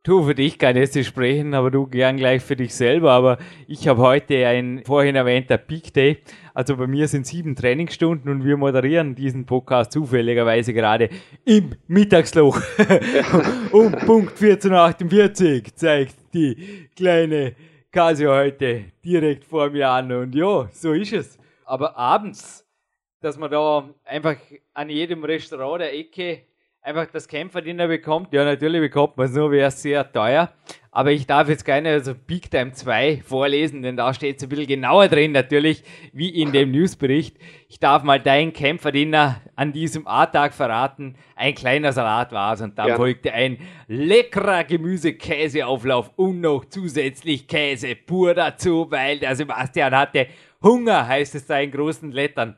Du, 0.03 0.23
für 0.23 0.35
dich 0.35 0.59
kann 0.59 0.77
jetzt 0.77 0.99
sprechen, 1.05 1.53
aber 1.53 1.71
du 1.71 1.87
gern 1.87 2.17
gleich 2.17 2.43
für 2.43 2.57
dich 2.57 2.75
selber. 2.75 3.11
Aber 3.11 3.37
ich 3.69 3.87
habe 3.87 4.01
heute 4.01 4.47
ein 4.47 4.83
vorhin 4.87 5.15
erwähnter 5.15 5.59
Peak 5.59 5.93
Day. 5.93 6.17
Also 6.61 6.77
bei 6.77 6.87
mir 6.87 7.09
sind 7.09 7.27
sieben 7.27 7.57
Trainingsstunden 7.57 8.31
und 8.31 8.45
wir 8.45 8.59
moderieren 8.59 9.15
diesen 9.15 9.47
Podcast 9.47 9.93
zufälligerweise 9.93 10.75
gerade 10.75 11.09
im 11.47 11.75
Mittagsloch. 11.87 12.61
um 13.73 13.93
Punkt 13.93 14.37
14.48 14.37 15.75
zeigt 15.75 16.17
die 16.35 16.91
kleine 16.95 17.57
Casio 17.91 18.33
heute 18.33 18.93
direkt 19.03 19.47
vor 19.47 19.71
mir 19.71 19.89
an. 19.89 20.13
Und 20.13 20.35
ja, 20.35 20.69
so 20.71 20.93
ist 20.93 21.15
es. 21.15 21.39
Aber 21.65 21.97
abends, 21.97 22.69
dass 23.23 23.39
man 23.39 23.51
da 23.51 23.89
einfach 24.05 24.37
an 24.75 24.91
jedem 24.91 25.25
Restaurant 25.25 25.81
der 25.81 25.95
Ecke 25.95 26.43
einfach 26.83 27.07
das 27.07 27.29
Kämpferdiener 27.29 27.89
bekommt. 27.89 28.33
Ja, 28.33 28.45
natürlich 28.45 28.81
bekommt 28.81 29.17
man 29.17 29.27
es 29.27 29.35
nur, 29.35 29.51
wäre 29.51 29.69
es 29.69 29.83
sehr 29.83 30.11
teuer. 30.11 30.53
Aber 30.93 31.13
ich 31.13 31.27
darf 31.27 31.49
jetzt 31.49 31.65
keine 31.65 31.91
also 31.91 32.15
Big 32.15 32.51
Time 32.51 32.73
2 32.73 33.23
vorlesen, 33.25 33.83
denn 33.83 33.97
da 33.97 34.13
steht 34.13 34.39
es 34.39 34.43
ein 34.43 34.49
bisschen 34.49 34.67
genauer 34.67 35.07
drin, 35.07 35.31
natürlich, 35.31 35.85
wie 36.13 36.31
in 36.31 36.51
dem 36.51 36.73
Newsbericht. 36.73 37.37
Ich 37.69 37.79
darf 37.79 38.03
mal 38.03 38.19
dein 38.19 38.53
Kämpferdiener 38.53 39.41
an 39.55 39.73
diesem 39.73 40.09
A-Tag 40.09 40.53
verraten. 40.53 41.17
Ein 41.37 41.55
kleiner 41.55 41.93
Salat 41.93 42.33
war 42.33 42.55
es 42.55 42.61
und 42.61 42.77
dann 42.77 42.89
ja. 42.89 42.97
folgte 42.97 43.33
ein 43.33 43.59
leckerer 43.87 44.65
Gemüse-Käseauflauf 44.65 46.11
und 46.17 46.41
noch 46.41 46.65
zusätzlich 46.65 47.47
Käse 47.47 47.95
pur 47.95 48.35
dazu, 48.35 48.91
weil 48.91 49.21
der 49.21 49.37
Sebastian 49.37 49.95
hatte 49.95 50.27
Hunger, 50.61 51.07
heißt 51.07 51.37
es 51.37 51.47
da 51.47 51.61
in 51.61 51.71
großen 51.71 52.11
Lettern. 52.11 52.57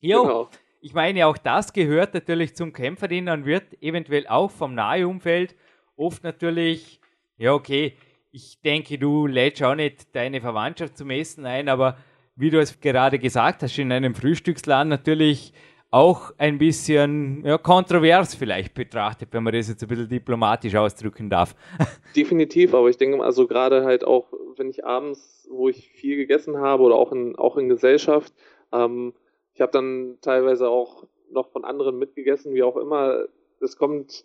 Jo. 0.00 0.22
Genau 0.22 0.50
ich 0.80 0.94
meine, 0.94 1.26
auch 1.26 1.38
das 1.38 1.72
gehört 1.72 2.14
natürlich 2.14 2.54
zum 2.54 2.72
Kämpferdiener 2.72 3.32
und 3.32 3.46
wird 3.46 3.82
eventuell 3.82 4.26
auch 4.28 4.50
vom 4.50 4.74
Naheumfeld 4.74 5.56
oft 5.96 6.22
natürlich, 6.22 7.00
ja, 7.36 7.52
okay, 7.52 7.94
ich 8.30 8.60
denke, 8.60 8.98
du 8.98 9.26
lädst 9.26 9.62
auch 9.62 9.74
nicht 9.74 10.14
deine 10.14 10.40
Verwandtschaft 10.40 10.96
zum 10.96 11.10
Essen 11.10 11.46
ein, 11.46 11.68
aber 11.68 11.96
wie 12.36 12.50
du 12.50 12.60
es 12.60 12.80
gerade 12.80 13.18
gesagt 13.18 13.62
hast, 13.62 13.78
in 13.78 13.90
einem 13.90 14.14
Frühstücksladen 14.14 14.88
natürlich 14.88 15.52
auch 15.90 16.32
ein 16.36 16.58
bisschen 16.58 17.44
ja, 17.44 17.56
kontrovers 17.56 18.34
vielleicht 18.34 18.74
betrachtet, 18.74 19.30
wenn 19.32 19.42
man 19.42 19.54
das 19.54 19.68
jetzt 19.68 19.82
ein 19.82 19.88
bisschen 19.88 20.08
diplomatisch 20.08 20.74
ausdrücken 20.74 21.30
darf. 21.30 21.56
Definitiv, 22.16 22.74
aber 22.74 22.88
ich 22.90 22.98
denke, 22.98 23.22
also 23.24 23.46
gerade 23.46 23.84
halt 23.84 24.04
auch, 24.04 24.32
wenn 24.56 24.68
ich 24.68 24.84
abends, 24.84 25.48
wo 25.50 25.68
ich 25.68 25.88
viel 25.88 26.16
gegessen 26.16 26.58
habe 26.58 26.82
oder 26.82 26.96
auch 26.96 27.10
in, 27.10 27.36
auch 27.36 27.56
in 27.56 27.68
Gesellschaft, 27.68 28.34
ähm, 28.72 29.14
ich 29.58 29.60
habe 29.60 29.72
dann 29.72 30.18
teilweise 30.20 30.68
auch 30.68 31.02
noch 31.32 31.50
von 31.50 31.64
anderen 31.64 31.98
mitgegessen, 31.98 32.54
wie 32.54 32.62
auch 32.62 32.76
immer. 32.76 33.24
Es 33.60 33.76
kommt, 33.76 34.24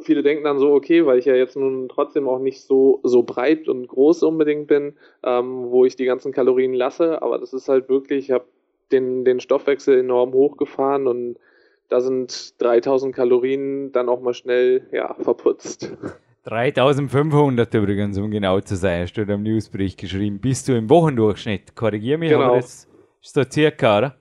viele 0.00 0.24
denken 0.24 0.42
dann 0.42 0.58
so, 0.58 0.72
okay, 0.72 1.06
weil 1.06 1.20
ich 1.20 1.26
ja 1.26 1.36
jetzt 1.36 1.54
nun 1.54 1.88
trotzdem 1.88 2.28
auch 2.28 2.40
nicht 2.40 2.64
so, 2.64 2.98
so 3.04 3.22
breit 3.22 3.68
und 3.68 3.86
groß 3.86 4.24
unbedingt 4.24 4.66
bin, 4.66 4.96
ähm, 5.22 5.70
wo 5.70 5.84
ich 5.84 5.94
die 5.94 6.06
ganzen 6.06 6.32
Kalorien 6.32 6.74
lasse, 6.74 7.22
aber 7.22 7.38
das 7.38 7.52
ist 7.52 7.68
halt 7.68 7.88
wirklich, 7.88 8.30
ich 8.30 8.30
habe 8.32 8.46
den, 8.90 9.24
den 9.24 9.38
Stoffwechsel 9.38 10.00
enorm 10.00 10.32
hochgefahren 10.32 11.06
und 11.06 11.36
da 11.88 12.00
sind 12.00 12.60
3000 12.60 13.14
Kalorien 13.14 13.92
dann 13.92 14.08
auch 14.08 14.22
mal 14.22 14.34
schnell, 14.34 14.88
ja, 14.90 15.14
verputzt. 15.20 15.96
3500 16.46 17.72
übrigens, 17.74 18.18
um 18.18 18.28
genau 18.32 18.58
zu 18.58 18.74
sein, 18.74 19.02
hast 19.02 19.12
du 19.12 19.22
im 19.22 19.44
Newsbericht 19.44 20.00
geschrieben. 20.00 20.40
Bist 20.40 20.66
du 20.66 20.72
im 20.72 20.90
Wochendurchschnitt? 20.90 21.76
Korrigier 21.76 22.18
mich, 22.18 22.30
genau. 22.30 22.46
aber 22.46 22.56
das 22.56 22.88
ist 23.22 23.34
so 23.34 23.44
circa, 23.48 23.98
oder? 23.98 24.16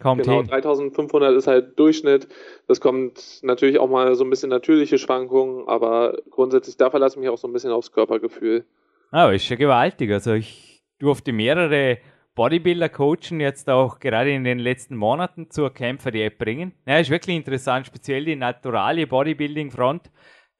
Kommt 0.00 0.22
genau, 0.22 0.38
hin. 0.38 0.46
3500 0.48 1.34
ist 1.34 1.46
halt 1.46 1.78
Durchschnitt. 1.78 2.28
Das 2.66 2.80
kommt 2.80 3.40
natürlich 3.42 3.78
auch 3.78 3.88
mal 3.88 4.14
so 4.14 4.24
ein 4.24 4.30
bisschen 4.30 4.50
natürliche 4.50 4.98
Schwankungen, 4.98 5.66
aber 5.66 6.18
grundsätzlich 6.30 6.76
da 6.76 6.90
verlasse 6.90 7.16
ich 7.16 7.20
mich 7.20 7.28
auch 7.28 7.38
so 7.38 7.48
ein 7.48 7.52
bisschen 7.52 7.72
aufs 7.72 7.92
Körpergefühl. 7.92 8.64
Ah, 9.10 9.30
ist 9.30 9.48
ja 9.48 9.56
gewaltig. 9.56 10.12
Also 10.12 10.34
ich 10.34 10.82
durfte 10.98 11.32
mehrere 11.32 11.98
Bodybuilder 12.34 12.88
coachen, 12.88 13.40
jetzt 13.40 13.68
auch 13.68 13.98
gerade 13.98 14.30
in 14.30 14.44
den 14.44 14.60
letzten 14.60 14.94
Monaten 14.94 15.50
zur 15.50 15.74
Kämpfer-Diät 15.74 16.38
bringen. 16.38 16.72
Ja, 16.86 16.98
ist 16.98 17.10
wirklich 17.10 17.36
interessant, 17.36 17.86
speziell 17.86 18.24
die 18.24 18.36
naturale 18.36 19.08
Bodybuilding-Front. 19.08 20.10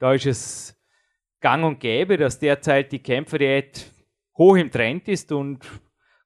Da 0.00 0.12
ist 0.14 0.26
es 0.26 0.76
gang 1.40 1.64
und 1.64 1.78
gäbe, 1.78 2.16
dass 2.16 2.40
derzeit 2.40 2.90
die 2.90 2.98
Kämpferdiät 3.02 3.92
hoch 4.36 4.56
im 4.56 4.72
Trend 4.72 5.06
ist 5.06 5.30
und 5.30 5.60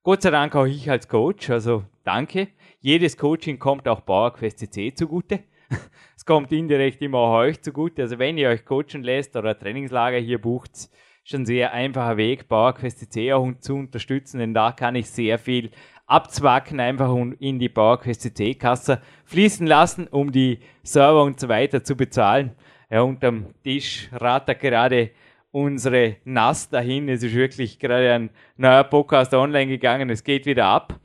Gott 0.05 0.23
sei 0.23 0.31
Dank 0.31 0.57
auch 0.57 0.67
ich 0.67 0.91
als 0.91 1.07
Coach, 1.07 1.49
also 1.49 1.85
danke. 2.03 2.49
Jedes 2.81 3.17
Coaching 3.17 3.61
kommt 3.61 3.87
auch 3.87 4.05
PowerQuest 4.05 4.59
CC 4.59 4.93
zugute. 4.93 5.45
es 6.17 6.27
kommt 6.27 6.51
indirekt 6.51 7.01
immer 7.03 7.19
auch 7.19 7.37
euch 7.37 7.63
zugute. 7.63 8.03
Also 8.03 8.19
wenn 8.19 8.37
ihr 8.37 8.49
euch 8.49 8.65
coachen 8.65 9.05
lässt 9.05 9.37
oder 9.37 9.57
Trainingslager 9.57 10.19
hier 10.19 10.41
bucht, 10.41 10.73
ist 10.73 11.35
ein 11.35 11.47
sehr 11.47 11.73
einfacher 11.73 12.17
Weg, 12.17 12.49
PowerQuest 12.49 12.99
CC 12.99 13.33
auch 13.33 13.49
zu 13.61 13.77
unterstützen, 13.77 14.41
denn 14.41 14.55
da 14.55 14.73
kann 14.73 14.97
ich 14.97 15.09
sehr 15.09 15.39
viel 15.39 15.71
abzwacken, 16.07 16.81
einfach 16.81 17.15
in 17.39 17.61
die 17.61 17.69
PowerQuest 17.69 18.23
CC-Kasse 18.23 19.01
fließen 19.25 19.69
lassen, 19.69 20.09
um 20.09 20.33
die 20.33 20.59
Server 20.83 21.23
und 21.23 21.39
so 21.39 21.49
weiter 21.49 21.85
zu 21.85 21.95
bezahlen. 21.95 22.57
Ja, 22.91 23.03
unterm 23.03 23.55
Tisch 23.63 24.11
rattert 24.13 24.59
gerade 24.59 25.13
unsere 25.53 26.17
NAS 26.25 26.71
dahin. 26.71 27.09
Es 27.09 27.23
ist 27.23 27.35
wirklich 27.35 27.79
gerade 27.79 28.13
ein 28.13 28.31
neuer 28.57 28.85
Podcast 28.85 29.33
online 29.35 29.69
gegangen. 29.69 30.11
Es 30.11 30.25
geht 30.25 30.47
wieder 30.47 30.65
ab. 30.65 30.99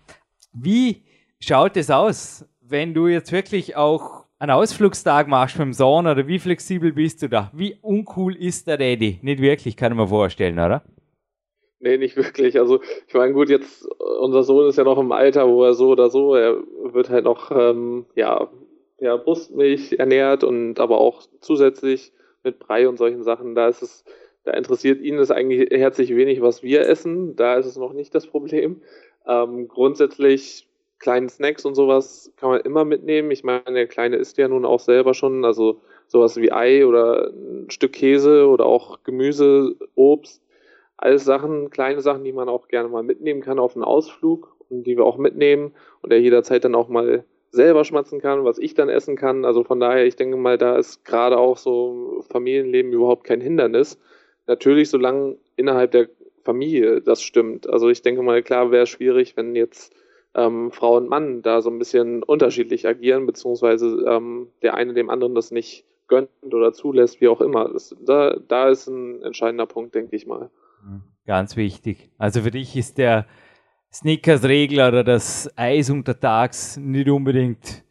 Wie 0.54 1.04
schaut 1.40 1.78
es 1.78 1.92
aus, 1.92 2.46
wenn 2.62 2.94
du 2.94 3.08
jetzt 3.08 3.32
wirklich 3.32 3.76
auch 3.76 4.26
einen 4.40 4.52
Ausflugstag 4.52 5.28
machst 5.28 5.58
mit 5.58 5.66
dem 5.66 5.74
Sohn 5.74 6.08
oder 6.08 6.28
wie 6.28 6.40
flexibel 6.40 6.94
bist 6.94 7.22
du 7.22 7.30
da? 7.30 7.52
Wie 7.54 7.78
uncool 7.82 8.36
ist 8.36 8.68
der 8.68 8.78
Daddy? 8.78 9.20
Nicht 9.22 9.42
wirklich, 9.42 9.76
kann 9.76 9.92
ich 9.92 9.98
mir 9.98 10.08
vorstellen, 10.08 10.58
oder? 10.60 10.84
Nee, 11.80 11.98
nicht 11.98 12.16
wirklich. 12.16 12.60
Also 12.60 12.82
ich 13.08 13.14
meine, 13.14 13.34
gut, 13.34 13.50
jetzt 13.50 13.86
unser 14.20 14.44
Sohn 14.44 14.68
ist 14.68 14.78
ja 14.78 14.84
noch 14.84 14.98
im 14.98 15.12
Alter, 15.12 15.48
wo 15.48 15.64
er 15.64 15.74
so 15.74 15.90
oder 15.90 16.10
so, 16.10 16.36
er 16.36 16.58
wird 16.92 17.10
halt 17.10 17.26
noch 17.26 17.52
ähm, 17.52 18.06
ja, 18.16 18.50
ja 19.00 19.16
Brustmilch 19.18 19.94
ernährt 19.94 20.44
und 20.44 20.80
aber 20.80 21.00
auch 21.00 21.22
zusätzlich 21.42 22.14
mit 22.44 22.60
Brei 22.60 22.88
und 22.88 22.98
solchen 22.98 23.24
Sachen. 23.24 23.54
Da 23.54 23.68
ist 23.68 23.84
es 23.84 24.04
da 24.48 24.54
interessiert 24.54 25.02
ihn 25.02 25.20
es 25.20 25.30
eigentlich 25.30 25.70
herzlich 25.72 26.16
wenig, 26.16 26.42
was 26.42 26.64
wir 26.64 26.88
essen. 26.88 27.36
Da 27.36 27.56
ist 27.56 27.66
es 27.66 27.76
noch 27.76 27.92
nicht 27.92 28.16
das 28.16 28.28
Problem. 28.28 28.82
Ähm, 29.28 29.68
grundsätzlich 29.68 30.68
kleinen 31.00 31.28
Snacks 31.28 31.66
und 31.66 31.76
sowas 31.76 32.32
kann 32.38 32.52
man 32.52 32.62
immer 32.62 32.86
mitnehmen. 32.86 33.30
Ich 33.30 33.44
meine, 33.44 33.74
der 33.74 33.88
Kleine 33.88 34.16
isst 34.16 34.38
ja 34.38 34.48
nun 34.48 34.64
auch 34.64 34.80
selber 34.80 35.14
schon, 35.14 35.44
also 35.44 35.82
sowas 36.08 36.38
wie 36.38 36.54
Ei 36.54 36.86
oder 36.86 37.28
ein 37.28 37.70
Stück 37.70 37.92
Käse 37.92 38.48
oder 38.48 38.66
auch 38.66 39.04
Gemüse, 39.04 39.76
Obst. 39.96 40.42
Alles 40.96 41.26
Sachen, 41.26 41.70
kleine 41.70 42.00
Sachen, 42.00 42.24
die 42.24 42.32
man 42.32 42.48
auch 42.48 42.70
gerne 42.70 42.88
mal 42.88 43.04
mitnehmen 43.04 43.42
kann 43.42 43.60
auf 43.60 43.76
einen 43.76 43.84
Ausflug 43.84 44.56
und 44.70 44.88
die 44.88 44.96
wir 44.96 45.06
auch 45.06 45.18
mitnehmen 45.18 45.74
und 46.02 46.14
er 46.14 46.22
jederzeit 46.22 46.64
dann 46.64 46.74
auch 46.74 46.88
mal 46.88 47.26
selber 47.52 47.84
schmatzen 47.84 48.22
kann, 48.22 48.46
was 48.46 48.60
ich 48.60 48.76
dann 48.76 48.88
essen 48.88 49.18
kann. 49.18 49.44
Also 49.44 49.66
von 49.66 49.82
daher, 49.82 50.06
ich 50.06 50.16
denke 50.16 50.38
mal, 50.38 50.58
da 50.58 50.78
ist 50.78 51.04
gerade 51.04 51.38
auch 51.38 51.58
so 51.58 52.24
Familienleben 52.30 52.94
überhaupt 52.94 53.26
kein 53.26 53.42
Hindernis. 53.42 54.00
Natürlich, 54.48 54.90
solange 54.90 55.38
innerhalb 55.56 55.92
der 55.92 56.10
Familie 56.44 57.02
das 57.02 57.22
stimmt. 57.22 57.70
Also 57.70 57.90
ich 57.90 58.02
denke 58.02 58.22
mal, 58.22 58.42
klar 58.42 58.72
wäre 58.72 58.84
es 58.84 58.90
schwierig, 58.90 59.36
wenn 59.36 59.56
jetzt 59.56 59.94
ähm, 60.34 60.72
Frau 60.72 60.96
und 60.96 61.10
Mann 61.10 61.42
da 61.42 61.62
so 61.62 61.70
ein 61.70 61.78
bisschen 61.78 62.24
unterschiedlich 62.24 62.88
agieren, 62.88 63.26
beziehungsweise 63.26 64.06
ähm, 64.08 64.48
der 64.62 64.76
eine 64.76 64.94
dem 64.94 65.10
anderen 65.10 65.36
das 65.36 65.52
nicht 65.52 65.84
gönnt 66.08 66.30
oder 66.42 66.72
zulässt, 66.72 67.20
wie 67.20 67.28
auch 67.28 67.42
immer. 67.42 67.70
Das, 67.74 67.96
da, 68.00 68.38
da 68.48 68.70
ist 68.70 68.88
ein 68.88 69.22
entscheidender 69.24 69.66
Punkt, 69.66 69.94
denke 69.94 70.16
ich 70.16 70.26
mal. 70.26 70.50
Ganz 71.26 71.58
wichtig. 71.58 72.10
Also 72.18 72.42
für 72.42 72.52
dich 72.52 72.78
ist 72.78 72.98
der 72.98 73.26
Snickers-Regler 73.92 74.88
oder 74.88 75.04
das 75.04 75.52
Eis 75.58 75.90
untertags 75.90 76.78
nicht 76.78 77.10
unbedingt 77.10 77.84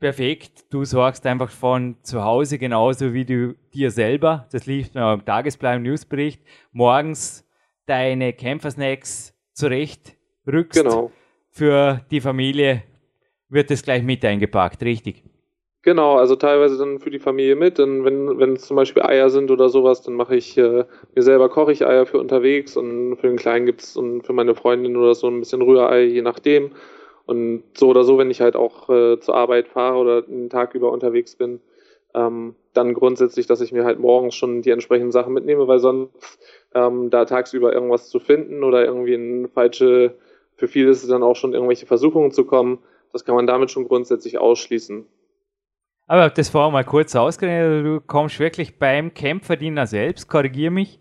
perfekt. 0.00 0.64
Du 0.70 0.84
sorgst 0.84 1.24
einfach 1.26 1.50
von 1.50 1.96
zu 2.02 2.24
Hause 2.24 2.58
genauso 2.58 3.12
wie 3.12 3.24
du 3.24 3.54
dir 3.72 3.90
selber, 3.90 4.48
das 4.50 4.66
liegt 4.66 4.94
mir 4.94 5.12
im 5.12 5.24
Tagesplan 5.24 5.82
Newsbericht, 5.82 6.42
morgens 6.72 7.46
deine 7.86 8.32
Kämpfersnacks 8.32 9.34
zurecht 9.52 10.16
rückst. 10.46 10.82
Genau. 10.82 11.12
Für 11.50 12.00
die 12.10 12.20
Familie 12.20 12.82
wird 13.48 13.70
es 13.70 13.82
gleich 13.82 14.02
mit 14.02 14.24
eingepackt, 14.24 14.82
richtig? 14.82 15.24
Genau, 15.82 16.16
also 16.16 16.36
teilweise 16.36 16.76
dann 16.76 16.98
für 17.00 17.10
die 17.10 17.18
Familie 17.18 17.56
mit. 17.56 17.80
Und 17.80 18.04
wenn, 18.04 18.38
wenn 18.38 18.52
es 18.52 18.66
zum 18.66 18.76
Beispiel 18.76 19.02
Eier 19.02 19.30
sind 19.30 19.50
oder 19.50 19.70
sowas, 19.70 20.02
dann 20.02 20.14
mache 20.14 20.36
ich 20.36 20.58
äh, 20.58 20.84
mir 21.14 21.22
selber 21.22 21.48
koche 21.48 21.72
ich 21.72 21.86
Eier 21.86 22.04
für 22.04 22.18
unterwegs 22.18 22.76
und 22.76 23.16
für 23.16 23.28
den 23.28 23.36
Kleinen 23.36 23.64
gibt's 23.66 23.96
und 23.96 24.26
für 24.26 24.34
meine 24.34 24.54
Freundin 24.54 24.96
oder 24.96 25.14
so 25.14 25.28
ein 25.28 25.40
bisschen 25.40 25.62
Rührei, 25.62 26.02
je 26.02 26.22
nachdem. 26.22 26.72
Und 27.30 27.62
so 27.74 27.86
oder 27.88 28.02
so, 28.02 28.18
wenn 28.18 28.28
ich 28.28 28.40
halt 28.40 28.56
auch 28.56 28.90
äh, 28.90 29.20
zur 29.20 29.36
Arbeit 29.36 29.68
fahre 29.68 29.98
oder 29.98 30.24
einen 30.26 30.50
Tag 30.50 30.74
über 30.74 30.90
unterwegs 30.90 31.36
bin, 31.36 31.60
ähm, 32.12 32.56
dann 32.72 32.92
grundsätzlich, 32.92 33.46
dass 33.46 33.60
ich 33.60 33.70
mir 33.70 33.84
halt 33.84 34.00
morgens 34.00 34.34
schon 34.34 34.62
die 34.62 34.70
entsprechenden 34.70 35.12
Sachen 35.12 35.32
mitnehme, 35.32 35.68
weil 35.68 35.78
sonst 35.78 36.10
ähm, 36.74 37.08
da 37.08 37.26
tagsüber 37.26 37.72
irgendwas 37.72 38.08
zu 38.08 38.18
finden 38.18 38.64
oder 38.64 38.84
irgendwie 38.84 39.14
ein 39.14 39.48
falsche, 39.48 40.16
für 40.56 40.66
viele 40.66 40.90
ist 40.90 41.04
es 41.04 41.08
dann 41.08 41.22
auch 41.22 41.36
schon 41.36 41.54
irgendwelche 41.54 41.86
Versuchungen 41.86 42.32
zu 42.32 42.44
kommen, 42.44 42.78
das 43.12 43.24
kann 43.24 43.36
man 43.36 43.46
damit 43.46 43.70
schon 43.70 43.86
grundsätzlich 43.86 44.38
ausschließen. 44.38 45.06
Aber 46.08 46.30
das 46.30 46.48
vorher 46.48 46.72
mal 46.72 46.84
kurz 46.84 47.14
ausgerechnet, 47.14 47.86
du 47.86 48.00
kommst 48.04 48.40
wirklich 48.40 48.76
beim 48.76 49.14
Kämpferdiener 49.14 49.86
selbst, 49.86 50.28
korrigier 50.28 50.72
mich, 50.72 50.98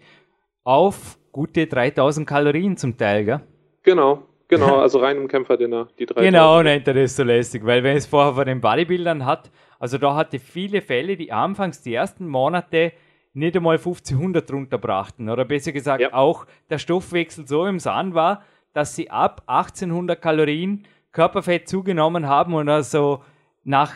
auf 0.63 1.17
gute 1.31 1.65
3000 1.65 2.29
Kalorien 2.29 2.77
zum 2.77 2.95
Teil, 2.99 3.25
gell? 3.25 3.41
Genau, 3.81 4.29
Genau, 4.49 4.79
also 4.79 4.97
rein 4.97 5.17
im 5.17 5.27
Kämpferdinner, 5.27 5.87
die 5.99 6.07
drei. 6.07 6.23
Genau, 6.23 6.59
er 6.61 6.79
das 6.79 7.15
so 7.15 7.23
lästig, 7.23 7.63
weil 7.65 7.83
wenn 7.83 7.95
es 7.95 8.07
vorher 8.07 8.33
von 8.33 8.45
den 8.45 8.59
Bodybuildern 8.59 9.25
hat, 9.25 9.51
also 9.77 9.99
da 9.99 10.15
hatte 10.15 10.39
viele 10.39 10.81
Fälle, 10.81 11.15
die 11.15 11.31
anfangs 11.31 11.81
die 11.81 11.93
ersten 11.93 12.27
Monate 12.27 12.91
nicht 13.33 13.55
einmal 13.55 13.77
1500 13.77 14.51
runterbrachten. 14.51 15.29
Oder 15.29 15.45
besser 15.45 15.71
gesagt, 15.71 16.01
ja. 16.01 16.13
auch 16.13 16.47
der 16.69 16.79
Stoffwechsel 16.79 17.47
so 17.47 17.65
im 17.67 17.77
Sand 17.77 18.15
war, 18.15 18.43
dass 18.73 18.95
sie 18.95 19.11
ab 19.11 19.43
1800 19.45 20.19
Kalorien 20.19 20.85
Körperfett 21.11 21.69
zugenommen 21.69 22.27
haben 22.27 22.53
und 22.55 22.69
also 22.69 23.23
nach 23.63 23.93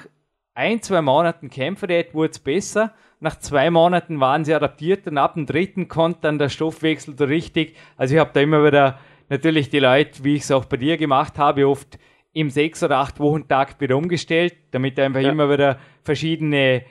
ein, 0.54 0.82
zwei 0.84 1.02
Monaten 1.02 1.50
Kämpferdiät 1.50 2.14
wurde 2.14 2.32
es 2.32 2.40
besser. 2.40 2.94
Nach 3.20 3.40
zwei 3.40 3.72
Monaten 3.72 4.20
waren 4.20 4.46
sie 4.46 4.54
adaptiert 4.54 5.08
und 5.08 5.18
ab 5.18 5.34
dem 5.34 5.48
dritten 5.48 5.88
konnte 5.88 6.20
dann 6.22 6.38
der 6.38 6.50
Stoffwechsel 6.50 7.18
so 7.18 7.26
richtig. 7.26 7.76
Also 7.98 8.14
ich 8.14 8.20
habe 8.20 8.32
da 8.34 8.42
immer 8.42 8.64
wieder 8.64 9.00
natürlich 9.34 9.72
die 9.72 9.80
Leute, 9.80 10.24
wie 10.24 10.36
ich 10.36 10.44
es 10.44 10.52
auch 10.52 10.66
bei 10.66 10.78
dir 10.78 10.96
gemacht 10.96 11.40
habe, 11.40 11.68
oft 11.68 11.98
im 12.34 12.52
sechs 12.52 12.84
oder 12.84 12.98
acht 12.98 13.20
Wochen 13.20 13.48
Takt 13.48 13.82
wieder 13.82 13.98
umgestellt, 13.98 14.56
damit 14.72 15.00
einfach 15.00 15.22
ja. 15.22 15.32
immer 15.32 15.50
wieder 15.50 15.80
verschiedene, 16.04 16.84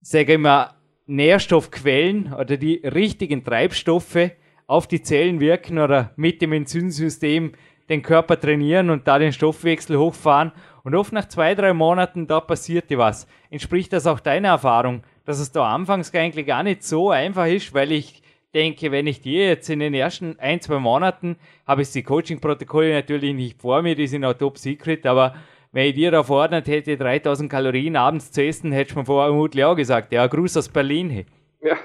sage 0.00 0.34
ich 0.34 0.38
mal, 0.38 0.74
Nährstoffquellen 1.06 2.32
oder 2.32 2.56
die 2.56 2.76
richtigen 2.84 3.44
Treibstoffe 3.44 4.30
auf 4.68 4.86
die 4.86 5.02
Zellen 5.02 5.40
wirken 5.40 5.78
oder 5.78 6.12
mit 6.16 6.42
dem 6.42 6.52
Enzymsystem 6.52 7.52
den 7.88 8.02
Körper 8.02 8.38
trainieren 8.38 8.90
und 8.90 9.08
da 9.08 9.18
den 9.18 9.32
Stoffwechsel 9.32 9.98
hochfahren. 9.98 10.52
Und 10.84 10.94
oft 10.94 11.12
nach 11.12 11.26
zwei, 11.26 11.54
drei 11.54 11.72
Monaten, 11.72 12.28
da 12.28 12.40
passierte 12.40 12.98
was. 12.98 13.26
Entspricht 13.50 13.92
das 13.92 14.06
auch 14.06 14.20
deiner 14.20 14.48
Erfahrung, 14.48 15.02
dass 15.24 15.40
es 15.40 15.50
da 15.50 15.68
anfangs 15.74 16.14
eigentlich 16.14 16.46
gar 16.46 16.62
nicht 16.62 16.84
so 16.84 17.10
einfach 17.10 17.46
ist, 17.46 17.74
weil 17.74 17.90
ich 17.90 18.22
denke, 18.54 18.90
wenn 18.90 19.06
ich 19.06 19.20
dir 19.20 19.48
jetzt 19.48 19.68
in 19.68 19.80
den 19.80 19.94
ersten 19.94 20.36
ein, 20.38 20.60
zwei 20.60 20.78
Monaten, 20.78 21.36
habe 21.66 21.82
ich 21.82 21.92
die 21.92 22.02
Coaching-Protokolle 22.02 22.92
natürlich 22.92 23.34
nicht 23.34 23.60
vor 23.60 23.82
mir, 23.82 23.94
die 23.94 24.06
sind 24.06 24.24
auch 24.24 24.34
top 24.34 24.58
secret, 24.58 25.06
aber 25.06 25.34
wenn 25.72 25.86
ich 25.86 25.94
dir 25.94 26.10
da 26.10 26.22
verordnet 26.22 26.66
hätte, 26.66 26.96
3000 26.96 27.50
Kalorien 27.50 27.96
abends 27.96 28.32
zu 28.32 28.42
essen, 28.42 28.72
hätte 28.72 28.90
ich 28.90 28.96
mir 28.96 29.04
vorher 29.04 29.30
vermutlich 29.30 29.64
auch 29.64 29.76
gesagt, 29.76 30.12
ja, 30.12 30.26
Gruß 30.26 30.56
aus 30.56 30.68
Berlin. 30.70 31.26
Ja, 31.60 31.76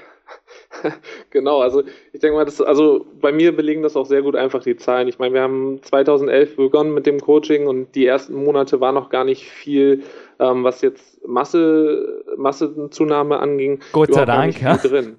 genau, 1.30 1.60
also 1.60 1.82
ich 2.12 2.20
denke 2.20 2.36
mal, 2.36 2.46
das, 2.46 2.62
also 2.62 3.06
bei 3.20 3.30
mir 3.30 3.54
belegen 3.54 3.82
das 3.82 3.94
auch 3.94 4.06
sehr 4.06 4.22
gut 4.22 4.36
einfach 4.36 4.62
die 4.62 4.76
Zahlen. 4.76 5.06
Ich 5.08 5.18
meine, 5.18 5.34
wir 5.34 5.42
haben 5.42 5.82
2011 5.82 6.56
begonnen 6.56 6.94
mit 6.94 7.04
dem 7.04 7.20
Coaching 7.20 7.66
und 7.66 7.94
die 7.94 8.06
ersten 8.06 8.42
Monate 8.42 8.80
war 8.80 8.92
noch 8.92 9.10
gar 9.10 9.24
nicht 9.24 9.44
viel, 9.50 10.02
ähm, 10.38 10.64
was 10.64 10.80
jetzt 10.80 11.26
Masse, 11.26 12.24
Massenzunahme 12.36 13.38
anging. 13.38 13.80
Gott 13.92 14.14
sei 14.14 14.24
Dank, 14.24 14.62
ja. 14.62 14.78
Drin 14.78 15.18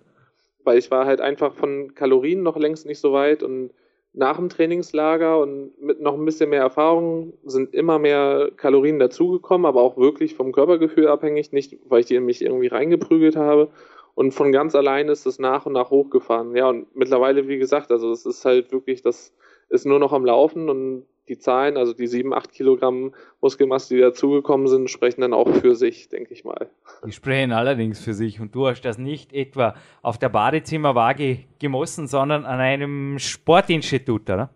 weil 0.65 0.77
ich 0.77 0.91
war 0.91 1.05
halt 1.05 1.21
einfach 1.21 1.53
von 1.53 1.93
Kalorien 1.95 2.43
noch 2.43 2.57
längst 2.57 2.85
nicht 2.85 2.99
so 2.99 3.13
weit 3.13 3.43
und 3.43 3.71
nach 4.15 4.37
dem 4.37 4.49
Trainingslager 4.49 5.39
und 5.39 5.79
mit 5.81 5.99
noch 6.01 6.13
ein 6.13 6.23
bisschen 6.23 6.49
mehr 6.49 6.61
Erfahrung 6.61 7.33
sind 7.43 7.73
immer 7.73 7.99
mehr 7.99 8.49
Kalorien 8.55 8.97
dazugekommen, 8.97 9.65
aber 9.65 9.81
auch 9.81 9.97
wirklich 9.97 10.35
vom 10.35 10.53
Körpergefühl 10.53 11.07
abhängig, 11.07 11.51
nicht 11.51 11.77
weil 11.87 11.99
ich 11.99 12.05
die 12.05 12.15
in 12.15 12.25
mich 12.25 12.41
irgendwie 12.41 12.67
reingeprügelt 12.67 13.35
habe. 13.35 13.69
Und 14.15 14.33
von 14.33 14.53
ganz 14.53 14.73
allein 14.73 15.09
ist 15.09 15.25
es 15.25 15.39
nach 15.39 15.65
und 15.65 15.73
nach 15.73 15.89
hochgefahren. 15.89 16.55
Ja, 16.55 16.69
und 16.69 16.95
mittlerweile, 16.95 17.49
wie 17.49 17.57
gesagt, 17.57 17.91
also 17.91 18.11
es 18.11 18.25
ist 18.25 18.45
halt 18.45 18.71
wirklich, 18.71 19.01
das 19.01 19.33
ist 19.67 19.85
nur 19.85 19.99
noch 19.99 20.13
am 20.13 20.25
Laufen 20.25 20.69
und 20.69 21.05
die 21.27 21.37
Zahlen, 21.37 21.77
also 21.77 21.93
die 21.93 22.07
7, 22.07 22.33
8 22.33 22.51
Kilogramm 22.51 23.13
Muskelmasse, 23.41 23.95
die 23.95 24.01
dazugekommen 24.01 24.67
sind, 24.67 24.89
sprechen 24.89 25.21
dann 25.21 25.33
auch 25.33 25.49
für 25.49 25.75
sich, 25.75 26.09
denke 26.09 26.33
ich 26.33 26.43
mal. 26.43 26.69
Die 27.05 27.11
sprechen 27.11 27.51
allerdings 27.51 27.99
für 27.99 28.13
sich. 28.13 28.39
Und 28.39 28.53
du 28.55 28.67
hast 28.67 28.81
das 28.81 28.97
nicht 28.97 29.33
etwa 29.33 29.75
auf 30.01 30.17
der 30.17 30.29
Badezimmerwaage 30.29 31.39
gemessen, 31.59 32.07
sondern 32.07 32.45
an 32.45 32.59
einem 32.59 33.19
Sportinstitut, 33.19 34.29
oder? 34.29 34.49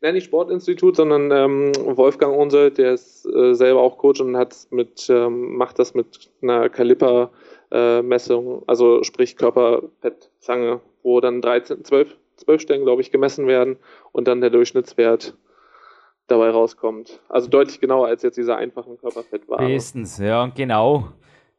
Nein, 0.00 0.14
nicht 0.14 0.24
Sportinstitut, 0.24 0.96
sondern 0.96 1.30
ähm, 1.30 1.72
Wolfgang 1.96 2.36
Unselt, 2.36 2.78
der 2.78 2.94
ist 2.94 3.24
äh, 3.24 3.54
selber 3.54 3.80
auch 3.80 3.98
Coach 3.98 4.20
und 4.20 4.36
hat 4.36 4.66
mit, 4.70 5.08
ähm, 5.08 5.54
macht 5.56 5.78
das 5.78 5.94
mit 5.94 6.30
einer 6.42 6.68
Kaliper 6.68 7.30
äh, 7.70 8.02
also 8.66 9.02
sprich 9.02 9.36
Körperfettzange, 9.36 10.80
wo 11.02 11.20
dann 11.20 11.40
13, 11.40 11.84
12, 11.84 12.16
12 12.36 12.60
Stellen, 12.60 12.84
glaube 12.84 13.02
ich, 13.02 13.10
gemessen 13.10 13.46
werden 13.46 13.76
und 14.12 14.28
dann 14.28 14.40
der 14.40 14.50
Durchschnittswert 14.50 15.34
dabei 16.32 16.50
rauskommt. 16.50 17.20
Also 17.28 17.48
deutlich 17.48 17.80
genauer 17.80 18.08
als 18.08 18.22
jetzt 18.22 18.36
dieser 18.36 18.56
einfachen 18.56 18.98
Körperfettwaage. 18.98 19.66
Bestens, 19.66 20.18
ja, 20.18 20.42
und 20.42 20.54
genau. 20.54 21.08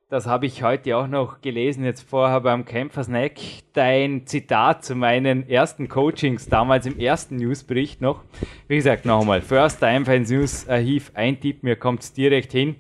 Das 0.10 0.28
habe 0.28 0.46
ich 0.46 0.62
heute 0.62 0.96
auch 0.96 1.08
noch 1.08 1.42
gelesen, 1.42 1.84
jetzt 1.84 2.08
vorher 2.08 2.42
beim 2.42 2.66
Kämpfersnack. 2.66 3.32
Dein 3.74 4.28
Zitat 4.28 4.86
zu 4.86 4.94
meinen 4.94 5.50
ersten 5.50 5.90
Coachings, 5.90 6.48
damals 6.48 6.86
im 6.86 7.00
ersten 7.00 7.38
Newsbericht 7.38 8.00
noch. 8.00 8.22
Wie 8.68 8.76
gesagt, 8.76 9.06
nochmal, 9.06 9.42
First 9.42 9.80
Time 9.80 10.06
Fans 10.06 10.30
News 10.30 10.70
Archiv 10.70 11.12
eintippen, 11.16 11.68
mir 11.68 11.76
kommt 11.76 12.04
es 12.04 12.14
direkt 12.14 12.52
hin. 12.52 12.76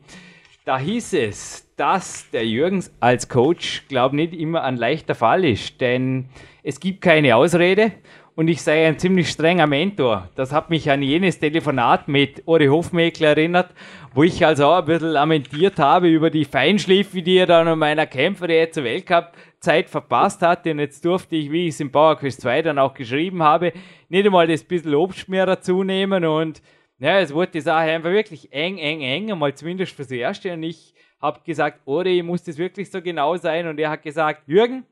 Da 0.66 0.78
hieß 0.78 1.14
es, 1.14 1.68
dass 1.76 2.30
der 2.30 2.46
Jürgens 2.46 2.94
als 3.00 3.28
Coach, 3.30 3.88
glaube 3.88 4.16
nicht 4.16 4.34
immer 4.34 4.64
ein 4.64 4.78
leichter 4.78 5.16
Fall 5.16 5.44
ist, 5.44 5.82
denn 5.82 6.30
es 6.62 6.80
gibt 6.80 7.02
keine 7.02 7.36
Ausrede 7.36 7.94
und 8.36 8.48
ich 8.48 8.62
sei 8.62 8.88
ein 8.88 8.98
ziemlich 8.98 9.30
strenger 9.30 9.68
Mentor. 9.68 10.30
Das 10.36 10.52
hat 10.52 10.70
mich 10.70 10.90
an 10.90 11.04
jenes 11.04 11.40
Telefonat 11.40 12.08
mit 12.08 12.44
Ori 12.48 12.66
Hofmeckler 12.66 13.30
erinnert, 13.30 13.70
wo 14.14 14.24
ich 14.24 14.46
also 14.46 14.66
auch 14.66 14.80
ein 14.80 14.86
bisschen 14.86 15.10
lamentiert 15.10 15.78
habe 15.78 16.10
über 16.10 16.30
die 16.30 16.46
Feinschliffe, 16.46 17.22
die 17.22 17.38
er 17.38 17.46
dann 17.46 17.68
an 17.68 17.80
meiner 17.80 18.08
Kämpferei 18.08 18.66
zur 18.68 18.86
Weltcup-Zeit 18.86 19.90
verpasst 19.90 20.42
hatte. 20.42 20.72
Und 20.72 20.80
jetzt 20.80 21.06
durfte 21.06 21.36
ich, 21.36 21.52
wie 21.52 21.68
ich 21.68 21.76
es 21.76 21.80
im 21.80 21.92
Power 21.92 22.18
Quest 22.18 22.42
2 22.42 22.64
dann 22.64 22.80
auch 22.80 22.94
geschrieben 22.94 23.44
habe, 23.44 23.72
nicht 24.10 24.26
einmal 24.26 24.48
das 24.48 24.64
bisschen 24.64 24.96
Obstschmier 24.96 25.46
dazu 25.46 25.84
nehmen 25.84 26.26
und 26.26 26.62
ja, 27.00 27.20
es 27.20 27.34
wurde 27.34 27.52
die 27.52 27.62
Sache 27.62 27.92
einfach 27.92 28.12
wirklich 28.12 28.54
eng, 28.54 28.78
eng, 28.78 29.02
eng, 29.02 29.32
einmal 29.32 29.54
zumindest 29.56 29.94
fürs 29.94 30.10
Erste. 30.10 30.54
Und 30.54 30.64
ich 30.64 30.94
habe 31.22 31.42
gesagt, 31.44 31.82
Ori, 31.86 32.24
muss 32.24 32.44
das 32.44 32.58
wirklich 32.58 32.90
so 32.90 33.02
genau 33.02 33.36
sein? 33.36 33.68
Und 33.68 33.78
er 33.78 33.90
hat 33.90 34.04
gesagt, 34.04 34.44
Jürgen, 34.48 34.86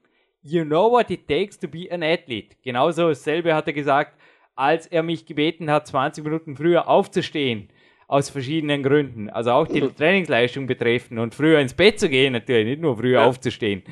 you 0.44 0.64
know 0.64 0.92
what 0.92 1.10
it 1.12 1.28
takes 1.28 1.58
to 1.60 1.68
be 1.68 1.88
an 1.92 2.04
athlete. 2.04 2.56
Genauso 2.64 3.10
dasselbe 3.10 3.54
hat 3.54 3.68
er 3.68 3.74
gesagt, 3.74 4.18
als 4.56 4.88
er 4.88 5.04
mich 5.04 5.26
gebeten 5.26 5.70
hat, 5.70 5.88
20 5.88 6.24
Minuten 6.24 6.56
früher 6.56 6.88
aufzustehen. 6.88 7.70
Aus 8.08 8.30
verschiedenen 8.30 8.84
Gründen. 8.84 9.30
Also 9.30 9.52
auch 9.52 9.68
die 9.68 9.82
Trainingsleistung 9.98 10.68
betreffen 10.68 11.18
und 11.18 11.34
früher 11.34 11.60
ins 11.60 11.74
Bett 11.74 12.00
zu 12.00 12.10
gehen, 12.10 12.34
natürlich, 12.34 12.68
nicht 12.68 12.82
nur 12.82 12.98
früher 12.98 13.22
ja. 13.22 13.26
aufzustehen. 13.26 13.84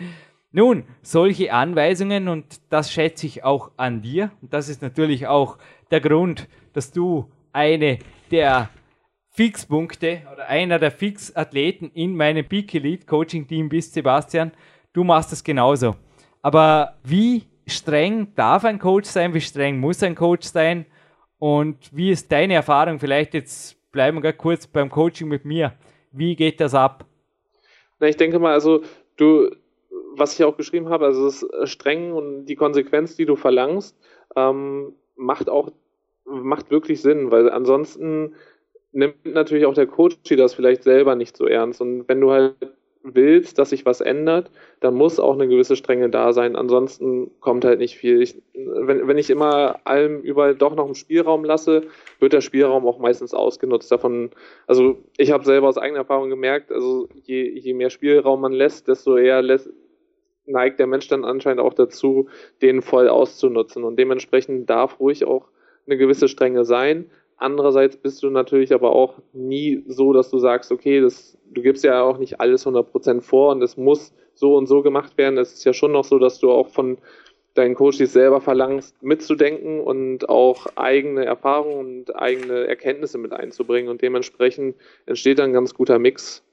Nun, 0.52 0.84
solche 1.02 1.54
Anweisungen, 1.54 2.28
und 2.28 2.60
das 2.70 2.92
schätze 2.92 3.28
ich 3.28 3.44
auch 3.44 3.72
an 3.78 4.02
dir, 4.02 4.32
und 4.42 4.52
das 4.52 4.68
ist 4.68 4.82
natürlich 4.82 5.28
auch 5.28 5.58
der 5.92 6.02
Grund, 6.02 6.50
dass 6.74 6.92
du 6.92 7.32
eine 7.54 8.00
der 8.32 8.70
Fixpunkte 9.30 10.24
oder 10.34 10.48
einer 10.48 10.80
der 10.80 10.92
Fixathleten 10.92 11.92
in 11.94 12.16
meinem 12.16 12.46
Peak 12.46 12.74
Elite 12.74 13.06
Coaching 13.06 13.48
Team 13.48 13.70
bist, 13.70 13.94
Sebastian. 13.94 14.52
Du 14.92 15.04
machst 15.04 15.32
das 15.32 15.44
genauso. 15.44 15.96
Aber 16.50 16.96
wie 17.04 17.44
streng 17.68 18.34
darf 18.34 18.66
ein 18.66 18.80
Coach 18.80 19.08
sein? 19.08 19.36
Wie 19.36 19.40
streng 19.40 19.80
muss 19.80 20.02
ein 20.02 20.16
Coach 20.16 20.48
sein? 20.48 20.88
Und 21.38 21.78
wie 21.96 22.10
ist 22.10 22.32
deine 22.32 22.56
Erfahrung? 22.56 22.98
Vielleicht 22.98 23.36
jetzt 23.36 23.78
bleiben 23.92 24.24
wir 24.24 24.34
kurz 24.34 24.66
beim 24.66 24.90
Coaching 24.90 25.28
mit 25.28 25.46
mir. 25.46 25.74
Wie 26.12 26.36
geht 26.36 26.60
das 26.60 26.74
ab? 26.74 27.06
Na, 28.00 28.08
ich 28.08 28.18
denke 28.18 28.40
mal, 28.40 28.54
also 28.54 28.82
du, 29.18 29.52
was 30.16 30.34
ich 30.34 30.44
auch 30.44 30.58
geschrieben 30.58 30.90
habe, 30.90 31.06
also 31.06 31.26
das 31.26 31.70
streng 31.70 32.14
und 32.14 32.48
die 32.48 32.56
Konsequenz, 32.56 33.16
die 33.16 33.26
du 33.28 33.36
verlangst, 33.36 33.96
ähm, 34.36 34.94
macht 35.16 35.52
auch 35.52 35.70
macht 36.26 36.72
wirklich 36.72 37.00
Sinn, 37.04 37.30
weil 37.30 37.52
ansonsten 37.52 38.34
nimmt 38.92 39.24
natürlich 39.24 39.68
auch 39.68 39.76
der 39.76 39.86
Coach 39.86 40.18
das 40.28 40.56
vielleicht 40.56 40.82
selber 40.82 41.16
nicht 41.16 41.38
so 41.38 41.46
ernst. 41.46 41.80
Und 41.80 42.10
wenn 42.10 42.20
du 42.20 42.32
halt 42.32 42.56
willst, 43.04 43.58
dass 43.58 43.70
sich 43.70 43.86
was 43.86 44.02
ändert, 44.02 44.52
dann 44.82 44.94
muss 44.94 45.20
auch 45.20 45.34
eine 45.34 45.48
gewisse 45.48 45.76
Strenge 45.76 46.10
da 46.10 46.34
sein. 46.34 46.56
Ansonsten 46.56 47.32
kommt 47.40 47.64
halt 47.66 47.80
nicht 47.80 47.98
viel. 47.98 48.22
Ich, 48.22 48.42
wenn, 48.54 49.08
wenn 49.08 49.18
ich 49.18 49.30
immer 49.30 49.80
allem 49.86 50.22
überall 50.22 50.56
doch 50.56 50.76
noch 50.76 50.86
einen 50.86 50.96
Spielraum 50.96 51.46
lasse, 51.46 51.84
wird 52.20 52.34
der 52.34 52.42
Spielraum 52.42 52.86
auch 52.86 53.00
meistens 53.00 53.34
ausgenutzt. 53.34 53.92
Davon, 53.92 54.32
also 54.68 54.98
ich 55.18 55.32
habe 55.32 55.46
selber 55.46 55.68
aus 55.68 55.78
eigener 55.78 56.00
Erfahrung 56.00 56.30
gemerkt, 56.30 56.72
also 56.72 57.08
je, 57.24 57.50
je 57.50 57.74
mehr 57.74 57.90
Spielraum 57.90 58.42
man 58.42 58.52
lässt, 58.54 58.88
desto 58.88 59.18
eher 59.18 59.42
lässt, 59.42 59.70
neigt 60.46 60.80
der 60.80 60.88
Mensch 60.88 61.08
dann 61.08 61.24
anscheinend 61.24 61.62
auch 61.62 61.74
dazu, 61.74 62.28
den 62.62 62.82
voll 62.82 63.08
auszunutzen. 63.08 63.84
Und 63.84 63.98
dementsprechend 63.98 64.70
darf 64.70 65.00
ruhig 65.00 65.26
auch 65.26 65.48
eine 65.86 65.98
gewisse 65.98 66.28
Strenge 66.28 66.66
sein. 66.66 67.10
Andererseits 67.40 67.96
bist 67.96 68.22
du 68.22 68.30
natürlich 68.30 68.74
aber 68.74 68.92
auch 68.94 69.16
nie 69.32 69.84
so, 69.88 70.12
dass 70.12 70.30
du 70.30 70.40
sagst, 70.40 70.74
okay, 70.74 71.00
das, 71.00 71.38
du 71.50 71.62
gibst 71.62 71.86
ja 71.86 72.04
auch 72.04 72.18
nicht 72.18 72.42
alles 72.42 72.68
100% 72.68 73.22
vor 73.22 73.52
und 73.52 73.62
es 73.64 73.78
muss 73.78 74.14
so 74.34 74.58
und 74.58 74.68
so 74.68 74.82
gemacht 74.82 75.18
werden. 75.18 75.38
Es 75.38 75.54
ist 75.54 75.64
ja 75.64 75.72
schon 75.72 75.94
noch 75.94 76.04
so, 76.04 76.20
dass 76.20 76.40
du 76.40 76.52
auch 76.52 76.68
von 76.68 76.98
deinen 77.54 77.76
Coaches 77.76 78.12
selber 78.12 78.42
verlangst, 78.42 79.02
mitzudenken 79.02 79.80
und 79.80 80.28
auch 80.28 80.68
eigene 80.76 81.24
Erfahrungen 81.26 81.80
und 81.80 82.16
eigene 82.16 82.68
Erkenntnisse 82.68 83.18
mit 83.18 83.32
einzubringen 83.32 83.90
und 83.90 84.02
dementsprechend 84.02 84.76
entsteht 85.06 85.40
dann 85.40 85.52
ein 85.52 85.54
ganz 85.54 85.74
guter 85.74 85.98
Mix. 85.98 86.44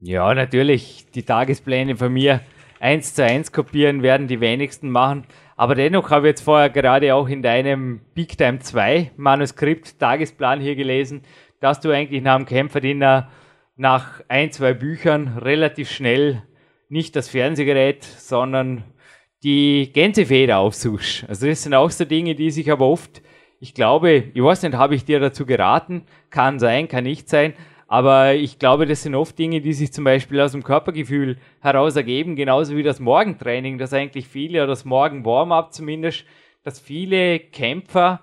Ja, 0.00 0.34
natürlich, 0.34 1.06
die 1.14 1.22
Tagespläne 1.22 1.96
von 1.96 2.12
mir 2.12 2.42
eins 2.78 3.14
zu 3.14 3.24
eins 3.24 3.52
kopieren 3.52 4.02
werden 4.02 4.28
die 4.28 4.40
wenigsten 4.40 4.90
machen. 4.90 5.24
Aber 5.56 5.74
dennoch 5.74 6.10
habe 6.10 6.26
ich 6.26 6.32
jetzt 6.32 6.42
vorher 6.42 6.68
gerade 6.68 7.14
auch 7.14 7.28
in 7.28 7.42
deinem 7.42 8.00
Big 8.14 8.36
Time 8.36 8.58
2 8.58 9.12
Manuskript 9.16 9.98
Tagesplan 9.98 10.60
hier 10.60 10.76
gelesen, 10.76 11.22
dass 11.60 11.80
du 11.80 11.90
eigentlich 11.90 12.22
nach 12.22 12.36
dem 12.36 12.44
Kämpferdiener 12.44 13.30
nach 13.76 14.20
ein, 14.28 14.52
zwei 14.52 14.74
Büchern 14.74 15.38
relativ 15.38 15.90
schnell 15.90 16.42
nicht 16.90 17.16
das 17.16 17.30
Fernsehgerät, 17.30 18.04
sondern 18.04 18.84
die 19.42 19.90
Gänsefeder 19.92 20.58
aufsuchst. 20.58 21.24
Also 21.28 21.46
das 21.46 21.62
sind 21.62 21.74
auch 21.74 21.90
so 21.90 22.04
Dinge, 22.04 22.34
die 22.34 22.50
sich 22.50 22.70
aber 22.70 22.86
oft, 22.86 23.22
ich 23.58 23.72
glaube, 23.72 24.24
ich 24.34 24.42
weiß 24.42 24.62
nicht, 24.62 24.74
habe 24.74 24.94
ich 24.94 25.06
dir 25.06 25.20
dazu 25.20 25.46
geraten, 25.46 26.02
kann 26.28 26.58
sein, 26.58 26.86
kann 26.88 27.04
nicht 27.04 27.30
sein, 27.30 27.54
aber 27.88 28.34
ich 28.34 28.58
glaube, 28.58 28.86
das 28.86 29.02
sind 29.02 29.14
oft 29.14 29.38
Dinge, 29.38 29.60
die 29.60 29.72
sich 29.72 29.92
zum 29.92 30.04
Beispiel 30.04 30.40
aus 30.40 30.52
dem 30.52 30.64
Körpergefühl 30.64 31.38
heraus 31.60 31.96
ergeben, 31.96 32.34
genauso 32.34 32.76
wie 32.76 32.82
das 32.82 33.00
Morgentraining, 33.00 33.78
das 33.78 33.92
eigentlich 33.92 34.26
viele, 34.26 34.60
oder 34.60 34.68
das 34.68 34.84
Morgen-Warm-up 34.84 35.72
zumindest, 35.72 36.24
dass 36.64 36.80
viele 36.80 37.38
Kämpfer 37.38 38.20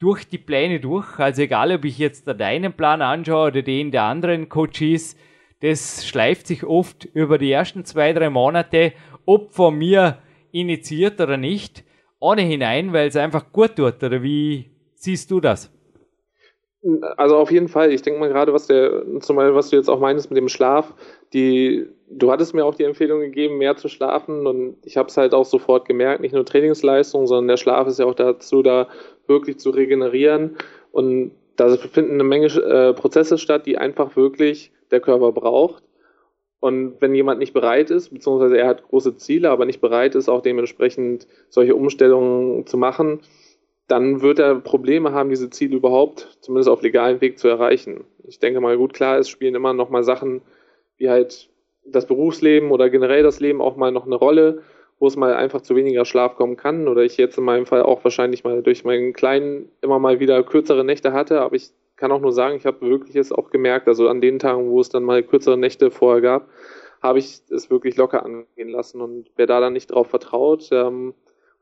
durch 0.00 0.28
die 0.28 0.38
Pläne 0.38 0.80
durch, 0.80 1.18
also 1.18 1.42
egal 1.42 1.72
ob 1.72 1.84
ich 1.84 1.98
jetzt 1.98 2.26
deinen 2.26 2.72
Plan 2.72 3.02
anschaue 3.02 3.48
oder 3.48 3.62
den 3.62 3.90
der 3.90 4.04
anderen 4.04 4.48
Coaches, 4.48 5.16
das 5.60 6.06
schleift 6.06 6.46
sich 6.46 6.64
oft 6.64 7.04
über 7.04 7.38
die 7.38 7.50
ersten 7.50 7.84
zwei, 7.84 8.12
drei 8.12 8.30
Monate, 8.30 8.92
ob 9.26 9.52
von 9.52 9.76
mir 9.76 10.18
initiiert 10.52 11.20
oder 11.20 11.36
nicht, 11.36 11.84
ohne 12.20 12.42
hinein, 12.42 12.92
weil 12.92 13.08
es 13.08 13.16
einfach 13.16 13.52
gut 13.52 13.76
tut. 13.76 14.02
Oder 14.02 14.22
wie 14.22 14.70
siehst 14.94 15.30
du 15.30 15.40
das? 15.40 15.72
Also 17.16 17.36
auf 17.36 17.50
jeden 17.50 17.68
Fall. 17.68 17.92
Ich 17.92 18.02
denke 18.02 18.20
mal 18.20 18.28
gerade, 18.28 18.52
was 18.52 18.66
der, 18.66 19.02
zum 19.20 19.36
was 19.36 19.70
du 19.70 19.76
jetzt 19.76 19.90
auch 19.90 20.00
meinst 20.00 20.30
mit 20.30 20.36
dem 20.38 20.48
Schlaf, 20.48 20.94
die, 21.32 21.86
du 22.08 22.30
hattest 22.30 22.54
mir 22.54 22.64
auch 22.64 22.74
die 22.74 22.84
Empfehlung 22.84 23.20
gegeben, 23.20 23.58
mehr 23.58 23.76
zu 23.76 23.88
schlafen 23.88 24.46
und 24.46 24.76
ich 24.84 24.96
habe 24.96 25.08
es 25.08 25.16
halt 25.16 25.34
auch 25.34 25.44
sofort 25.44 25.86
gemerkt, 25.86 26.20
nicht 26.20 26.32
nur 26.32 26.46
Trainingsleistung, 26.46 27.26
sondern 27.26 27.48
der 27.48 27.56
Schlaf 27.56 27.86
ist 27.88 27.98
ja 27.98 28.06
auch 28.06 28.14
dazu 28.14 28.62
da, 28.62 28.88
wirklich 29.26 29.58
zu 29.58 29.70
regenerieren 29.70 30.56
und 30.92 31.32
da 31.56 31.76
finden 31.76 32.14
eine 32.14 32.24
Menge 32.24 32.46
äh, 32.46 32.94
Prozesse 32.94 33.36
statt, 33.36 33.66
die 33.66 33.76
einfach 33.76 34.16
wirklich 34.16 34.70
der 34.90 35.00
Körper 35.00 35.32
braucht. 35.32 35.82
Und 36.60 37.00
wenn 37.00 37.14
jemand 37.14 37.38
nicht 37.38 37.52
bereit 37.52 37.90
ist, 37.90 38.08
beziehungsweise 38.10 38.56
er 38.58 38.66
hat 38.66 38.88
große 38.88 39.16
Ziele, 39.16 39.50
aber 39.50 39.64
nicht 39.64 39.80
bereit 39.80 40.14
ist, 40.14 40.28
auch 40.28 40.40
dementsprechend 40.40 41.26
solche 41.50 41.74
Umstellungen 41.74 42.66
zu 42.66 42.76
machen, 42.76 43.20
dann 43.88 44.20
wird 44.20 44.38
er 44.38 44.56
Probleme 44.56 45.12
haben, 45.12 45.30
diese 45.30 45.50
Ziele 45.50 45.76
überhaupt, 45.76 46.38
zumindest 46.40 46.68
auf 46.68 46.82
legalem 46.82 47.20
Weg 47.20 47.38
zu 47.38 47.48
erreichen. 47.48 48.04
Ich 48.24 48.38
denke 48.38 48.60
mal, 48.60 48.76
gut, 48.76 48.92
klar, 48.92 49.18
es 49.18 49.28
spielen 49.28 49.54
immer 49.54 49.72
noch 49.72 49.90
mal 49.90 50.04
Sachen 50.04 50.42
wie 50.98 51.08
halt 51.08 51.48
das 51.86 52.06
Berufsleben 52.06 52.70
oder 52.70 52.90
generell 52.90 53.22
das 53.22 53.40
Leben 53.40 53.62
auch 53.62 53.76
mal 53.76 53.90
noch 53.90 54.04
eine 54.04 54.16
Rolle, 54.16 54.62
wo 54.98 55.06
es 55.06 55.16
mal 55.16 55.34
einfach 55.34 55.62
zu 55.62 55.74
weniger 55.76 56.04
Schlaf 56.04 56.36
kommen 56.36 56.56
kann 56.56 56.88
oder 56.88 57.02
ich 57.02 57.16
jetzt 57.16 57.38
in 57.38 57.44
meinem 57.44 57.66
Fall 57.66 57.82
auch 57.82 58.04
wahrscheinlich 58.04 58.44
mal 58.44 58.62
durch 58.62 58.84
meinen 58.84 59.12
Kleinen 59.12 59.70
immer 59.80 59.98
mal 59.98 60.20
wieder 60.20 60.42
kürzere 60.42 60.84
Nächte 60.84 61.12
hatte, 61.12 61.40
aber 61.40 61.54
ich 61.56 61.70
kann 61.96 62.12
auch 62.12 62.20
nur 62.20 62.32
sagen, 62.32 62.56
ich 62.56 62.66
habe 62.66 62.86
wirklich 62.86 63.16
es 63.16 63.32
auch 63.32 63.50
gemerkt, 63.50 63.88
also 63.88 64.08
an 64.08 64.20
den 64.20 64.38
Tagen, 64.38 64.70
wo 64.70 64.80
es 64.80 64.88
dann 64.88 65.02
mal 65.02 65.22
kürzere 65.22 65.56
Nächte 65.56 65.90
vorher 65.90 66.20
gab, 66.20 66.48
habe 67.00 67.20
ich 67.20 67.40
es 67.48 67.70
wirklich 67.70 67.96
locker 67.96 68.24
angehen 68.24 68.68
lassen 68.68 69.00
und 69.00 69.30
wer 69.36 69.46
da 69.46 69.60
dann 69.60 69.72
nicht 69.72 69.88
drauf 69.88 70.08
vertraut, 70.08 70.68
ähm, 70.72 71.14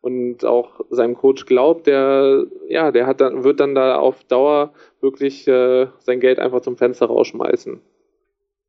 und 0.06 0.44
auch 0.44 0.82
seinem 0.88 1.16
Coach 1.16 1.46
glaubt, 1.46 1.88
der, 1.88 2.46
ja, 2.68 2.92
der 2.92 3.08
hat 3.08 3.20
dann, 3.20 3.42
wird 3.42 3.58
dann 3.58 3.74
da 3.74 3.96
auf 3.96 4.22
Dauer 4.22 4.72
wirklich 5.00 5.48
äh, 5.48 5.88
sein 5.98 6.20
Geld 6.20 6.38
einfach 6.38 6.60
zum 6.60 6.76
Fenster 6.76 7.06
rausschmeißen. 7.06 7.80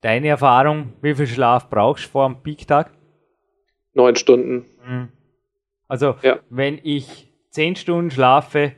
Deine 0.01 0.29
Erfahrung, 0.29 0.93
wie 1.03 1.13
viel 1.13 1.27
Schlaf 1.27 1.69
brauchst 1.69 2.05
du 2.05 2.09
vor 2.09 2.27
dem 2.27 2.41
Peak-Tag? 2.41 2.91
Neun 3.93 4.15
Stunden. 4.15 4.65
Mhm. 4.83 5.09
Also, 5.88 6.15
ja. 6.23 6.39
wenn 6.49 6.79
ich 6.81 7.31
zehn 7.51 7.75
Stunden 7.75 8.09
schlafe, 8.09 8.71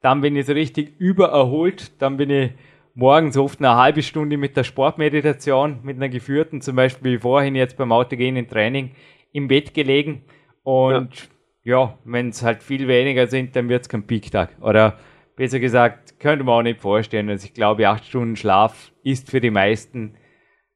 dann 0.00 0.20
bin 0.20 0.36
ich 0.36 0.46
so 0.46 0.52
richtig 0.52 0.94
übererholt, 1.00 2.00
dann 2.00 2.16
bin 2.16 2.30
ich 2.30 2.50
morgens 2.94 3.36
oft 3.36 3.58
eine 3.58 3.74
halbe 3.74 4.04
Stunde 4.04 4.36
mit 4.36 4.56
der 4.56 4.62
Sportmeditation, 4.62 5.80
mit 5.82 5.96
einer 5.96 6.08
geführten, 6.08 6.60
zum 6.60 6.76
Beispiel 6.76 7.14
wie 7.14 7.18
vorhin 7.18 7.56
jetzt 7.56 7.76
beim 7.76 7.90
autogenen 7.90 8.46
Training, 8.46 8.92
im 9.32 9.48
Bett 9.48 9.74
gelegen. 9.74 10.22
Und 10.62 11.14
ja, 11.14 11.33
ja 11.64 11.98
wenn 12.04 12.28
es 12.28 12.42
halt 12.42 12.62
viel 12.62 12.86
weniger 12.86 13.26
sind, 13.26 13.56
dann 13.56 13.68
wird 13.68 13.82
es 13.82 13.88
kein 13.88 14.06
Peak-Tag. 14.06 14.56
Oder 14.60 14.98
besser 15.36 15.58
gesagt, 15.58 16.20
könnte 16.20 16.44
man 16.44 16.54
auch 16.54 16.62
nicht 16.62 16.80
vorstellen. 16.80 17.28
Also 17.28 17.46
ich 17.46 17.54
glaube, 17.54 17.88
acht 17.88 18.04
Stunden 18.04 18.36
Schlaf 18.36 18.92
ist 19.02 19.30
für 19.30 19.40
die 19.40 19.50
meisten 19.50 20.16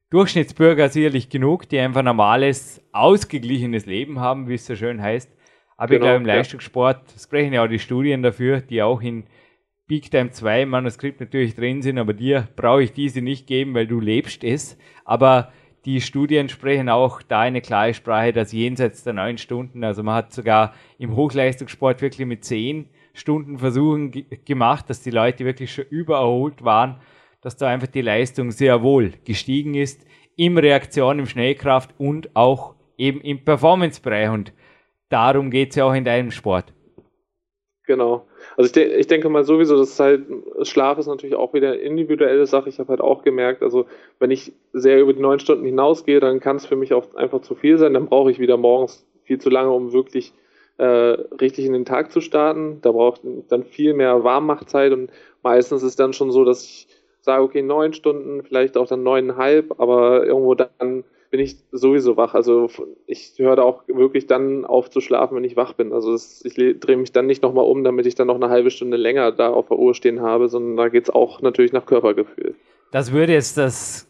Durchschnittsbürger 0.09 0.89
sicherlich 0.89 1.29
genug, 1.29 1.69
die 1.69 1.79
einfach 1.79 2.01
normales, 2.01 2.83
ausgeglichenes 2.91 3.85
Leben 3.85 4.19
haben, 4.19 4.49
wie 4.49 4.55
es 4.55 4.65
so 4.65 4.75
schön 4.75 5.01
heißt. 5.01 5.31
Aber 5.77 5.87
genau, 5.87 5.97
ich 5.97 6.01
glaube, 6.01 6.17
im 6.17 6.25
Leistungssport 6.25 7.13
sprechen 7.21 7.53
ja 7.53 7.63
auch 7.63 7.67
die 7.67 7.79
Studien 7.79 8.23
dafür, 8.23 8.59
die 8.59 8.81
auch 8.81 9.01
in 9.01 9.25
Big 9.87 10.11
Time 10.11 10.31
2 10.31 10.63
im 10.63 10.69
Manuskript 10.69 11.19
natürlich 11.19 11.55
drin 11.55 11.81
sind, 11.81 11.97
aber 11.97 12.13
dir 12.13 12.47
brauche 12.55 12.83
ich 12.83 12.91
diese 12.91 13.21
nicht 13.21 13.47
geben, 13.47 13.73
weil 13.73 13.87
du 13.87 13.99
lebst 13.99 14.43
es. 14.43 14.77
Aber 15.05 15.51
die 15.85 16.01
Studien 16.01 16.49
sprechen 16.49 16.89
auch 16.89 17.21
da 17.21 17.41
eine 17.41 17.61
klare 17.61 17.93
Sprache, 17.93 18.33
dass 18.33 18.51
jenseits 18.51 19.03
der 19.03 19.13
neun 19.13 19.37
Stunden, 19.37 19.83
also 19.83 20.03
man 20.03 20.15
hat 20.15 20.33
sogar 20.33 20.73
im 20.97 21.15
Hochleistungssport 21.15 22.01
wirklich 22.01 22.27
mit 22.27 22.43
zehn 22.43 22.89
Stunden 23.13 23.57
Versuchen 23.57 24.11
gemacht, 24.45 24.89
dass 24.89 25.01
die 25.01 25.11
Leute 25.11 25.45
wirklich 25.45 25.73
schon 25.73 25.85
übererholt 25.85 26.63
waren, 26.63 26.99
dass 27.41 27.57
da 27.57 27.67
einfach 27.67 27.87
die 27.87 28.01
Leistung 28.01 28.51
sehr 28.51 28.83
wohl 28.83 29.13
gestiegen 29.23 29.73
ist 29.75 30.05
im 30.35 30.57
Reaktion, 30.57 31.19
im 31.19 31.25
Schnellkraft 31.25 31.93
und 31.97 32.35
auch 32.35 32.75
eben 32.97 33.21
im 33.21 33.43
Performance-Bereich. 33.43 34.29
Und 34.29 34.53
darum 35.09 35.49
geht 35.49 35.71
es 35.71 35.75
ja 35.77 35.85
auch 35.85 35.93
in 35.93 36.05
deinem 36.05 36.31
Sport. 36.31 36.73
Genau. 37.85 38.28
Also 38.57 38.67
ich, 38.67 38.71
de 38.71 38.95
ich 38.97 39.07
denke 39.07 39.29
mal 39.29 39.43
sowieso, 39.43 39.77
dass 39.77 39.99
halt 39.99 40.25
Schlaf 40.63 40.97
ist 40.97 41.07
natürlich 41.07 41.35
auch 41.35 41.53
wieder 41.53 41.69
eine 41.69 41.77
individuelle 41.77 42.45
Sache. 42.45 42.69
Ich 42.69 42.79
habe 42.79 42.89
halt 42.89 43.01
auch 43.01 43.23
gemerkt, 43.23 43.63
also 43.63 43.85
wenn 44.19 44.31
ich 44.31 44.53
sehr 44.73 44.99
über 44.99 45.13
die 45.13 45.21
neun 45.21 45.39
Stunden 45.39 45.65
hinausgehe, 45.65 46.19
dann 46.19 46.39
kann 46.39 46.57
es 46.57 46.65
für 46.65 46.75
mich 46.75 46.93
auch 46.93 47.15
einfach 47.15 47.41
zu 47.41 47.55
viel 47.55 47.77
sein. 47.77 47.93
Dann 47.93 48.07
brauche 48.07 48.31
ich 48.31 48.39
wieder 48.39 48.57
morgens 48.57 49.05
viel 49.23 49.39
zu 49.39 49.49
lange, 49.49 49.71
um 49.71 49.93
wirklich 49.93 50.33
äh, 50.77 50.85
richtig 50.85 51.65
in 51.65 51.73
den 51.73 51.85
Tag 51.85 52.11
zu 52.11 52.21
starten. 52.21 52.79
Da 52.81 52.91
braucht 52.91 53.21
dann 53.49 53.63
viel 53.63 53.93
mehr 53.93 54.23
Warmmachtzeit 54.23 54.91
und 54.91 55.11
meistens 55.43 55.83
ist 55.83 55.99
dann 55.99 56.13
schon 56.13 56.31
so, 56.31 56.43
dass 56.45 56.63
ich 56.63 56.87
sage, 57.21 57.43
okay, 57.43 57.61
neun 57.61 57.93
Stunden, 57.93 58.43
vielleicht 58.43 58.77
auch 58.77 58.87
dann 58.87 59.03
neuneinhalb, 59.03 59.79
aber 59.79 60.25
irgendwo 60.25 60.55
dann 60.55 61.03
bin 61.29 61.39
ich 61.39 61.57
sowieso 61.71 62.17
wach. 62.17 62.33
Also 62.33 62.69
ich 63.05 63.33
höre 63.37 63.55
da 63.55 63.63
auch 63.63 63.87
wirklich 63.87 64.27
dann 64.27 64.65
auf 64.65 64.89
zu 64.89 65.01
schlafen, 65.01 65.35
wenn 65.35 65.43
ich 65.43 65.55
wach 65.55 65.73
bin. 65.73 65.93
Also 65.93 66.11
das, 66.11 66.43
ich 66.43 66.55
drehe 66.55 66.97
mich 66.97 67.11
dann 67.11 67.27
nicht 67.27 67.43
nochmal 67.43 67.65
um, 67.65 67.83
damit 67.83 68.05
ich 68.05 68.15
dann 68.15 68.27
noch 68.27 68.35
eine 68.35 68.49
halbe 68.49 68.71
Stunde 68.71 68.97
länger 68.97 69.31
da 69.31 69.49
auf 69.49 69.67
der 69.67 69.77
Uhr 69.77 69.93
stehen 69.93 70.21
habe, 70.21 70.49
sondern 70.49 70.77
da 70.77 70.89
geht 70.89 71.03
es 71.03 71.09
auch 71.09 71.41
natürlich 71.41 71.73
nach 71.73 71.85
Körpergefühl. 71.85 72.55
Das 72.91 73.11
würde 73.11 73.33
jetzt 73.33 73.57
das 73.57 74.07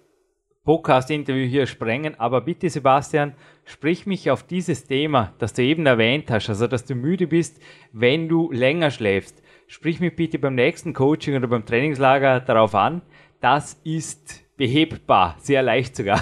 Podcast-Interview 0.63 1.47
hier 1.47 1.65
sprengen, 1.65 2.15
aber 2.19 2.41
bitte 2.41 2.69
Sebastian, 2.69 3.33
sprich 3.65 4.05
mich 4.05 4.29
auf 4.29 4.43
dieses 4.43 4.85
Thema, 4.85 5.33
das 5.39 5.53
du 5.53 5.63
eben 5.63 5.85
erwähnt 5.85 6.29
hast, 6.29 6.49
also 6.49 6.67
dass 6.67 6.85
du 6.85 6.95
müde 6.95 7.27
bist, 7.27 7.59
wenn 7.91 8.29
du 8.29 8.51
länger 8.51 8.91
schläfst. 8.91 9.41
Sprich 9.67 9.99
mich 9.99 10.15
bitte 10.15 10.39
beim 10.39 10.55
nächsten 10.55 10.93
Coaching 10.93 11.35
oder 11.35 11.47
beim 11.47 11.65
Trainingslager 11.65 12.39
darauf 12.39 12.75
an. 12.75 13.01
Das 13.41 13.79
ist 13.83 14.43
behebbar, 14.59 15.37
sehr 15.39 15.63
leicht 15.63 15.95
sogar. 15.95 16.21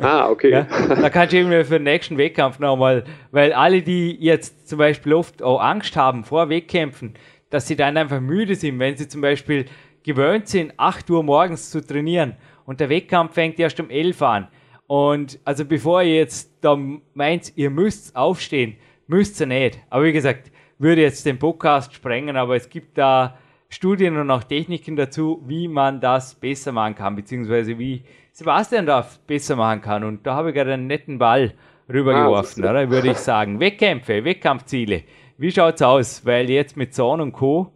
Ah, 0.00 0.30
okay. 0.30 0.50
Ja, 0.50 0.62
da 0.62 1.10
kannst 1.10 1.34
du 1.34 1.36
eben 1.36 1.50
für 1.64 1.74
den 1.74 1.82
nächsten 1.82 2.16
Wettkampf 2.16 2.58
nochmal, 2.58 3.04
weil 3.30 3.52
alle, 3.52 3.82
die 3.82 4.16
jetzt 4.18 4.66
zum 4.66 4.78
Beispiel 4.78 5.12
oft 5.12 5.42
auch 5.42 5.60
Angst 5.60 5.94
haben 5.94 6.24
vor 6.24 6.48
Wettkämpfen, 6.48 7.12
dass 7.50 7.68
sie 7.68 7.76
dann 7.76 7.98
einfach 7.98 8.20
müde 8.20 8.54
sind, 8.54 8.78
wenn 8.78 8.96
sie 8.96 9.06
zum 9.06 9.20
Beispiel 9.20 9.66
gewöhnt 10.02 10.48
sind, 10.48 10.72
8 10.78 11.10
Uhr 11.10 11.22
morgens 11.22 11.70
zu 11.70 11.86
trainieren 11.86 12.36
und 12.64 12.80
der 12.80 12.88
Wettkampf 12.88 13.34
fängt 13.34 13.60
erst 13.60 13.78
um 13.78 13.90
11 13.90 14.22
an. 14.22 14.48
Und 14.86 15.38
also 15.44 15.66
bevor 15.66 16.02
ihr 16.02 16.16
jetzt 16.16 16.52
da 16.62 16.78
meint, 17.12 17.52
ihr 17.54 17.68
müsst 17.68 18.16
aufstehen, 18.16 18.76
müsst 19.06 19.38
ihr 19.40 19.46
nicht. 19.46 19.78
Aber 19.90 20.04
wie 20.04 20.12
gesagt, 20.12 20.50
würde 20.78 21.02
jetzt 21.02 21.26
den 21.26 21.38
Podcast 21.38 21.92
sprengen, 21.92 22.36
aber 22.36 22.56
es 22.56 22.70
gibt 22.70 22.96
da 22.96 23.36
Studien 23.74 24.16
und 24.16 24.30
auch 24.30 24.44
Techniken 24.44 24.94
dazu, 24.94 25.42
wie 25.46 25.66
man 25.66 26.00
das 26.00 26.36
besser 26.36 26.70
machen 26.70 26.94
kann, 26.94 27.16
beziehungsweise 27.16 27.76
wie 27.76 28.04
Sebastian 28.30 28.86
das 28.86 29.18
besser 29.18 29.56
machen 29.56 29.80
kann. 29.80 30.04
Und 30.04 30.24
da 30.24 30.34
habe 30.34 30.50
ich 30.50 30.54
gerade 30.54 30.74
einen 30.74 30.86
netten 30.86 31.18
Ball 31.18 31.54
rübergeworfen, 31.92 32.64
ah, 32.64 32.70
oder? 32.70 32.90
Würde 32.90 33.10
ich 33.10 33.18
sagen. 33.18 33.58
Wettkämpfe, 33.58 34.24
Wettkampfziele. 34.24 35.02
Wie 35.38 35.50
schaut's 35.50 35.82
aus? 35.82 36.24
Weil 36.24 36.48
jetzt 36.50 36.76
mit 36.76 36.94
Zorn 36.94 37.20
und 37.20 37.32
Co. 37.32 37.72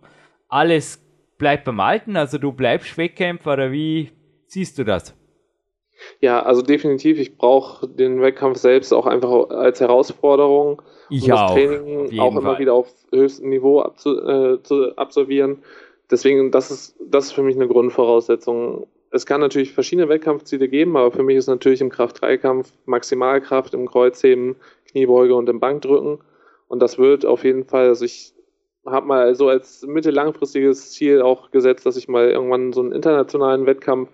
alles 0.48 1.04
bleibt 1.36 1.64
beim 1.64 1.80
Alten, 1.80 2.16
also 2.16 2.38
du 2.38 2.52
bleibst 2.52 2.96
Wettkämpfer 2.96 3.54
oder 3.54 3.72
wie 3.72 4.12
siehst 4.46 4.78
du 4.78 4.84
das? 4.84 5.16
Ja, 6.20 6.40
also 6.44 6.62
definitiv. 6.62 7.18
Ich 7.18 7.36
brauche 7.36 7.88
den 7.88 8.22
Wettkampf 8.22 8.58
selbst 8.58 8.94
auch 8.94 9.06
einfach 9.06 9.50
als 9.50 9.80
Herausforderung, 9.80 10.80
ich 11.10 11.24
um 11.24 11.30
das 11.30 11.52
Training 11.52 12.20
auch 12.20 12.30
immer 12.30 12.42
Fall. 12.42 12.58
wieder 12.60 12.74
auf 12.74 12.88
höchstem 13.12 13.50
Niveau 13.50 13.80
abzu, 13.80 14.16
äh, 14.16 14.62
zu 14.62 14.96
absolvieren 14.96 15.58
deswegen, 16.10 16.50
das 16.50 16.70
ist, 16.70 16.96
das 17.00 17.26
ist 17.26 17.32
für 17.32 17.42
mich 17.42 17.56
eine 17.56 17.68
Grundvoraussetzung. 17.68 18.86
Es 19.10 19.26
kann 19.26 19.40
natürlich 19.40 19.72
verschiedene 19.72 20.08
Wettkampfziele 20.08 20.68
geben, 20.68 20.96
aber 20.96 21.10
für 21.12 21.22
mich 21.22 21.36
ist 21.36 21.46
natürlich 21.46 21.80
im 21.80 21.90
Kraft-3-Kampf 21.90 22.72
Maximalkraft 22.86 23.74
im 23.74 23.86
Kreuzheben, 23.86 24.56
Kniebeuge 24.90 25.34
und 25.34 25.48
im 25.48 25.60
Bankdrücken. 25.60 26.18
Und 26.68 26.80
das 26.80 26.98
wird 26.98 27.24
auf 27.24 27.44
jeden 27.44 27.64
Fall, 27.64 27.88
also 27.88 28.04
ich 28.04 28.34
habe 28.84 29.06
mal 29.06 29.34
so 29.34 29.48
als 29.48 29.86
mittellangfristiges 29.86 30.92
Ziel 30.92 31.22
auch 31.22 31.50
gesetzt, 31.50 31.86
dass 31.86 31.96
ich 31.96 32.08
mal 32.08 32.30
irgendwann 32.30 32.72
so 32.72 32.80
einen 32.80 32.92
internationalen 32.92 33.66
Wettkampf 33.66 34.10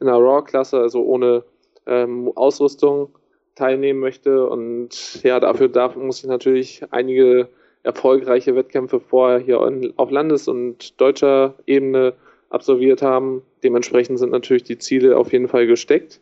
in 0.00 0.06
der 0.06 0.16
Raw-Klasse, 0.16 0.78
also 0.78 1.02
ohne 1.04 1.44
ähm, 1.86 2.30
Ausrüstung, 2.34 3.16
teilnehmen 3.54 4.00
möchte. 4.00 4.48
Und 4.48 5.22
ja, 5.22 5.38
dafür 5.38 5.68
darf, 5.68 5.96
muss 5.96 6.22
ich 6.22 6.28
natürlich 6.28 6.82
einige 6.90 7.48
erfolgreiche 7.82 8.54
Wettkämpfe 8.54 9.00
vorher 9.00 9.38
hier 9.38 9.60
auf 9.96 10.10
Landes- 10.10 10.48
und 10.48 11.00
deutscher 11.00 11.54
Ebene 11.66 12.14
absolviert 12.50 13.02
haben. 13.02 13.42
Dementsprechend 13.62 14.18
sind 14.18 14.30
natürlich 14.30 14.64
die 14.64 14.78
Ziele 14.78 15.16
auf 15.16 15.32
jeden 15.32 15.48
Fall 15.48 15.66
gesteckt. 15.66 16.20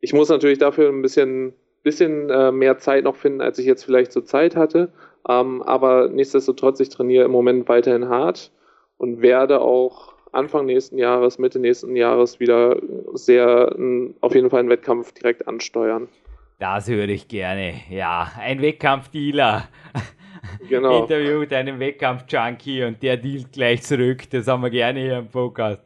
Ich 0.00 0.12
muss 0.12 0.28
natürlich 0.28 0.58
dafür 0.58 0.88
ein 0.90 1.02
bisschen, 1.02 1.54
bisschen 1.82 2.28
äh, 2.28 2.52
mehr 2.52 2.78
Zeit 2.78 3.04
noch 3.04 3.16
finden, 3.16 3.40
als 3.40 3.58
ich 3.58 3.66
jetzt 3.66 3.84
vielleicht 3.84 4.12
zur 4.12 4.24
Zeit 4.24 4.56
hatte. 4.56 4.92
Ähm, 5.26 5.62
aber 5.62 6.08
nichtsdestotrotz, 6.08 6.80
ich 6.80 6.90
trainiere 6.90 7.24
im 7.24 7.30
Moment 7.30 7.68
weiterhin 7.68 8.08
hart 8.08 8.52
und 8.98 9.22
werde 9.22 9.60
auch 9.60 10.14
Anfang 10.32 10.66
nächsten 10.66 10.98
Jahres, 10.98 11.38
Mitte 11.38 11.60
nächsten 11.60 11.96
Jahres 11.96 12.40
wieder 12.40 12.76
sehr 13.14 13.74
auf 14.20 14.34
jeden 14.34 14.50
Fall 14.50 14.60
einen 14.60 14.68
Wettkampf 14.68 15.12
direkt 15.12 15.46
ansteuern. 15.46 16.08
Das 16.58 16.88
würde 16.88 17.12
ich 17.12 17.28
gerne. 17.28 17.74
Ja, 17.88 18.32
ein 18.38 18.60
Wettkampfdealer 18.60 19.68
genau. 20.68 21.02
Interview 21.02 21.40
mit 21.40 21.52
einem 21.52 21.78
Wettkampf-Junkie 21.78 22.84
und 22.84 23.02
der 23.02 23.16
dealt 23.16 23.52
gleich 23.52 23.82
zurück. 23.82 24.28
Das 24.30 24.46
haben 24.46 24.62
wir 24.62 24.70
gerne 24.70 25.00
hier 25.00 25.18
im 25.18 25.28
Podcast. 25.28 25.80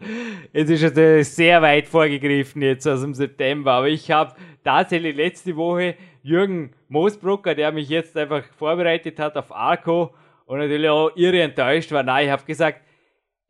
Es 0.52 0.70
ist 0.70 0.82
also 0.84 1.22
sehr 1.22 1.62
weit 1.62 1.86
vorgegriffen 1.88 2.62
jetzt 2.62 2.86
aus 2.86 3.00
dem 3.00 3.14
September, 3.14 3.72
aber 3.72 3.88
ich 3.88 4.10
habe 4.10 4.34
tatsächlich 4.64 5.16
letzte 5.16 5.56
Woche 5.56 5.96
Jürgen 6.22 6.72
Moosbrucker, 6.88 7.54
der 7.54 7.72
mich 7.72 7.88
jetzt 7.88 8.16
einfach 8.16 8.44
vorbereitet 8.56 9.18
hat 9.18 9.36
auf 9.36 9.54
Arco 9.54 10.14
und 10.46 10.58
natürlich 10.58 10.88
auch 10.88 11.10
irre 11.16 11.42
enttäuscht 11.42 11.92
war. 11.92 12.02
Nein, 12.02 12.26
ich 12.26 12.30
habe 12.30 12.44
gesagt, 12.44 12.82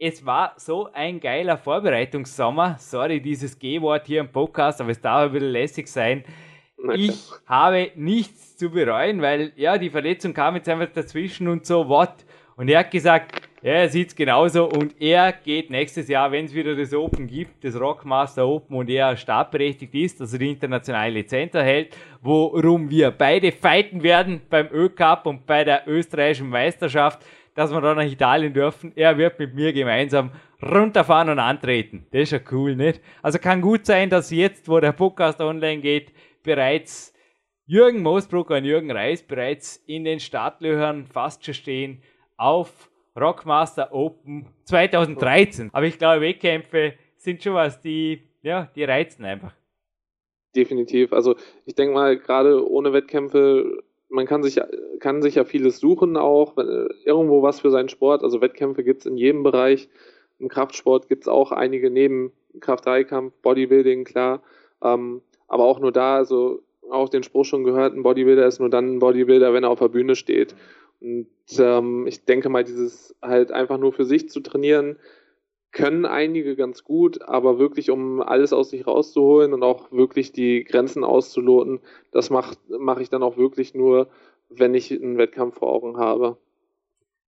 es 0.00 0.24
war 0.24 0.54
so 0.56 0.88
ein 0.92 1.18
geiler 1.18 1.58
Vorbereitungssommer. 1.58 2.76
Sorry, 2.78 3.20
dieses 3.20 3.58
G-Wort 3.58 4.06
hier 4.06 4.20
im 4.20 4.30
Podcast, 4.30 4.80
aber 4.80 4.90
es 4.90 5.00
darf 5.00 5.26
ein 5.26 5.32
bisschen 5.32 5.50
lässig 5.50 5.88
sein. 5.88 6.24
Ich 6.94 7.24
habe 7.46 7.90
nichts 7.96 8.56
zu 8.56 8.70
bereuen, 8.70 9.20
weil 9.20 9.52
ja, 9.56 9.78
die 9.78 9.90
Verletzung 9.90 10.32
kam 10.32 10.54
jetzt 10.56 10.68
einfach 10.68 10.88
dazwischen 10.92 11.48
und 11.48 11.66
so, 11.66 11.88
what? 11.88 12.24
Und 12.56 12.68
er 12.68 12.80
hat 12.80 12.90
gesagt, 12.90 13.48
ja, 13.62 13.72
er 13.72 13.88
sieht 13.88 14.08
es 14.08 14.16
genauso 14.16 14.68
und 14.68 15.00
er 15.00 15.32
geht 15.32 15.70
nächstes 15.70 16.08
Jahr, 16.08 16.30
wenn 16.30 16.44
es 16.44 16.54
wieder 16.54 16.76
das 16.76 16.94
Open 16.94 17.26
gibt, 17.26 17.64
das 17.64 17.78
Rockmaster 17.78 18.46
Open 18.46 18.76
und 18.76 18.88
er 18.88 19.16
startberechtigt 19.16 19.94
ist, 19.94 20.20
also 20.20 20.38
die 20.38 20.50
internationale 20.50 21.12
Lizenz 21.12 21.54
erhält, 21.54 21.96
worum 22.22 22.88
wir 22.88 23.10
beide 23.10 23.50
fighten 23.50 24.02
werden 24.02 24.40
beim 24.48 24.68
Ö-Cup 24.72 25.26
und 25.26 25.46
bei 25.46 25.64
der 25.64 25.88
österreichischen 25.88 26.48
Meisterschaft, 26.48 27.24
dass 27.54 27.72
wir 27.72 27.80
da 27.80 27.94
nach 27.94 28.04
Italien 28.04 28.52
dürfen. 28.52 28.92
Er 28.94 29.18
wird 29.18 29.40
mit 29.40 29.54
mir 29.54 29.72
gemeinsam 29.72 30.30
runterfahren 30.62 31.28
und 31.30 31.40
antreten. 31.40 32.06
Das 32.12 32.22
ist 32.22 32.32
ja 32.32 32.40
cool, 32.52 32.76
nicht? 32.76 33.00
Also 33.22 33.40
kann 33.40 33.60
gut 33.60 33.86
sein, 33.86 34.10
dass 34.10 34.30
jetzt, 34.30 34.68
wo 34.68 34.78
der 34.78 34.92
Podcast 34.92 35.40
online 35.40 35.80
geht, 35.80 36.12
bereits 36.48 37.12
Jürgen 37.66 38.02
Moosbrucker 38.02 38.56
und 38.56 38.64
Jürgen 38.64 38.90
Reis 38.90 39.22
bereits 39.22 39.76
in 39.86 40.04
den 40.04 40.18
Startlöchern 40.18 41.06
fast 41.06 41.44
schon 41.44 41.52
stehen 41.52 42.02
auf 42.38 42.90
Rockmaster 43.14 43.92
Open 43.92 44.46
2013. 44.64 45.68
Aber 45.74 45.84
ich 45.84 45.98
glaube, 45.98 46.22
Wettkämpfe 46.22 46.94
sind 47.18 47.42
schon 47.42 47.52
was, 47.52 47.82
die, 47.82 48.22
ja, 48.40 48.70
die 48.74 48.84
reizen 48.84 49.26
einfach. 49.26 49.52
Definitiv. 50.56 51.12
Also 51.12 51.36
ich 51.66 51.74
denke 51.74 51.92
mal, 51.92 52.18
gerade 52.18 52.66
ohne 52.66 52.94
Wettkämpfe, 52.94 53.82
man 54.08 54.24
kann 54.24 54.42
sich, 54.42 54.58
kann 55.00 55.20
sich 55.20 55.34
ja 55.34 55.44
vieles 55.44 55.78
suchen 55.78 56.16
auch, 56.16 56.56
irgendwo 57.04 57.42
was 57.42 57.60
für 57.60 57.70
seinen 57.70 57.90
Sport. 57.90 58.22
Also 58.22 58.40
Wettkämpfe 58.40 58.82
gibt 58.82 59.00
es 59.00 59.06
in 59.06 59.18
jedem 59.18 59.42
Bereich. 59.42 59.90
Im 60.38 60.48
Kraftsport 60.48 61.08
gibt 61.08 61.24
es 61.24 61.28
auch 61.28 61.52
einige 61.52 61.90
neben 61.90 62.32
Kraft-3-Kampf, 62.60 63.34
Bodybuilding, 63.42 64.04
klar. 64.04 64.42
Ähm, 64.82 65.20
aber 65.48 65.64
auch 65.64 65.80
nur 65.80 65.92
da, 65.92 66.16
also 66.16 66.62
auch 66.90 67.08
den 67.08 67.22
Spruch 67.22 67.44
schon 67.44 67.64
gehört, 67.64 67.94
ein 67.94 68.02
Bodybuilder 68.02 68.46
ist 68.46 68.60
nur 68.60 68.70
dann 68.70 68.96
ein 68.96 68.98
Bodybuilder, 68.98 69.52
wenn 69.52 69.64
er 69.64 69.70
auf 69.70 69.80
der 69.80 69.88
Bühne 69.88 70.14
steht. 70.14 70.54
Und 71.00 71.28
ähm, 71.58 72.06
ich 72.06 72.24
denke 72.24 72.48
mal, 72.48 72.64
dieses 72.64 73.14
halt 73.22 73.52
einfach 73.52 73.78
nur 73.78 73.92
für 73.92 74.04
sich 74.04 74.28
zu 74.28 74.40
trainieren, 74.40 74.98
können 75.70 76.06
einige 76.06 76.56
ganz 76.56 76.82
gut, 76.82 77.22
aber 77.22 77.58
wirklich, 77.58 77.90
um 77.90 78.22
alles 78.22 78.52
aus 78.52 78.70
sich 78.70 78.86
rauszuholen 78.86 79.52
und 79.52 79.62
auch 79.62 79.92
wirklich 79.92 80.32
die 80.32 80.64
Grenzen 80.64 81.04
auszuloten, 81.04 81.80
das 82.10 82.30
mache 82.30 82.56
mach 82.78 83.00
ich 83.00 83.10
dann 83.10 83.22
auch 83.22 83.36
wirklich 83.36 83.74
nur, 83.74 84.08
wenn 84.48 84.74
ich 84.74 84.90
einen 84.90 85.18
Wettkampf 85.18 85.58
vor 85.58 85.68
Augen 85.68 85.98
habe. 85.98 86.38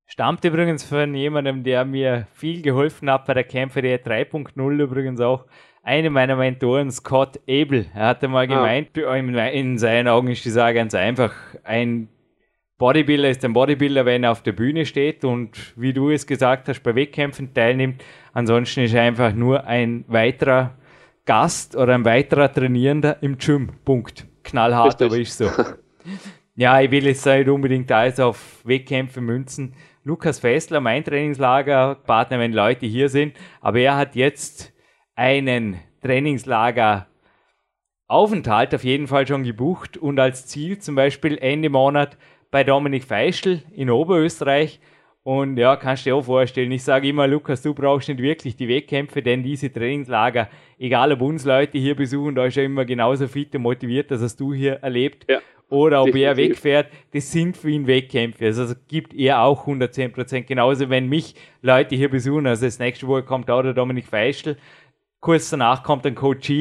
Stammt 0.07 0.45
übrigens 0.45 0.83
von 0.83 1.15
jemandem, 1.15 1.63
der 1.63 1.85
mir 1.85 2.27
viel 2.33 2.63
geholfen 2.63 3.11
hat 3.11 3.27
bei 3.27 3.35
der 3.35 3.45
Kämpfe 3.45 3.83
der 3.83 4.03
3.0 4.05 4.83
übrigens 4.83 5.21
auch. 5.21 5.45
Eine 5.83 6.11
meiner 6.11 6.37
Mentoren, 6.37 6.91
Scott 6.91 7.41
Abel, 7.49 7.87
er 7.95 8.09
hatte 8.09 8.29
mal 8.29 8.45
ah. 8.45 8.47
gemeint, 8.47 8.91
ah. 8.99 9.47
in 9.49 9.79
seinen 9.79 10.09
Augen 10.09 10.29
ist 10.29 10.45
die 10.45 10.51
Sache 10.51 10.75
ganz 10.75 10.95
einfach, 10.95 11.33
ein 11.65 12.09
Bodybuilder 12.81 13.29
ist 13.29 13.45
ein 13.45 13.53
Bodybuilder, 13.53 14.07
wenn 14.07 14.25
er 14.25 14.33
auf 14.33 14.43
der 14.43 14.53
Bühne 14.53 14.87
steht 14.87 15.23
und 15.23 15.75
wie 15.77 15.93
du 15.93 16.09
es 16.11 16.27
gesagt 16.27 16.67
hast, 16.67 16.81
bei 16.81 16.95
Wettkämpfen 16.95 17.53
teilnimmt. 17.53 18.03
Ansonsten 18.33 18.81
ist 18.81 18.95
er 18.95 19.03
einfach 19.03 19.35
nur 19.35 19.67
ein 19.67 20.07
weiterer 20.09 20.79
Gast 21.27 21.77
oder 21.77 21.95
ein 21.95 22.07
weiterer 22.07 22.51
Trainierender 22.51 23.23
im 23.23 23.37
Gym. 23.37 23.69
Punkt. 23.85 24.27
Knallhart, 24.45 24.99
Richtig. 24.99 25.07
aber 25.07 25.19
ist 25.19 25.37
so. 25.37 25.51
ja, 26.57 26.81
ich 26.81 26.91
will 26.91 27.05
jetzt 27.05 27.27
nicht 27.27 27.51
unbedingt 27.51 27.93
alles 27.93 28.19
auf 28.19 28.63
Wettkämpfe 28.65 29.21
münzen. 29.21 29.75
Lukas 30.03 30.39
Fessler, 30.39 30.81
mein 30.81 31.05
Trainingslager, 31.05 31.97
Partner, 32.07 32.39
wenn 32.39 32.55
Leute 32.55 32.87
hier 32.87 33.11
sind, 33.11 33.37
aber 33.61 33.81
er 33.81 33.99
hat 33.99 34.17
jetzt 34.17 34.73
einen 35.21 35.79
Trainingslager 36.01 37.07
Aufenthalt 38.09 38.75
auf 38.75 38.85
jeden 38.85 39.07
Fall 39.07 39.27
schon 39.27 39.45
gebucht 39.45 39.99
und 39.99 40.19
als 40.19 40.47
Ziel 40.47 40.79
zum 40.79 40.95
Beispiel 40.95 41.37
Ende 41.37 41.69
Monat 41.69 42.17
bei 42.51 42.65
Dominik 42.65 43.05
Feischl 43.05 43.63
in 43.77 43.91
Oberösterreich. 43.91 44.81
Und 45.23 45.59
ja, 45.59 45.77
kannst 45.77 46.07
du 46.07 46.11
dir 46.11 46.17
auch 46.17 46.25
vorstellen, 46.25 46.73
ich 46.73 46.83
sage 46.83 47.09
immer, 47.09 47.29
Lukas, 47.29 47.61
du 47.61 47.75
brauchst 47.75 48.09
nicht 48.09 48.23
wirklich 48.23 48.57
die 48.57 48.67
Wettkämpfe, 48.67 49.21
denn 49.21 49.43
diese 49.43 49.71
Trainingslager, 49.71 50.49
egal 50.79 51.13
ob 51.13 51.21
uns 51.21 51.45
Leute 51.45 51.77
hier 51.77 51.95
besuchen, 51.95 52.35
da 52.35 52.47
ist 52.47 52.57
er 52.57 52.65
immer 52.65 52.87
genauso 52.87 53.29
fit 53.29 53.55
und 53.55 53.61
motiviert, 53.61 54.11
das 54.11 54.23
hast 54.23 54.41
du 54.41 54.55
hier 54.55 54.77
erlebt. 54.77 55.27
Ja, 55.29 55.41
oder 55.71 56.01
ob 56.01 56.07
definitiv. 56.07 56.27
er 56.27 56.37
wegfährt, 56.37 56.87
das 57.13 57.31
sind 57.31 57.57
für 57.57 57.71
ihn 57.71 57.87
Wettkämpfe. 57.87 58.45
Also 58.47 58.75
gibt 58.89 59.15
er 59.15 59.43
auch 59.43 59.61
110 59.61 60.13
Prozent. 60.13 60.47
Genauso, 60.49 60.91
wenn 60.91 61.09
mich 61.09 61.37
Leute 61.63 61.95
hier 61.95 62.11
besuchen, 62.11 62.47
also 62.49 62.67
das 62.67 62.81
nächste 62.81 63.07
Woche 63.07 63.23
kommt 63.23 63.49
auch 63.51 63.63
der 63.63 63.73
Dominik 63.73 64.07
Feischl, 64.07 64.57
kurz 65.21 65.51
danach 65.51 65.83
kommt 65.83 66.07
ein 66.07 66.15
Coach 66.15 66.53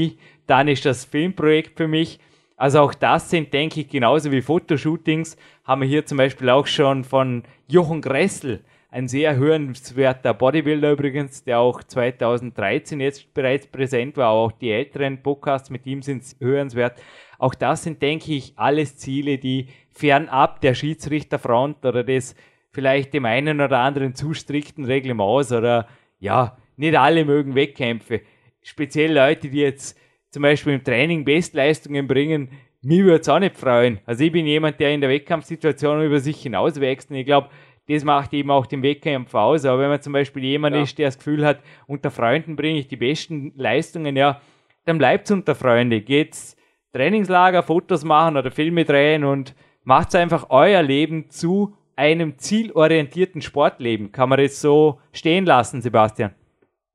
dann 0.47 0.67
ist 0.67 0.85
das 0.85 1.05
Filmprojekt 1.05 1.77
für 1.77 1.87
mich. 1.87 2.19
Also 2.57 2.81
auch 2.81 2.93
das 2.93 3.29
sind, 3.29 3.53
denke 3.53 3.81
ich, 3.81 3.87
genauso 3.87 4.31
wie 4.31 4.41
Fotoshootings, 4.41 5.37
haben 5.63 5.81
wir 5.81 5.87
hier 5.87 6.05
zum 6.05 6.17
Beispiel 6.17 6.49
auch 6.49 6.67
schon 6.67 7.03
von 7.03 7.43
Jochen 7.67 8.01
Gressel, 8.01 8.63
ein 8.91 9.07
sehr 9.07 9.35
hörenswerter 9.35 10.33
Bodybuilder 10.33 10.91
übrigens, 10.91 11.43
der 11.43 11.59
auch 11.59 11.83
2013 11.83 12.99
jetzt 12.99 13.33
bereits 13.33 13.67
präsent 13.67 14.17
war, 14.17 14.29
auch 14.29 14.51
die 14.51 14.71
älteren 14.71 15.21
Podcasts 15.21 15.69
mit 15.69 15.85
ihm 15.85 16.01
sind 16.01 16.23
hörenswert. 16.39 16.99
Auch 17.37 17.53
das 17.53 17.83
sind, 17.83 18.01
denke 18.01 18.33
ich, 18.33 18.53
alles 18.55 18.97
Ziele, 18.97 19.37
die 19.37 19.67
fernab 19.91 20.59
der 20.61 20.73
Schiedsrichterfront 20.73 21.85
oder 21.85 22.03
des 22.03 22.35
vielleicht 22.71 23.13
dem 23.13 23.25
einen 23.25 23.61
oder 23.61 23.79
anderen 23.79 24.15
zu 24.15 24.33
strikten 24.33 24.85
Reglements 24.85 25.51
oder 25.51 25.87
ja, 26.19 26.57
nicht 26.75 26.97
alle 26.97 27.25
mögen 27.25 27.55
Wettkämpfe. 27.55 28.21
Speziell 28.61 29.13
Leute, 29.13 29.49
die 29.49 29.59
jetzt 29.59 29.97
zum 30.29 30.43
Beispiel 30.43 30.73
im 30.73 30.83
Training 30.83 31.25
Bestleistungen 31.25 32.07
bringen, 32.07 32.49
mir 32.81 33.03
würde 33.03 33.21
es 33.21 33.29
auch 33.29 33.39
nicht 33.39 33.57
freuen. 33.57 33.99
Also 34.05 34.23
ich 34.23 34.31
bin 34.31 34.45
jemand, 34.45 34.79
der 34.79 34.93
in 34.93 35.01
der 35.01 35.09
Wettkampfsituation 35.09 36.03
über 36.03 36.19
sich 36.19 36.41
hinauswächst 36.41 37.09
und 37.09 37.17
ich 37.17 37.25
glaube, 37.25 37.49
das 37.89 38.03
macht 38.03 38.33
eben 38.33 38.51
auch 38.51 38.67
den 38.67 38.83
Wettkampf 38.83 39.33
aus. 39.33 39.65
Aber 39.65 39.81
wenn 39.81 39.89
man 39.89 40.01
zum 40.01 40.13
Beispiel 40.13 40.43
jemand 40.43 40.75
ja. 40.75 40.83
ist, 40.83 40.97
der 40.97 41.07
das 41.07 41.17
Gefühl 41.17 41.45
hat, 41.45 41.59
unter 41.87 42.11
Freunden 42.11 42.55
bringe 42.55 42.79
ich 42.79 42.87
die 42.87 42.95
besten 42.95 43.51
Leistungen, 43.55 44.15
ja, 44.15 44.39
dann 44.85 44.99
bleibt 44.99 45.25
es 45.25 45.31
unter 45.31 45.55
Freunde. 45.55 46.01
Geht's 46.01 46.55
Trainingslager, 46.93 47.63
Fotos 47.63 48.03
machen 48.03 48.37
oder 48.37 48.51
Filme 48.51 48.85
drehen 48.85 49.23
und 49.23 49.55
macht 49.83 50.15
einfach 50.15 50.49
euer 50.49 50.81
Leben 50.83 51.29
zu 51.29 51.75
einem 51.95 52.37
zielorientierten 52.37 53.41
Sportleben. 53.41 54.11
Kann 54.11 54.29
man 54.29 54.39
das 54.39 54.61
so 54.61 54.99
stehen 55.11 55.45
lassen, 55.45 55.81
Sebastian? 55.81 56.33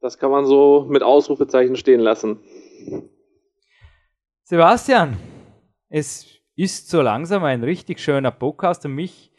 Das 0.04 0.18
kann 0.18 0.30
man 0.30 0.44
so 0.44 0.86
mit 0.90 1.02
Ausrufezeichen 1.02 1.76
stehen 1.76 2.00
lassen. 2.00 2.38
Sebastian, 4.42 5.16
es 5.88 6.26
ist 6.54 6.90
so 6.90 7.00
langsam 7.00 7.42
ein 7.44 7.64
richtig 7.64 8.00
schöner 8.00 8.30
Podcast 8.30 8.84
und 8.84 8.94
mich, 8.94 9.32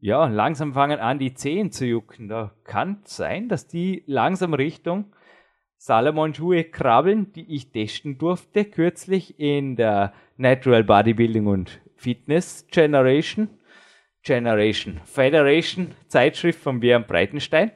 ja, 0.00 0.26
langsam 0.26 0.72
fangen 0.72 0.98
an, 0.98 1.20
die 1.20 1.34
Zehen 1.34 1.70
zu 1.70 1.86
jucken. 1.86 2.26
Da 2.26 2.50
kann 2.64 3.02
sein, 3.04 3.48
dass 3.48 3.68
die 3.68 4.02
langsam 4.08 4.52
Richtung 4.52 5.14
Salomon-Schuhe 5.76 6.64
krabbeln, 6.64 7.32
die 7.32 7.54
ich 7.54 7.70
testen 7.70 8.18
durfte, 8.18 8.64
kürzlich 8.64 9.38
in 9.38 9.76
der 9.76 10.12
Natural 10.36 10.82
Bodybuilding 10.82 11.46
und 11.46 11.80
Fitness 11.94 12.66
Generation, 12.72 13.48
Generation 14.24 15.00
Federation 15.04 15.92
Zeitschrift 16.08 16.58
von 16.58 16.80
Björn 16.80 17.06
Breitenstein. 17.06 17.70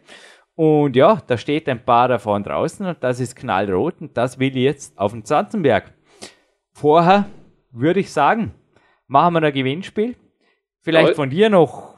Und 0.57 0.95
ja, 0.95 1.21
da 1.27 1.37
steht 1.37 1.69
ein 1.69 1.85
paar 1.85 2.09
davon 2.09 2.45
draußen 2.45 2.87
und 2.87 3.03
das 3.03 3.19
ist 3.19 3.35
knallrot 3.35 4.01
und 4.01 4.17
das 4.17 4.39
will 4.39 4.57
ich 4.57 4.63
jetzt 4.63 4.99
auf 4.99 5.13
den 5.13 5.25
Zanzenberg. 5.25 5.93
Vorher 6.73 7.29
würde 7.73 8.01
ich 8.01 8.13
sagen, 8.13 8.55
machen 9.09 9.35
wir 9.35 9.43
ein 9.43 9.53
Gewinnspiel. 9.53 10.15
Vielleicht 10.81 11.09
Toll. 11.09 11.15
von 11.15 11.31
dir 11.31 11.51
noch. 11.51 11.95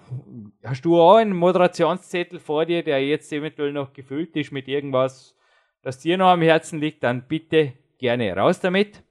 Hast 0.63 0.85
du 0.85 0.99
auch 1.01 1.17
einen 1.17 1.37
Moderationszettel 1.37 2.39
vor 2.39 2.65
dir, 2.65 2.83
der 2.83 3.05
jetzt 3.05 3.33
eventuell 3.33 3.73
noch 3.73 3.93
gefüllt 3.93 4.35
ist 4.37 4.53
mit 4.53 4.69
irgendwas, 4.69 5.37
das 5.83 5.99
dir 5.99 6.17
noch 6.17 6.29
am 6.29 6.41
Herzen 6.41 6.81
liegt? 6.81 7.03
Dann 7.03 7.27
bitte 7.29 7.75
gerne 7.99 8.35
raus 8.35 8.61
damit. 8.61 9.03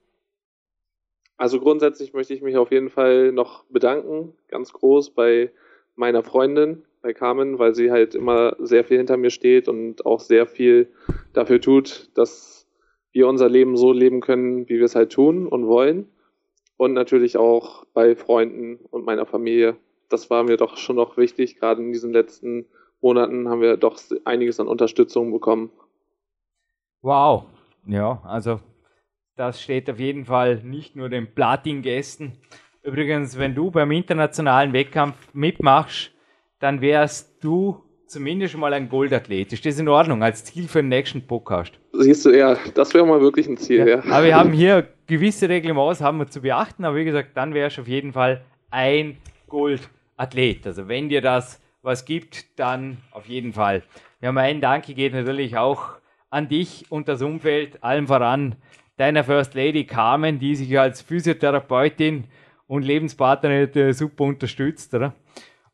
Also 1.36 1.60
grundsätzlich 1.60 2.14
möchte 2.14 2.34
ich 2.34 2.42
mich 2.42 2.56
auf 2.56 2.72
jeden 2.72 2.88
Fall 2.88 3.30
noch 3.30 3.64
bedanken, 3.64 4.32
ganz 4.48 4.72
groß 4.72 5.10
bei 5.10 5.52
meiner 5.94 6.22
Freundin, 6.22 6.84
bei 7.06 7.12
Carmen, 7.12 7.60
weil 7.60 7.72
sie 7.72 7.92
halt 7.92 8.16
immer 8.16 8.56
sehr 8.58 8.82
viel 8.82 8.96
hinter 8.96 9.16
mir 9.16 9.30
steht 9.30 9.68
und 9.68 10.04
auch 10.04 10.18
sehr 10.18 10.44
viel 10.44 10.88
dafür 11.34 11.60
tut, 11.60 12.10
dass 12.18 12.66
wir 13.12 13.28
unser 13.28 13.48
Leben 13.48 13.76
so 13.76 13.92
leben 13.92 14.20
können, 14.20 14.68
wie 14.68 14.78
wir 14.78 14.84
es 14.86 14.96
halt 14.96 15.12
tun 15.12 15.46
und 15.46 15.68
wollen. 15.68 16.08
Und 16.76 16.94
natürlich 16.94 17.36
auch 17.36 17.84
bei 17.94 18.16
Freunden 18.16 18.80
und 18.90 19.06
meiner 19.06 19.24
Familie. 19.24 19.76
Das 20.08 20.30
war 20.30 20.42
mir 20.42 20.56
doch 20.56 20.76
schon 20.76 20.96
noch 20.96 21.16
wichtig. 21.16 21.60
Gerade 21.60 21.80
in 21.80 21.92
diesen 21.92 22.12
letzten 22.12 22.66
Monaten 23.00 23.48
haben 23.48 23.60
wir 23.60 23.76
doch 23.76 24.00
einiges 24.24 24.58
an 24.58 24.66
Unterstützung 24.66 25.30
bekommen. 25.30 25.70
Wow. 27.02 27.44
Ja, 27.86 28.20
also 28.24 28.58
das 29.36 29.62
steht 29.62 29.88
auf 29.88 30.00
jeden 30.00 30.24
Fall 30.24 30.56
nicht 30.64 30.96
nur 30.96 31.08
den 31.08 31.32
Platin-Gästen. 31.32 32.32
Übrigens, 32.82 33.38
wenn 33.38 33.54
du 33.54 33.70
beim 33.70 33.92
internationalen 33.92 34.72
Wettkampf 34.72 35.16
mitmachst, 35.32 36.15
dann 36.58 36.80
wärst 36.80 37.42
du 37.42 37.82
zumindest 38.06 38.56
mal 38.56 38.72
ein 38.72 38.88
Goldathlet. 38.88 39.52
Ist 39.52 39.66
das 39.66 39.78
in 39.78 39.88
Ordnung 39.88 40.22
als 40.22 40.44
Ziel 40.44 40.68
für 40.68 40.80
den 40.80 40.88
nächsten 40.88 41.26
Podcast? 41.26 41.78
Siehst 41.92 42.24
du, 42.24 42.30
ja, 42.30 42.56
das 42.74 42.94
wäre 42.94 43.06
mal 43.06 43.20
wirklich 43.20 43.48
ein 43.48 43.56
Ziel, 43.56 43.78
ja. 43.78 43.86
ja. 43.86 43.98
Aber 44.10 44.24
wir 44.24 44.36
haben 44.36 44.52
hier 44.52 44.86
gewisse 45.06 45.48
Reglements 45.48 46.00
haben 46.00 46.18
wir 46.18 46.28
zu 46.28 46.40
beachten, 46.40 46.84
aber 46.84 46.96
wie 46.96 47.04
gesagt, 47.04 47.30
dann 47.34 47.54
wärst 47.54 47.78
du 47.78 47.82
auf 47.82 47.88
jeden 47.88 48.12
Fall 48.12 48.42
ein 48.70 49.16
Goldathlet. 49.48 50.66
Also 50.66 50.88
wenn 50.88 51.08
dir 51.08 51.20
das 51.20 51.60
was 51.82 52.04
gibt, 52.04 52.58
dann 52.58 52.98
auf 53.12 53.26
jeden 53.26 53.52
Fall. 53.52 53.82
Ja, 54.20 54.32
mein 54.32 54.60
Danke 54.60 54.94
geht 54.94 55.12
natürlich 55.12 55.56
auch 55.56 55.90
an 56.30 56.48
dich 56.48 56.86
und 56.90 57.08
das 57.08 57.22
Umfeld, 57.22 57.82
allem 57.82 58.06
voran 58.06 58.56
deiner 58.96 59.24
First 59.24 59.54
Lady 59.54 59.84
Carmen, 59.84 60.38
die 60.38 60.56
sich 60.56 60.78
als 60.78 61.02
Physiotherapeutin 61.02 62.24
und 62.66 62.84
Lebenspartnerin 62.84 63.92
super 63.92 64.24
unterstützt, 64.24 64.94
oder? 64.94 65.14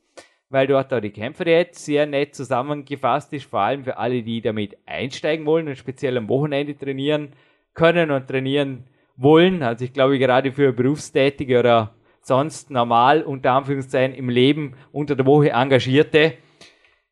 weil 0.49 0.67
dort 0.67 0.93
auch 0.93 1.01
die 1.01 1.09
Kämpfe 1.09 1.43
jetzt 1.45 1.83
sehr 1.83 2.05
nett 2.05 2.35
zusammengefasst 2.35 3.33
ist, 3.33 3.45
vor 3.45 3.59
allem 3.59 3.83
für 3.83 3.97
alle, 3.97 4.23
die 4.23 4.41
damit 4.41 4.77
einsteigen 4.85 5.45
wollen 5.45 5.67
und 5.67 5.77
speziell 5.77 6.17
am 6.17 6.29
Wochenende 6.29 6.77
trainieren 6.77 7.33
können 7.73 8.11
und 8.11 8.27
trainieren 8.27 8.85
wollen. 9.17 9.63
Also 9.63 9.85
ich 9.85 9.93
glaube 9.93 10.19
gerade 10.19 10.51
für 10.51 10.71
Berufstätige 10.71 11.59
oder 11.59 11.95
sonst 12.21 12.69
normal 12.71 13.23
unter 13.23 13.53
Anführungszeichen 13.53 14.15
im 14.15 14.29
Leben 14.29 14.75
unter 14.91 15.15
der 15.15 15.25
Woche 15.25 15.49
Engagierte, 15.49 16.33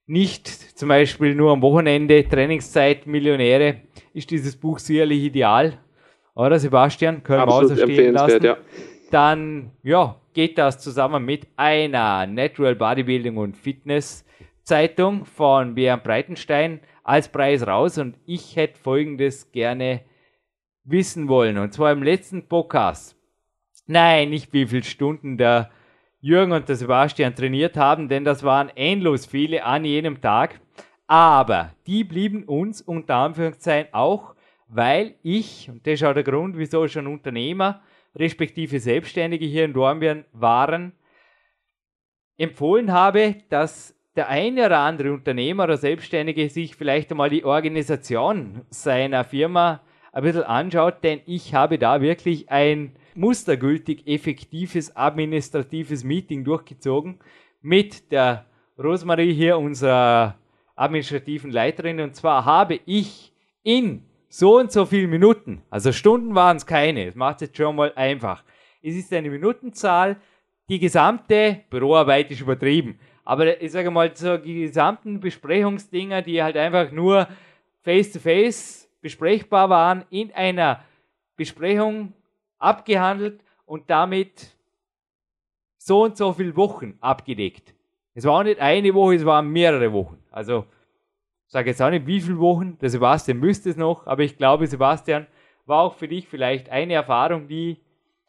nicht 0.07 0.47
zum 0.47 0.89
Beispiel 0.89 1.35
nur 1.35 1.51
am 1.51 1.61
Wochenende 1.61 2.27
Trainingszeit 2.27 3.07
Millionäre, 3.07 3.81
ist 4.13 4.29
dieses 4.29 4.55
Buch 4.55 4.79
sicherlich 4.79 5.23
ideal. 5.23 5.79
Oder 6.35 6.59
Sebastian? 6.59 7.23
Können 7.23 7.41
Absolut 7.41 7.77
wir 7.77 7.83
auch 7.83 7.87
so 7.87 7.93
stehen 7.93 8.13
lassen. 8.13 8.43
Ja. 8.43 8.57
Dann 9.09 9.71
ja, 9.83 10.19
geht 10.35 10.57
das 10.57 10.79
zusammen 10.79 11.25
mit 11.25 11.47
einer 11.55 12.27
Natural 12.27 12.75
Bodybuilding 12.75 13.37
und 13.37 13.55
Fitness 13.55 14.25
Zeitung 14.63 15.25
von 15.25 15.75
Björn 15.75 16.03
Breitenstein 16.03 16.81
als 17.03 17.29
Preis 17.29 17.65
raus 17.65 17.97
und 17.97 18.17
ich 18.25 18.55
hätte 18.55 18.79
folgendes 18.79 19.51
gerne 19.51 20.01
wissen 20.83 21.29
wollen. 21.29 21.57
Und 21.57 21.73
zwar 21.73 21.91
im 21.93 22.03
letzten 22.03 22.47
Podcast. 22.47 23.15
Nein, 23.87 24.29
nicht 24.29 24.51
wie 24.51 24.67
viele 24.67 24.83
Stunden 24.83 25.37
der 25.37 25.71
Jürgen 26.19 26.51
und 26.51 26.67
der 26.67 26.75
Sebastian 26.75 27.35
trainiert 27.35 27.77
haben, 27.77 28.09
denn 28.09 28.25
das 28.25 28.43
waren 28.43 28.69
endlos 28.75 29.25
viele 29.25 29.63
an 29.63 29.85
jedem 29.85 30.19
Tag. 30.19 30.59
Aber 31.07 31.71
die 31.87 32.03
blieben 32.03 32.43
uns 32.43 32.81
unter 32.81 33.15
Anführungszeichen 33.15 33.93
auch, 33.93 34.35
weil 34.67 35.15
ich, 35.23 35.69
und 35.69 35.87
das 35.87 35.93
ist 35.93 36.03
auch 36.03 36.13
der 36.13 36.23
Grund, 36.23 36.57
wieso 36.57 36.87
schon 36.87 37.07
Unternehmer, 37.07 37.81
respektive 38.15 38.79
Selbstständige 38.79 39.45
hier 39.45 39.65
in 39.65 39.73
Dornbirn 39.73 40.25
waren, 40.31 40.93
empfohlen 42.37 42.91
habe, 42.91 43.35
dass 43.49 43.95
der 44.15 44.29
eine 44.29 44.65
oder 44.65 44.79
andere 44.79 45.13
Unternehmer 45.13 45.65
oder 45.65 45.77
Selbstständige 45.77 46.49
sich 46.49 46.75
vielleicht 46.75 47.11
einmal 47.11 47.29
die 47.29 47.43
Organisation 47.43 48.61
seiner 48.69 49.23
Firma 49.23 49.81
ein 50.11 50.23
bisschen 50.23 50.43
anschaut, 50.43 51.03
denn 51.03 51.21
ich 51.25 51.53
habe 51.53 51.77
da 51.77 52.01
wirklich 52.01 52.49
ein 52.49 52.95
mustergültig 53.15 54.07
effektives 54.07 54.95
administratives 54.95 56.03
Meeting 56.03 56.43
durchgezogen 56.43 57.19
mit 57.61 58.11
der 58.11 58.45
Rosmarie 58.77 59.33
hier, 59.33 59.57
unserer 59.57 60.37
administrativen 60.75 61.51
Leiterin. 61.51 61.99
Und 61.99 62.15
zwar 62.15 62.45
habe 62.45 62.79
ich 62.85 63.33
in 63.63 64.03
so 64.29 64.57
und 64.57 64.71
so 64.71 64.85
vielen 64.85 65.09
Minuten, 65.09 65.61
also 65.69 65.91
Stunden 65.91 66.35
waren 66.35 66.57
es 66.57 66.65
keine, 66.65 67.05
das 67.05 67.15
macht 67.15 67.35
es 67.37 67.47
jetzt 67.47 67.57
schon 67.57 67.75
mal 67.75 67.93
einfach. 67.95 68.43
Es 68.81 68.95
ist 68.95 69.11
eine 69.13 69.29
Minutenzahl, 69.29 70.17
die 70.69 70.79
gesamte 70.79 71.61
Büroarbeit 71.69 72.31
ist 72.31 72.41
übertrieben. 72.41 72.99
Aber 73.23 73.59
ich 73.61 73.71
sage 73.71 73.89
mal, 73.89 74.15
so 74.15 74.37
die 74.37 74.61
gesamten 74.61 75.19
Besprechungsdinger, 75.19 76.21
die 76.21 76.41
halt 76.41 76.57
einfach 76.57 76.91
nur 76.91 77.27
face-to-face 77.83 78.83
-face 78.83 78.87
besprechbar 79.01 79.69
waren, 79.69 80.05
in 80.09 80.31
einer 80.33 80.81
Besprechung 81.35 82.13
abgehandelt 82.59 83.41
und 83.65 83.89
damit 83.89 84.55
so 85.77 86.03
und 86.03 86.17
so 86.17 86.33
viele 86.33 86.55
Wochen 86.55 86.97
abgedeckt. 87.01 87.73
Es 88.13 88.25
war 88.25 88.43
nicht 88.43 88.59
eine 88.59 88.93
Woche, 88.93 89.15
es 89.15 89.25
waren 89.25 89.47
mehrere 89.49 89.91
Wochen. 89.91 90.17
Also, 90.31 90.65
sage 91.55 91.69
jetzt 91.69 91.81
auch 91.81 91.89
nicht 91.89 92.05
wie 92.05 92.19
viele 92.19 92.37
Wochen, 92.39 92.77
der 92.81 92.89
Sebastian 92.89 93.39
müsste 93.39 93.69
es 93.69 93.77
noch, 93.77 94.07
aber 94.07 94.23
ich 94.23 94.37
glaube, 94.37 94.67
Sebastian, 94.67 95.25
war 95.65 95.83
auch 95.83 95.95
für 95.95 96.09
dich 96.09 96.27
vielleicht 96.27 96.67
eine 96.67 96.95
Erfahrung, 96.95 97.47
die 97.47 97.77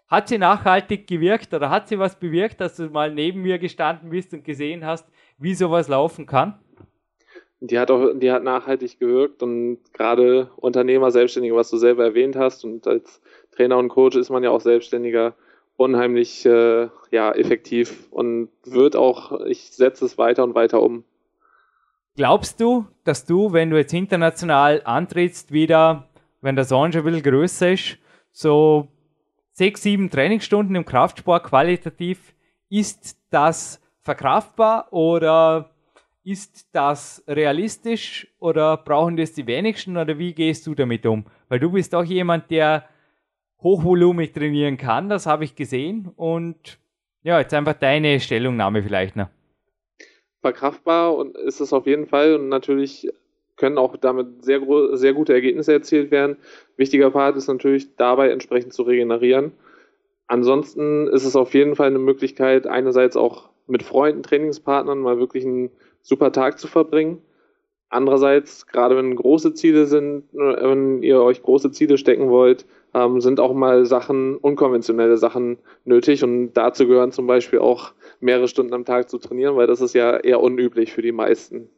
hat 0.06 0.28
sie 0.28 0.38
nachhaltig 0.38 1.08
gewirkt 1.08 1.52
oder 1.52 1.68
hat 1.68 1.88
sie 1.88 1.98
was 1.98 2.20
bewirkt, 2.20 2.60
dass 2.60 2.76
du 2.76 2.84
mal 2.84 3.12
neben 3.12 3.42
mir 3.42 3.58
gestanden 3.58 4.10
bist 4.10 4.32
und 4.32 4.44
gesehen 4.44 4.86
hast, 4.86 5.08
wie 5.38 5.54
sowas 5.54 5.88
laufen 5.88 6.24
kann? 6.24 6.54
die 7.58 7.80
hat 7.80 7.90
auch, 7.90 8.12
die 8.14 8.30
hat 8.30 8.44
nachhaltig 8.44 9.00
gewirkt 9.00 9.42
und 9.42 9.78
gerade 9.92 10.48
Unternehmer, 10.54 11.10
Selbstständige, 11.10 11.56
was 11.56 11.68
du 11.68 11.78
selber 11.78 12.04
erwähnt 12.04 12.36
hast 12.36 12.64
und 12.64 12.86
als 12.86 13.20
Trainer 13.50 13.76
und 13.76 13.88
Coach 13.88 14.16
ist 14.16 14.30
man 14.30 14.44
ja 14.44 14.50
auch 14.50 14.60
Selbstständiger 14.60 15.34
unheimlich 15.76 16.46
äh, 16.46 16.88
ja, 17.10 17.32
effektiv 17.32 18.06
und 18.12 18.50
wird 18.64 18.94
auch, 18.94 19.40
ich 19.46 19.72
setze 19.72 20.04
es 20.04 20.16
weiter 20.16 20.44
und 20.44 20.54
weiter 20.54 20.80
um. 20.80 21.02
Glaubst 22.16 22.62
du, 22.62 22.86
dass 23.04 23.26
du, 23.26 23.52
wenn 23.52 23.68
du 23.68 23.76
jetzt 23.76 23.92
international 23.92 24.80
antrittst, 24.84 25.52
wieder, 25.52 26.08
wenn 26.40 26.56
der 26.56 26.64
Sohn 26.64 26.90
schon 26.90 27.02
ein 27.02 27.04
bisschen 27.04 27.22
größer 27.22 27.72
ist, 27.72 27.98
so 28.32 28.88
sechs, 29.52 29.82
sieben 29.82 30.08
Trainingsstunden 30.08 30.76
im 30.76 30.86
Kraftsport 30.86 31.44
qualitativ, 31.44 32.34
ist 32.70 33.18
das 33.28 33.82
verkraftbar 34.00 34.90
oder 34.94 35.68
ist 36.24 36.68
das 36.72 37.22
realistisch 37.28 38.26
oder 38.38 38.78
brauchen 38.78 39.18
das 39.18 39.34
die 39.34 39.46
wenigsten 39.46 39.98
oder 39.98 40.18
wie 40.18 40.32
gehst 40.32 40.66
du 40.66 40.74
damit 40.74 41.04
um? 41.04 41.26
Weil 41.50 41.60
du 41.60 41.70
bist 41.70 41.94
auch 41.94 42.04
jemand, 42.04 42.50
der 42.50 42.88
hochvolumig 43.60 44.32
trainieren 44.32 44.78
kann, 44.78 45.10
das 45.10 45.26
habe 45.26 45.44
ich 45.44 45.54
gesehen 45.54 46.10
und 46.16 46.78
ja, 47.22 47.38
jetzt 47.38 47.52
einfach 47.52 47.74
deine 47.74 48.20
Stellungnahme 48.20 48.82
vielleicht 48.82 49.16
noch. 49.16 49.28
Verkraftbar 50.46 51.16
und 51.16 51.36
ist 51.36 51.60
es 51.60 51.72
auf 51.72 51.86
jeden 51.86 52.06
Fall 52.06 52.36
und 52.36 52.48
natürlich 52.48 53.08
können 53.56 53.78
auch 53.78 53.96
damit 53.96 54.44
sehr, 54.44 54.60
sehr 54.92 55.12
gute 55.12 55.32
Ergebnisse 55.32 55.72
erzielt 55.72 56.12
werden. 56.12 56.36
Wichtiger 56.76 57.10
Part 57.10 57.36
ist 57.36 57.48
natürlich 57.48 57.96
dabei 57.96 58.30
entsprechend 58.30 58.72
zu 58.72 58.84
regenerieren. 58.84 59.50
Ansonsten 60.28 61.08
ist 61.08 61.24
es 61.24 61.34
auf 61.34 61.52
jeden 61.52 61.74
Fall 61.74 61.88
eine 61.88 61.98
Möglichkeit, 61.98 62.68
einerseits 62.68 63.16
auch 63.16 63.48
mit 63.66 63.82
Freunden, 63.82 64.22
Trainingspartnern 64.22 65.00
mal 65.00 65.18
wirklich 65.18 65.44
einen 65.44 65.70
super 66.02 66.30
Tag 66.30 66.60
zu 66.60 66.68
verbringen. 66.68 67.20
Andererseits, 67.88 68.68
gerade 68.68 68.96
wenn 68.96 69.16
große 69.16 69.52
Ziele 69.54 69.86
sind, 69.86 70.24
wenn 70.32 71.02
ihr 71.02 71.22
euch 71.22 71.42
große 71.42 71.72
Ziele 71.72 71.98
stecken 71.98 72.28
wollt, 72.28 72.66
ähm, 72.96 73.20
sind 73.20 73.40
auch 73.40 73.52
mal 73.54 73.84
Sachen, 73.84 74.36
unkonventionelle 74.36 75.16
Sachen 75.18 75.58
nötig 75.84 76.24
und 76.24 76.54
dazu 76.54 76.86
gehören 76.86 77.12
zum 77.12 77.26
Beispiel 77.26 77.58
auch 77.58 77.92
mehrere 78.20 78.48
Stunden 78.48 78.74
am 78.74 78.84
Tag 78.84 79.10
zu 79.10 79.18
trainieren, 79.18 79.56
weil 79.56 79.66
das 79.66 79.80
ist 79.80 79.94
ja 79.94 80.16
eher 80.16 80.40
unüblich 80.40 80.92
für 80.92 81.02
die 81.02 81.12
meisten. 81.12 81.68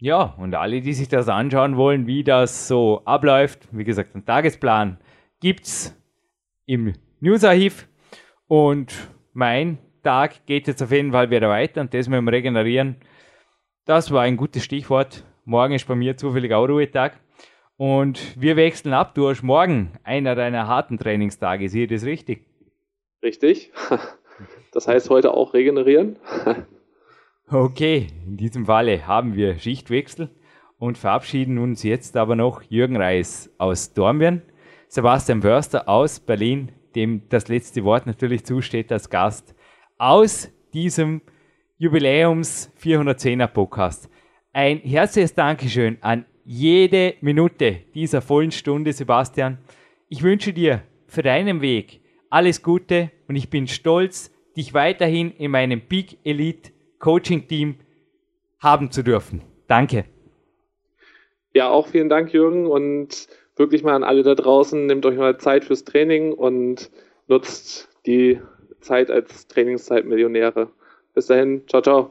Ja, 0.00 0.34
und 0.38 0.54
alle, 0.54 0.80
die 0.80 0.92
sich 0.92 1.08
das 1.08 1.28
anschauen 1.28 1.76
wollen, 1.76 2.06
wie 2.06 2.22
das 2.22 2.68
so 2.68 3.02
abläuft, 3.04 3.68
wie 3.72 3.84
gesagt, 3.84 4.14
einen 4.14 4.24
Tagesplan 4.24 4.98
gibt 5.40 5.64
es 5.64 5.96
im 6.66 6.92
Newsarchiv 7.20 7.88
und 8.46 8.92
mein 9.32 9.78
Tag 10.04 10.46
geht 10.46 10.68
jetzt 10.68 10.82
auf 10.82 10.92
jeden 10.92 11.10
Fall 11.10 11.30
wieder 11.30 11.48
weiter 11.48 11.80
und 11.80 11.92
das 11.94 12.08
mit 12.08 12.18
dem 12.18 12.28
Regenerieren 12.28 12.96
das 13.88 14.10
war 14.10 14.20
ein 14.20 14.36
gutes 14.36 14.64
Stichwort. 14.64 15.24
Morgen 15.46 15.72
ist 15.72 15.88
bei 15.88 15.94
mir 15.94 16.14
zufällig 16.14 16.52
auch 16.52 16.68
Ruhetag. 16.68 17.18
Und 17.78 18.34
wir 18.38 18.56
wechseln 18.56 18.92
ab. 18.92 19.14
Du 19.14 19.28
hast 19.28 19.44
morgen 19.44 19.92
einer 20.02 20.34
deiner 20.34 20.66
harten 20.66 20.98
Trainingstage. 20.98 21.68
Sehe 21.68 21.84
ich 21.84 21.90
das 21.90 22.04
richtig? 22.04 22.44
Richtig. 23.22 23.72
Das 24.70 24.86
heißt 24.86 25.10
heute 25.10 25.34
auch 25.34 25.54
regenerieren. 25.54 26.16
Okay, 27.50 28.08
in 28.26 28.36
diesem 28.36 28.66
Falle 28.66 29.06
haben 29.06 29.34
wir 29.34 29.58
Schichtwechsel 29.58 30.30
und 30.78 30.98
verabschieden 30.98 31.56
uns 31.56 31.82
jetzt 31.82 32.14
aber 32.18 32.36
noch 32.36 32.60
Jürgen 32.60 32.98
Reis 32.98 33.50
aus 33.56 33.94
Dornbirn, 33.94 34.42
Sebastian 34.86 35.40
Förster 35.40 35.88
aus 35.88 36.20
Berlin, 36.20 36.72
dem 36.94 37.22
das 37.30 37.48
letzte 37.48 37.84
Wort 37.84 38.06
natürlich 38.06 38.44
zusteht 38.44 38.92
als 38.92 39.08
Gast 39.08 39.54
aus 39.96 40.50
diesem 40.74 41.22
Jubiläums 41.78 42.70
410er 42.78 43.46
Podcast. 43.46 44.10
Ein 44.52 44.80
herzliches 44.80 45.32
Dankeschön 45.32 45.96
an 46.02 46.26
jede 46.48 47.12
Minute 47.20 47.80
dieser 47.94 48.22
vollen 48.22 48.52
Stunde, 48.52 48.94
Sebastian. 48.94 49.58
Ich 50.08 50.22
wünsche 50.22 50.54
dir 50.54 50.82
für 51.06 51.20
deinen 51.20 51.60
Weg 51.60 52.00
alles 52.30 52.62
Gute 52.62 53.10
und 53.28 53.36
ich 53.36 53.50
bin 53.50 53.68
stolz, 53.68 54.32
dich 54.56 54.72
weiterhin 54.72 55.30
in 55.32 55.50
meinem 55.50 55.82
Big 55.82 56.16
Elite 56.24 56.72
Coaching 57.00 57.46
Team 57.46 57.76
haben 58.60 58.90
zu 58.90 59.02
dürfen. 59.02 59.42
Danke. 59.66 60.06
Ja, 61.52 61.68
auch 61.68 61.86
vielen 61.86 62.08
Dank, 62.08 62.32
Jürgen, 62.32 62.66
und 62.66 63.28
wirklich 63.56 63.82
mal 63.82 63.94
an 63.94 64.02
alle 64.02 64.22
da 64.22 64.34
draußen, 64.34 64.86
nehmt 64.86 65.04
euch 65.04 65.18
mal 65.18 65.36
Zeit 65.36 65.66
fürs 65.66 65.84
Training 65.84 66.32
und 66.32 66.90
nutzt 67.26 67.90
die 68.06 68.40
Zeit 68.80 69.10
als 69.10 69.48
Trainingszeit 69.48 70.06
Millionäre. 70.06 70.70
Bis 71.12 71.26
dahin, 71.26 71.68
ciao, 71.68 71.82
ciao. 71.82 72.10